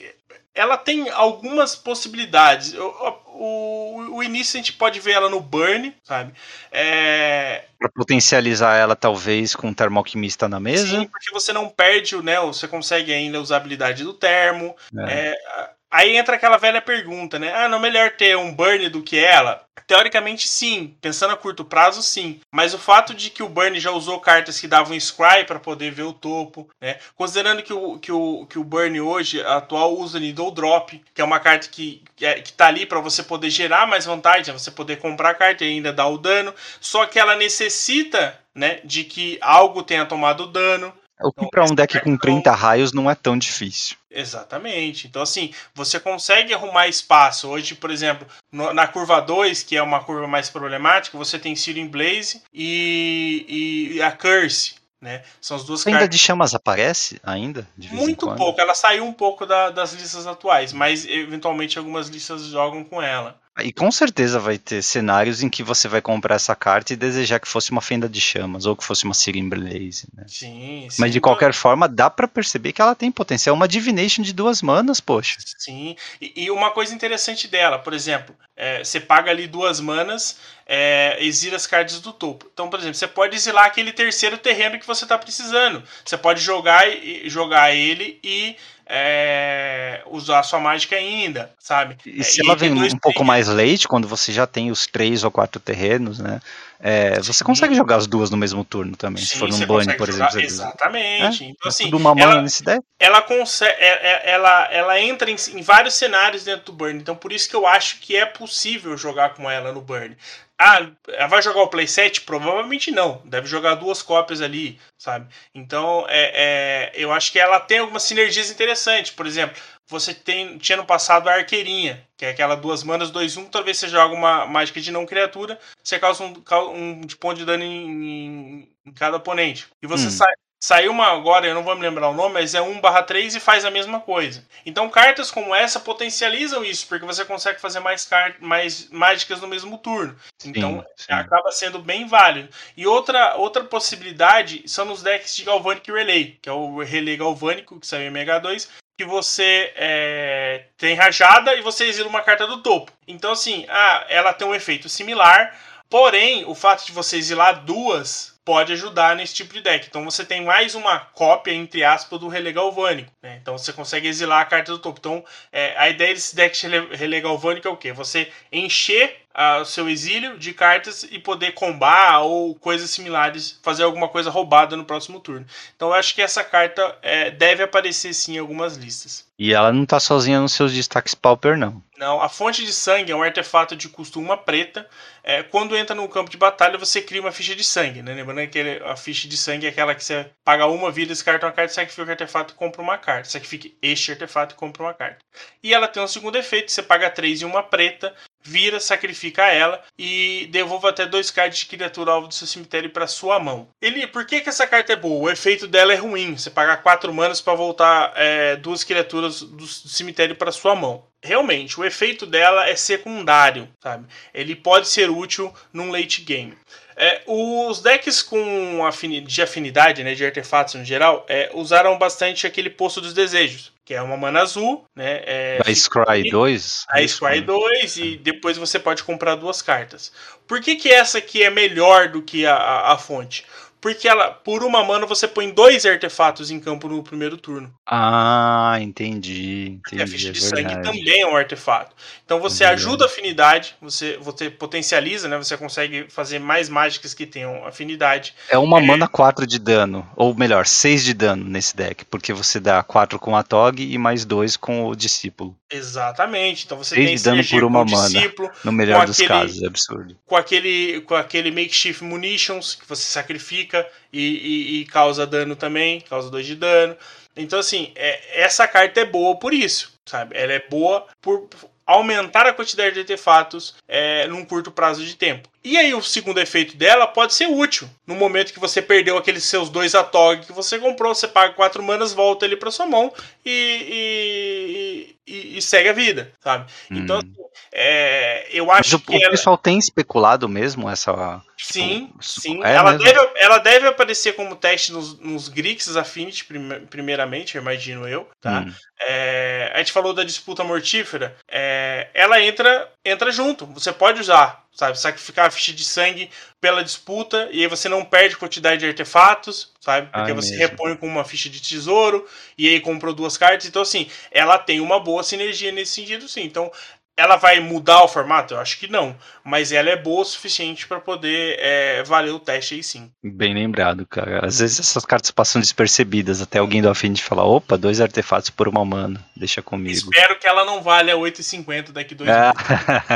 [0.57, 2.73] ela tem algumas possibilidades.
[2.73, 6.33] O, o, o, início a gente pode ver ela no Burn, sabe?
[6.71, 7.65] É...
[7.77, 10.99] Pra potencializar ela, talvez, com o termoalquimista na mesa.
[10.99, 12.39] Sim, porque você não perde, né?
[12.39, 14.75] Você consegue ainda usar a habilidade do termo.
[14.97, 15.29] É.
[15.29, 17.53] É, Aí entra aquela velha pergunta, né?
[17.53, 19.66] Ah, não é melhor ter um burn do que ela?
[19.87, 20.97] Teoricamente, sim.
[20.99, 22.41] Pensando a curto prazo, sim.
[22.51, 25.91] Mas o fato de que o Burn já usou cartas que davam Scry para poder
[25.91, 26.99] ver o topo, né?
[27.15, 31.23] Considerando que o, que o, que o Burn hoje, atual, usa Needle Drop, que é
[31.23, 34.69] uma carta que, que, é, que tá ali para você poder gerar mais vantagem, você
[34.69, 36.53] poder comprar a carta e ainda dar o dano.
[36.81, 40.93] Só que ela necessita, né, de que algo tenha tomado dano.
[41.19, 43.97] O que então, para um deck com 30 raios não é tão difícil.
[44.09, 45.07] Exatamente.
[45.07, 47.47] Então, assim, você consegue arrumar espaço.
[47.47, 51.55] Hoje, por exemplo, no, na curva 2, que é uma curva mais problemática, você tem
[51.55, 54.75] Searing Blaze e, e a Curse.
[54.99, 55.23] Né?
[55.39, 56.15] São as duas ainda cartas.
[56.15, 57.67] de chamas aparece ainda?
[57.91, 58.59] Muito pouco.
[58.59, 63.39] Ela saiu um pouco da, das listas atuais, mas eventualmente algumas listas jogam com ela.
[63.63, 67.39] E com certeza vai ter cenários em que você vai comprar essa carta e desejar
[67.39, 70.25] que fosse uma fenda de chamas ou que fosse uma Sirim Blaze, né?
[70.27, 71.01] Sim, sim.
[71.01, 73.55] Mas de qualquer forma, dá para perceber que ela tem potencial.
[73.55, 75.37] Uma Divination de duas manas, poxa.
[75.57, 75.95] Sim.
[76.21, 81.17] E, e uma coisa interessante dela, por exemplo, é, você paga ali duas manas, é,
[81.19, 82.49] exila as cartas do topo.
[82.51, 85.83] Então, por exemplo, você pode exilar aquele terceiro terreno que você está precisando.
[86.03, 86.83] Você pode jogar,
[87.25, 88.55] jogar ele e
[88.89, 91.97] é, usar sua mágica ainda, sabe?
[92.05, 95.23] E se é, ela vem um pouco mais late, quando você já tem os três
[95.23, 96.39] ou quatro terrenos, né?
[96.79, 99.93] É, você consegue jogar as duas no mesmo turno também, Sim, se for num bunny,
[99.97, 100.39] por exemplo.
[100.39, 101.43] Exatamente.
[101.43, 101.47] É?
[101.47, 102.81] Então, assim, tudo uma ela, nesse deck.
[102.99, 107.15] Ela, consegue, é, é, ela, ela entra em, em, vários cenários dentro do burn, então
[107.15, 110.15] por isso que eu acho que é possível jogar com ela no burn.
[110.59, 112.21] Ah, ela vai jogar o playset?
[112.21, 113.21] Provavelmente não.
[113.25, 115.31] Deve jogar duas cópias ali, sabe?
[115.53, 119.11] Então, é, é, eu acho que ela tem algumas sinergias interessantes.
[119.11, 123.37] Por exemplo, você tem, tinha no passado a arqueirinha, que é aquela duas manas, dois
[123.37, 126.33] um, toda vez que você joga uma mágica de não criatura, você causa um,
[126.73, 129.67] um de ponto de dano em, em, em cada oponente.
[129.81, 130.11] E você hum.
[130.11, 133.39] sai, Saiu uma agora, eu não vou me lembrar o nome, mas é 1/3 e
[133.39, 134.43] faz a mesma coisa.
[134.65, 138.09] Então cartas como essa potencializam isso, porque você consegue fazer mais,
[138.39, 140.15] mais mágicas no mesmo turno.
[140.43, 141.13] Então sim, sim.
[141.13, 142.49] acaba sendo bem válido.
[142.75, 147.79] E outra, outra possibilidade são nos decks de Galvanic Relay, que é o Relay Galvânico,
[147.79, 148.67] que saiu em Mega 2,
[148.97, 152.91] que você é, tem rajada e você exila uma carta do topo.
[153.07, 155.55] Então, assim, ah, ela tem um efeito similar,
[155.87, 159.87] porém, o fato de você exilar duas pode ajudar nesse tipo de deck.
[159.89, 163.11] Então você tem mais uma cópia, entre aspas, do Relé Galvânico.
[163.21, 163.37] Né?
[163.41, 164.99] Então você consegue exilar a carta do topo.
[164.99, 165.21] Então
[165.51, 167.91] é, a ideia desse deck de Relé Galvânico é o quê?
[167.91, 169.26] Você encher
[169.61, 174.75] o seu exílio de cartas e poder combar ou coisas similares, fazer alguma coisa roubada
[174.75, 175.45] no próximo turno.
[175.75, 179.27] Então eu acho que essa carta é, deve aparecer sim em algumas listas.
[179.39, 181.81] E ela não está sozinha nos seus destaques Pauper, não.
[181.95, 184.87] Não, a fonte de sangue é um artefato de custo uma preta.
[185.23, 188.13] É, quando entra no campo de batalha, você cria uma ficha de sangue, né?
[188.13, 191.51] Lembrando que a ficha de sangue é aquela que você paga uma vida, descarta uma
[191.51, 193.29] carta, sacrifica o artefato e compra uma carta.
[193.29, 195.19] Sacrifica este artefato e compra uma carta.
[195.61, 199.83] E ela tem um segundo efeito: você paga três e uma preta, vira, sacrifica ela
[199.97, 203.67] e devolva até dois cards de criatura alvo do seu cemitério para sua mão.
[203.81, 205.25] Ele, por que, que essa carta é boa?
[205.25, 206.37] O efeito dela é ruim.
[206.37, 211.05] Você pagar quatro manas para voltar é, duas criaturas do, cemitério para sua mão.
[211.21, 214.05] Realmente, o efeito dela é secundário, sabe?
[214.33, 216.57] Ele pode ser útil num late game.
[216.95, 222.47] É, os decks com afini de afinidade, né, de artefatos no geral, é, usaram bastante
[222.47, 225.21] aquele Poço dos Desejos, que é uma mana azul, né?
[225.25, 226.87] É, a Scry 2?
[226.89, 230.11] A Scry 2 e depois você pode comprar duas cartas.
[230.45, 233.45] Por que, que essa aqui é melhor do que a, a, a fonte?
[233.79, 237.73] Porque ela, por uma mana, você põe dois artefatos em campo no primeiro turno.
[237.85, 239.79] Ah, entendi.
[239.79, 240.83] entendi Porque a ficha é de sangue verdade.
[240.83, 241.95] também é um artefato.
[242.25, 245.37] Então você É ajuda a afinidade, você, você potencializa, né?
[245.37, 248.33] Você consegue fazer mais mágicas que tenham afinidade.
[248.49, 252.59] É uma mana 4 de dano, ou melhor, 6 de dano nesse deck, porque você
[252.59, 255.55] dá 4 com a Tog e mais 2 com o discípulo.
[255.69, 256.65] Exatamente.
[256.65, 258.07] Então você Seis tem de dano por uma mana.
[258.09, 260.17] discípulo, No melhor dos aquele- casos, é absurdo.
[260.25, 263.66] com aquele, com aquele makeshift munitions que você sacrifica
[264.11, 266.95] e, e- e causa dano também, causa 2 de dano.
[267.35, 270.35] Então, assim, é- essa carta é boa por isso, sabe?
[270.37, 271.47] Ela é boa por
[271.85, 275.47] aumentar a quantidade de artefatos é, num curto prazo de tempo.
[275.69, 277.89] E aí o segundo efeito dela pode ser útil.
[278.05, 281.83] No momento que você perdeu aqueles seus dois Atog que você comprou, você paga quatro
[281.83, 283.13] manas, volta ele para sua mão
[283.45, 286.71] e, e- e- e segue a vida, sabe?
[286.89, 287.19] Então, Hum.
[287.19, 289.31] assim, é, eu Mas acho o, que o ela...
[289.31, 291.41] pessoal tem especulado mesmo essa.
[291.57, 292.63] Sim, tipo, sim.
[292.63, 293.03] é ela, mesmo?
[293.05, 298.29] deve, ela deve aparecer como teste nos, nos Grixis Affinity, prime- primeiramente, eu imagino eu,
[298.39, 298.61] tá?
[298.61, 298.73] Hum.
[299.01, 301.35] É, a gente falou da disputa mortífera.
[301.49, 303.65] é, ela entra, entra junto.
[303.67, 304.99] Você pode usar, sabe?
[304.99, 306.29] Sacrificar a ficha de sangue
[306.61, 310.09] pela disputa e aí você não perde quantidade de artefatos, sabe?
[310.13, 310.57] Porque Ah, você mesmo.
[310.57, 312.25] repõe com uma ficha de tesouro
[312.57, 313.67] e aí comprou duas cartas.
[313.67, 316.43] Então, assim, ela tem uma boa sinergia nesse sentido, sim.
[316.43, 316.71] Então,
[317.17, 318.53] ela vai mudar o formato?
[318.53, 319.15] Eu acho que não.
[319.43, 323.11] Mas ela é boa o suficiente para poder é, valer o teste aí sim.
[323.23, 324.45] Bem lembrado, cara.
[324.45, 328.67] Às vezes essas cartas passam despercebidas, até alguém do Affinity falar, opa, dois artefatos por
[328.67, 329.97] uma mana, deixa comigo.
[329.97, 332.53] Espero que ela não valha 8,50 daqui dois Ah.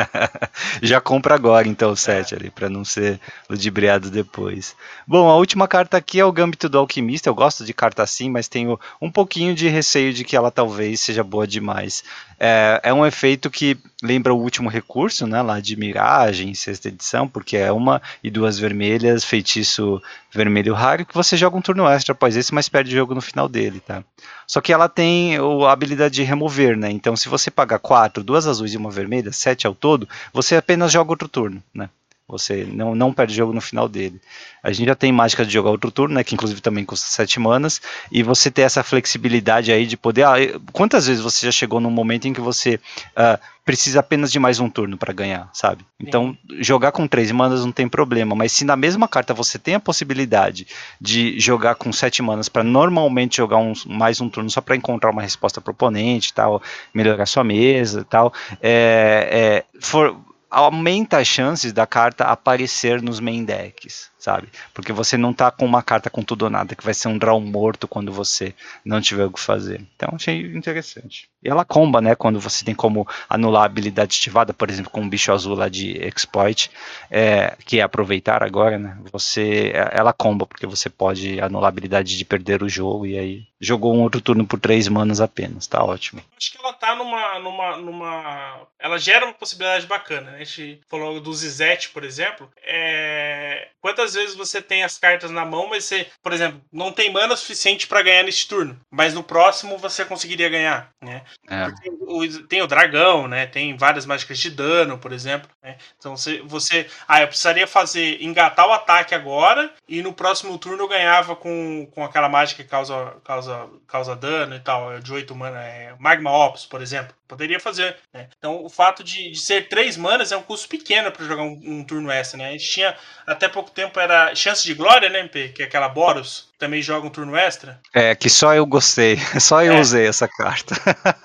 [0.82, 4.76] Já compra agora então o set ali, pra não ser ludibriado depois.
[5.06, 7.30] Bom, a última carta aqui é o Gambito do Alquimista.
[7.30, 11.02] Eu gosto de carta assim, mas tenho um pouquinho de receio de que ela talvez
[11.02, 12.04] seja boa demais.
[12.40, 17.28] É, é um efeito que lembra o último recurso, né, lá de Miragem, sexta edição,
[17.28, 20.02] porque é uma e duas vermelhas, feitiço
[20.32, 23.22] vermelho raro, que você joga um turno extra após esse, mas perde o jogo no
[23.22, 24.04] final dele, tá?
[24.48, 26.92] Só que ela tem a habilidade de remover, né?
[26.92, 30.92] Então, se você pagar quatro, duas azuis e uma vermelha, sete ao todo, você apenas
[30.92, 31.90] joga outro turno, né?
[32.32, 34.20] Você não, não perde jogo no final dele.
[34.64, 36.24] A gente já tem mágica de jogar outro turno, né?
[36.24, 37.82] Que inclusive também custa sete manas.
[38.12, 40.24] E você ter essa flexibilidade aí de poder.
[40.24, 40.36] ah,
[40.72, 42.80] quantas vezes você já chegou num momento em que você
[43.16, 45.86] ah, precisa apenas de mais um turno para ganhar, sabe?
[46.00, 48.36] Então, jogar com três manas não tem problema.
[48.36, 50.66] Mas se na mesma carta você tem a possibilidade
[51.00, 55.12] de jogar com sete manas para normalmente jogar um, mais um turno só para encontrar
[55.12, 56.62] uma resposta pro oponente e tal,
[56.94, 60.16] melhorar sua mesa e tal, é, é, for-
[60.52, 64.50] aumenta as chances da carta aparecer nos main decks, sabe?
[64.74, 67.18] Porque você não tá com uma carta com tudo ou nada, que vai ser um
[67.18, 68.54] draw morto quando você
[68.84, 69.82] não tiver o que fazer.
[69.96, 71.30] Então achei interessante.
[71.42, 72.16] E ela comba, né?
[72.16, 75.70] Quando você tem como anular a habilidade ativada, por exemplo, com um bicho azul lá
[75.70, 76.70] de exploit,
[77.10, 78.98] é, que é aproveitar agora, né?
[79.12, 83.51] Você, ela comba, porque você pode anular a habilidade de perder o jogo e aí
[83.62, 86.22] jogou um outro turno por três manas apenas, tá ótimo.
[86.38, 88.68] Acho que ela tá numa, numa, numa.
[88.80, 90.32] Ela gera uma possibilidade bacana.
[90.32, 90.38] né?
[90.42, 92.52] A gente falou do Zizete, por exemplo.
[92.64, 93.68] É...
[93.80, 97.36] Quantas vezes você tem as cartas na mão, mas você, por exemplo, não tem mana
[97.36, 98.80] suficiente pra ganhar neste turno.
[98.92, 101.22] Mas no próximo você conseguiria ganhar, né?
[101.50, 101.68] É.
[102.02, 103.46] O- tem o dragão, né?
[103.46, 105.50] Tem várias mágicas de dano, por exemplo.
[105.64, 105.78] né?
[105.98, 106.88] Então você, você.
[107.08, 108.22] Ah, eu precisaria fazer.
[108.24, 109.72] engatar o ataque agora.
[109.88, 113.51] E no próximo turno eu ganhava com, com aquela mágica que causa, causa,
[113.88, 115.00] causa dano e tal.
[115.00, 115.60] De 8 mana.
[115.64, 117.14] É, Magma Ops, por exemplo.
[117.28, 117.96] Poderia fazer.
[118.14, 118.28] né?
[118.38, 121.60] Então o fato de, de ser 3 manas é um custo pequeno para jogar um,
[121.64, 122.50] um turno extra, né?
[122.50, 122.96] A gente tinha.
[123.26, 125.50] Até pouco tempo era Chance de Glória, né, MP?
[125.50, 126.50] Que é aquela Boros.
[126.60, 127.80] Também joga um turno extra.
[127.94, 129.80] É, que só eu gostei, só eu É.
[129.80, 130.76] usei essa carta.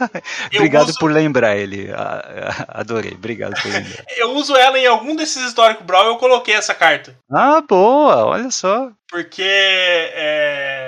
[0.55, 4.05] Obrigado uso- por lembrar ele, a- a- adorei, obrigado por lembrar.
[4.17, 7.15] Eu uso ela em algum desses históricos Brawl eu coloquei essa carta.
[7.31, 8.91] Ah, boa, olha só.
[9.11, 10.86] Porque é,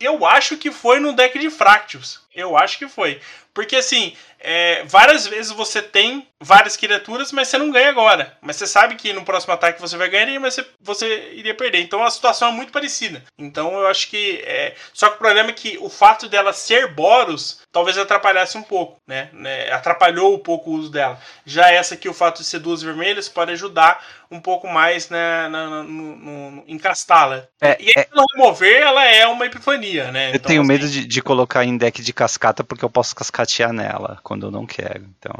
[0.00, 2.20] eu acho que foi no deck de Fractals.
[2.34, 3.20] Eu acho que foi.
[3.52, 8.36] Porque assim, é, várias vezes você tem várias criaturas, mas você não ganha agora.
[8.40, 11.80] Mas você sabe que no próximo ataque você vai ganhar, mas você, você iria perder.
[11.80, 13.22] Então a situação é muito parecida.
[13.38, 14.42] Então eu acho que.
[14.44, 18.62] é, Só que o problema é que o fato dela ser Boros talvez atrapalhasse um
[18.62, 19.28] pouco, né?
[19.32, 19.70] né?
[19.72, 21.18] Atrapalhou um pouco o uso dela.
[21.44, 25.48] Já essa aqui, o fato de ser duas vermelhas, pode ajudar um pouco mais né,
[25.48, 27.46] na, na- no, no, encastá-la.
[27.62, 30.30] É, E aí, se não remover, ela é uma epifania, né?
[30.30, 33.14] Eu Então, tenho assim, medo de, de colocar em deck de cascata porque eu posso
[33.16, 35.06] cascatear nela quando eu não quero.
[35.18, 35.32] Então,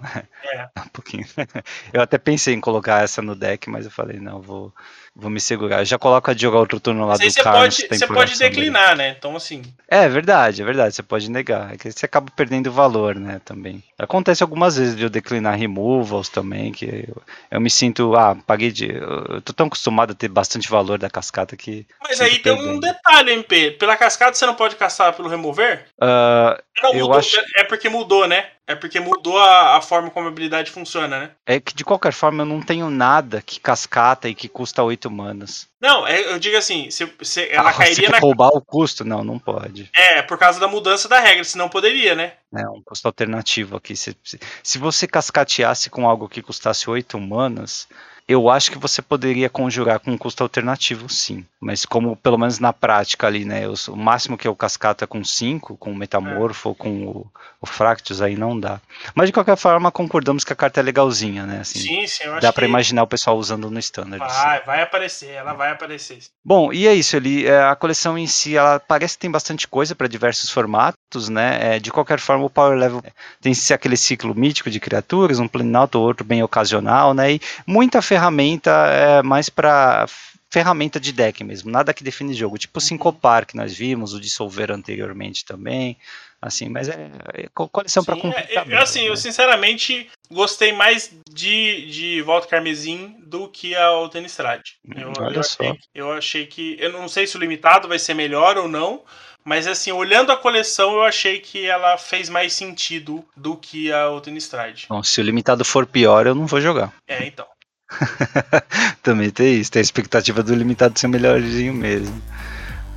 [0.55, 0.69] É.
[0.89, 1.27] um pouquinho.
[1.93, 4.73] Eu até pensei em colocar essa no deck, mas eu falei, não, vou
[5.21, 5.83] Vou me segurar.
[5.83, 7.77] Já coloca de jogar outro turno lá Mas do você Carlos.
[7.77, 8.51] pode, tem você pode empolgação dele.
[8.55, 9.17] declinar, né?
[9.19, 9.63] Então, assim.
[9.89, 10.95] É verdade, é verdade.
[10.95, 11.75] Você pode negar.
[11.75, 13.41] É que você acaba perdendo valor, né?
[13.45, 13.83] Também.
[13.99, 17.21] Acontece algumas vezes de eu declinar removals também, que eu,
[17.51, 18.15] eu me sinto.
[18.15, 18.93] Ah, paguei de.
[18.95, 21.85] Eu tô tão acostumado a ter bastante valor da cascata que.
[22.01, 23.73] Mas aí tem um detalhe, MP.
[23.73, 25.85] Pela cascata você não pode caçar pelo remover?
[26.01, 27.19] ah, Não, Eu mudou.
[27.19, 28.47] acho- É porque mudou, né?
[28.69, 31.31] É porque mudou a, a forma como a habilidade funciona, né?
[31.47, 35.11] é que de qualquer forma eu não tenho nada que cascata e que custa 8
[35.11, 35.67] manas.
[35.81, 38.19] Não, é- eu digo assim, se, se- ela Ah, você cairia quer na.
[38.19, 39.05] roubar o custo?
[39.05, 39.89] Não, não pode.
[39.95, 42.35] É, por causa da mudança da regra, senão poderia, né?
[42.55, 43.95] É um custo alternativo aqui.
[43.95, 47.87] Se, se, se você cascateasse com algo que custasse 8 manas,
[48.29, 51.47] eu acho que você poderia conjurar com um custo alternativo, sim.
[51.59, 53.65] Mas como, pelo menos na prática ali, né?
[53.65, 57.27] eu o máximo que eu cascato é com 5, com o Metamorfo ou com o,
[57.59, 58.83] o Fractus, aí não dá.
[59.15, 61.61] Mas de qualquer forma, concordamos que a carta é legalzinha, né?
[61.61, 64.23] Assim, sim, sim, eu acho dá pra que imaginar o pessoal usando no Standard.
[64.23, 66.19] vai, vai aparecer, ela vai aparecer.
[66.45, 69.67] Bom, e é isso, ele, é, a coleção em si, ela parece que tem bastante
[69.67, 71.77] coisa para diversos formatos, né?
[71.77, 73.03] É, de qualquer forma, o Power Level
[73.41, 77.33] tem ser aquele ciclo mítico de criaturas, um Planalto, outro bem ocasional, né?
[77.35, 80.07] E muita ferramenta é, mais para
[80.51, 84.21] ferramenta de deck mesmo, nada que define jogo, tipo o Syncopar que nós vimos, o
[84.21, 85.97] Dissolver anteriormente também,
[86.41, 88.51] assim, mas é, é co- coleção para Sim, complicar.
[88.51, 89.17] é, eu, mesmo, assim, eu né?
[89.17, 94.63] sinceramente gostei mais de, de Volta Carmesim do que a Tenistrad.
[94.97, 95.63] Eu, Olha eu só.
[95.63, 96.77] achei, eu achei que.
[96.81, 99.03] Eu não sei se o limitado vai ser melhor ou não.
[99.49, 104.07] Mas assim, olhando a coleção, eu achei que ela fez mais sentido do que a
[104.23, 104.85] Tenistrad.
[104.91, 106.93] Bom, se o limitado for pior, eu não vou jogar.
[107.09, 107.47] É, então.
[109.03, 112.23] Também tem isso, tem a expectativa do limitado ser melhorzinho mesmo.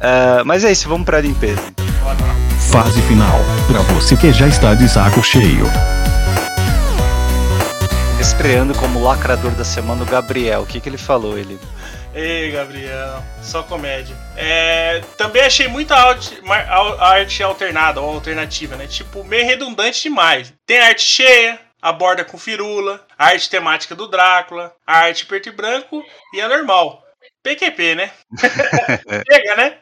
[0.02, 1.74] Ah, mas é isso, vamos pra limpeza.
[2.70, 3.40] Fase final.
[3.72, 5.66] Pra você que já está de saco cheio.
[8.20, 10.64] Estreando como lacrador da semana o Gabriel.
[10.64, 11.38] O que, que ele falou?
[11.38, 11.58] Ele.
[12.14, 14.16] Ei, Gabriel, só comédia.
[14.36, 16.38] É, também achei muita arte,
[17.00, 18.86] arte alternada ou alternativa, né?
[18.86, 20.54] Tipo, meio redundante demais.
[20.66, 25.48] Tem arte cheia, a borda com firula, a arte temática do Drácula, a arte preto
[25.48, 27.02] e branco e a normal.
[27.42, 28.12] PQP, né?
[29.32, 29.78] Chega, né?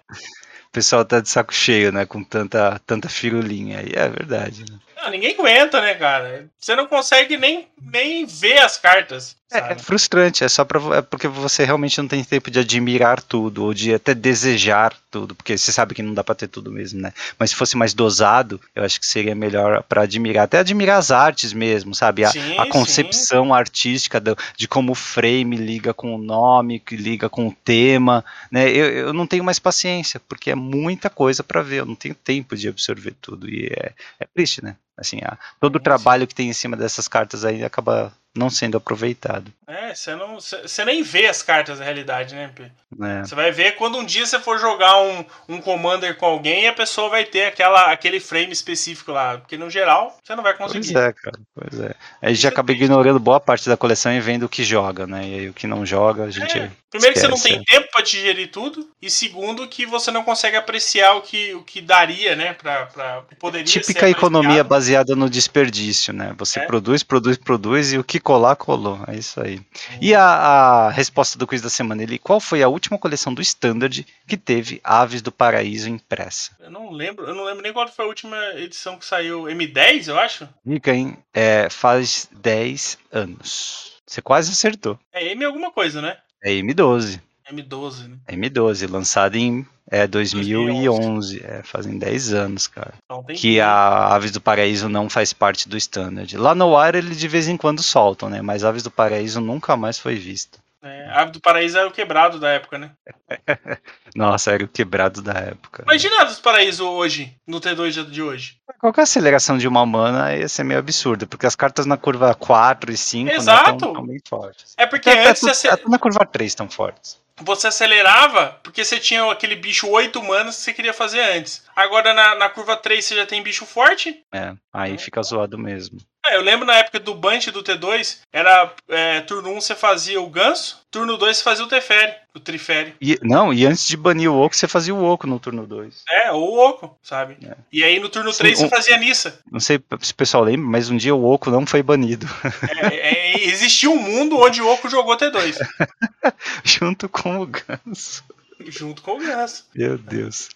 [0.70, 2.06] O pessoal tá de saco cheio, né?
[2.06, 3.92] Com tanta, tanta firulinha aí.
[3.94, 4.66] É verdade.
[4.70, 4.78] Né?
[4.96, 6.48] Ah, ninguém aguenta, né, cara?
[6.60, 9.36] Você não consegue nem, nem ver as cartas.
[9.52, 13.20] É, é frustrante, é só pra, é porque você realmente não tem tempo de admirar
[13.20, 16.72] tudo, ou de até desejar tudo, porque você sabe que não dá pra ter tudo
[16.72, 17.12] mesmo, né?
[17.40, 21.10] Mas se fosse mais dosado, eu acho que seria melhor pra admirar, até admirar as
[21.10, 22.24] artes mesmo, sabe?
[22.24, 22.70] A, Sim, a sim.
[22.70, 27.56] concepção artística do- de como o frame liga com o nome, que liga com o
[27.64, 28.70] tema, né?
[28.70, 32.14] Eu, eu não tenho mais paciência, porque é muita coisa pra ver, eu não tenho
[32.14, 34.76] tempo de absorver tudo, e é, é triste, né?
[34.96, 35.84] Assim, a- todo o Sim.
[35.84, 39.52] trabalho que tem em cima dessas cartas aí acaba não sendo aproveitado.
[39.68, 40.40] É, você não.
[40.40, 42.72] Você nem vê as cartas na realidade, né, P?
[42.98, 43.24] né?
[43.24, 46.68] Você vai ver quando um dia você for jogar um, um commander com alguém e
[46.68, 49.38] a pessoa vai ter aquela, aquele frame específico lá.
[49.38, 50.94] Porque no geral, você não vai conseguir.
[50.94, 51.40] Pois é, cara.
[51.54, 51.96] Pois é.
[52.22, 55.28] Aí já é acaba ignorando boa parte da coleção e vendo o que joga, né?
[55.28, 56.58] E aí o que não joga, a gente.
[56.58, 58.90] É, Primeiro que você não tem tempo pra digerir tudo.
[59.02, 62.54] E segundo que você não consegue apreciar o que, o que daria, né?
[62.54, 66.34] Pra poderia Típica ser economia baseada no desperdício, né?
[66.38, 66.66] Você É.
[66.66, 69.00] produz, produz, produz e o que colar, colou.
[69.08, 69.62] É isso aí.
[70.02, 73.42] E a, a resposta do quiz da semana, ele, qual foi a última coleção do
[73.42, 76.56] Standard que teve Aves do Paraíso impressa?
[76.60, 79.44] Eu não lembro, eu não lembro nem qual foi a última edição que saiu.
[79.44, 80.50] M10, eu acho?
[80.66, 81.18] Dica, hein?
[81.34, 83.94] É, faz 10 anos.
[84.06, 85.00] Você quase acertou.
[85.14, 86.18] É M alguma coisa, né?
[86.44, 87.20] É M12.
[87.52, 88.18] M12, né?
[88.28, 91.44] M12, lançado em é, 2011.
[91.44, 92.94] É, fazem 10 anos, cara.
[93.04, 96.38] Então tem Que a Aves do Paraíso não faz parte do standard.
[96.38, 98.42] Lá no ar ele de vez em quando soltam, né?
[98.42, 100.60] Mas Aves do Paraíso nunca mais foi visto.
[100.82, 102.92] É, Ave do Paraíso era o quebrado da época, né?
[104.16, 105.84] Nossa, era o quebrado da época.
[105.84, 108.58] Imagina Ave do Paraíso hoje, no T2 de- hoje.
[108.80, 112.92] Qualquer aceleração de uma mana ia ser meio absurda, porque as cartas na curva 4
[112.94, 113.72] e 5 Exato.
[113.88, 114.74] né, tão bem fortes.
[114.78, 117.20] É porque Até, antes até, você, até na curva 3 estão fortes.
[117.42, 121.64] você acelerava porque você tinha aquele bicho 8 manas que você queria fazer antes.
[121.76, 124.24] Agora na, na curva 3 você já tem bicho forte.
[124.32, 126.00] É, aí fica zoado mesmo.
[126.26, 130.20] É, eu lembro na época do Bunch do T2, era é, turno 1 você fazia
[130.22, 132.94] o ganso, turno 2 você fazia o Teferi, o Trifere.
[133.02, 136.04] E, não, e antes de banir o Oco, você fazia o Oco no turno 2.
[136.10, 137.38] É, ou o Oco, sabe?
[137.48, 137.56] É.
[137.72, 139.40] E aí no turno Sim, 3 um- você fazia Nissa.
[139.50, 142.28] Não sei se o pessoal lembra, mas um dia o Oco não foi banido.
[142.70, 145.58] É, é, existia um mundo onde o Oco jogou T2,
[146.64, 148.24] junto com o Ganso.
[148.68, 149.66] Junto com o ganso.
[149.74, 150.50] Meu Deus.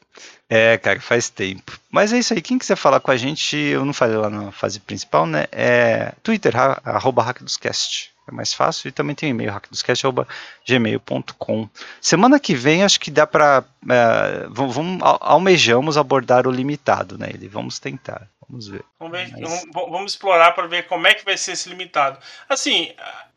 [0.49, 1.80] É, cara, faz tempo.
[1.89, 2.41] Mas é isso aí.
[2.41, 5.47] Quem quiser falar com a gente, eu não falei lá na fase principal, né?
[5.51, 8.13] É Twitter, arroba HackDosCast.
[8.27, 8.88] é mais fácil.
[8.88, 11.67] E também tem o e-mail hackdoscast.gmail.com.
[11.99, 17.31] Semana que vem acho que dá para é, vamos almejamos abordar o limitado, né?
[17.34, 18.85] Ele vamos tentar, vamos ver.
[18.99, 19.41] Vamos, ver, Mas...
[19.41, 22.19] vamos, vamos explorar para ver como é que vai ser esse limitado.
[22.47, 22.93] Assim,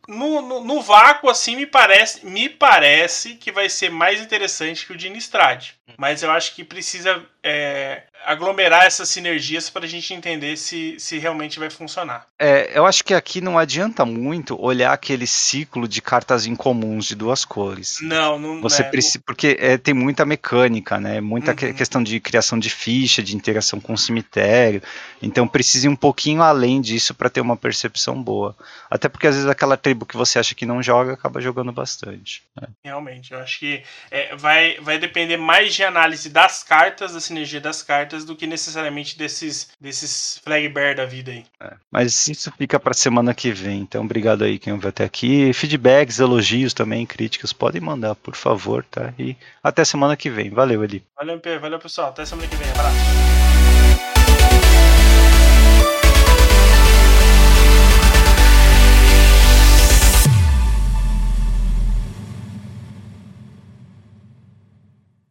[0.07, 4.93] no, no, no, vácuo, assim, me parece, me parece que vai ser mais interessante que
[4.93, 5.71] o de Innistrad.
[5.89, 5.95] Hum.
[5.97, 11.17] Mas eu acho que precisa é, aglomerar essas sinergias para a gente entender se, se
[11.17, 12.27] realmente vai funcionar.
[12.37, 17.15] É, eu acho que aqui não adianta muito olhar aquele ciclo de cartas incomuns de
[17.15, 17.99] duas cores.
[18.03, 21.21] Não, não Você é, precisa, porque é, tem muita mecânica, né?
[21.21, 21.73] Muita uhum.
[21.73, 24.83] questão de criação de ficha, de interação com o cemitério.
[25.23, 28.57] Então precisa ir um pouquinho além disso para ter uma percepção boa.
[28.91, 32.43] Até porque às vezes aquela tribo que você acha que não joga acaba jogando bastante.
[32.61, 32.67] Né?
[32.85, 37.61] Realmente, eu acho que é, vai, vai depender mais de análise das cartas, da sinergia
[37.61, 41.45] das cartas do que necessariamente desses, desses flag bear da vida aí.
[41.61, 43.81] É, mas isso fica para semana que vem.
[43.81, 45.53] Então, obrigado aí quem vai até aqui.
[45.53, 49.13] Feedbacks, elogios também, críticas, podem mandar, por favor, tá?
[49.19, 50.51] E até semana que vem.
[50.51, 51.05] Valeu, Eli.
[51.17, 51.59] Valeu, P.
[51.59, 52.09] Valeu, pessoal.
[52.09, 52.71] Até semana que vem.
[52.71, 53.36] Abraço.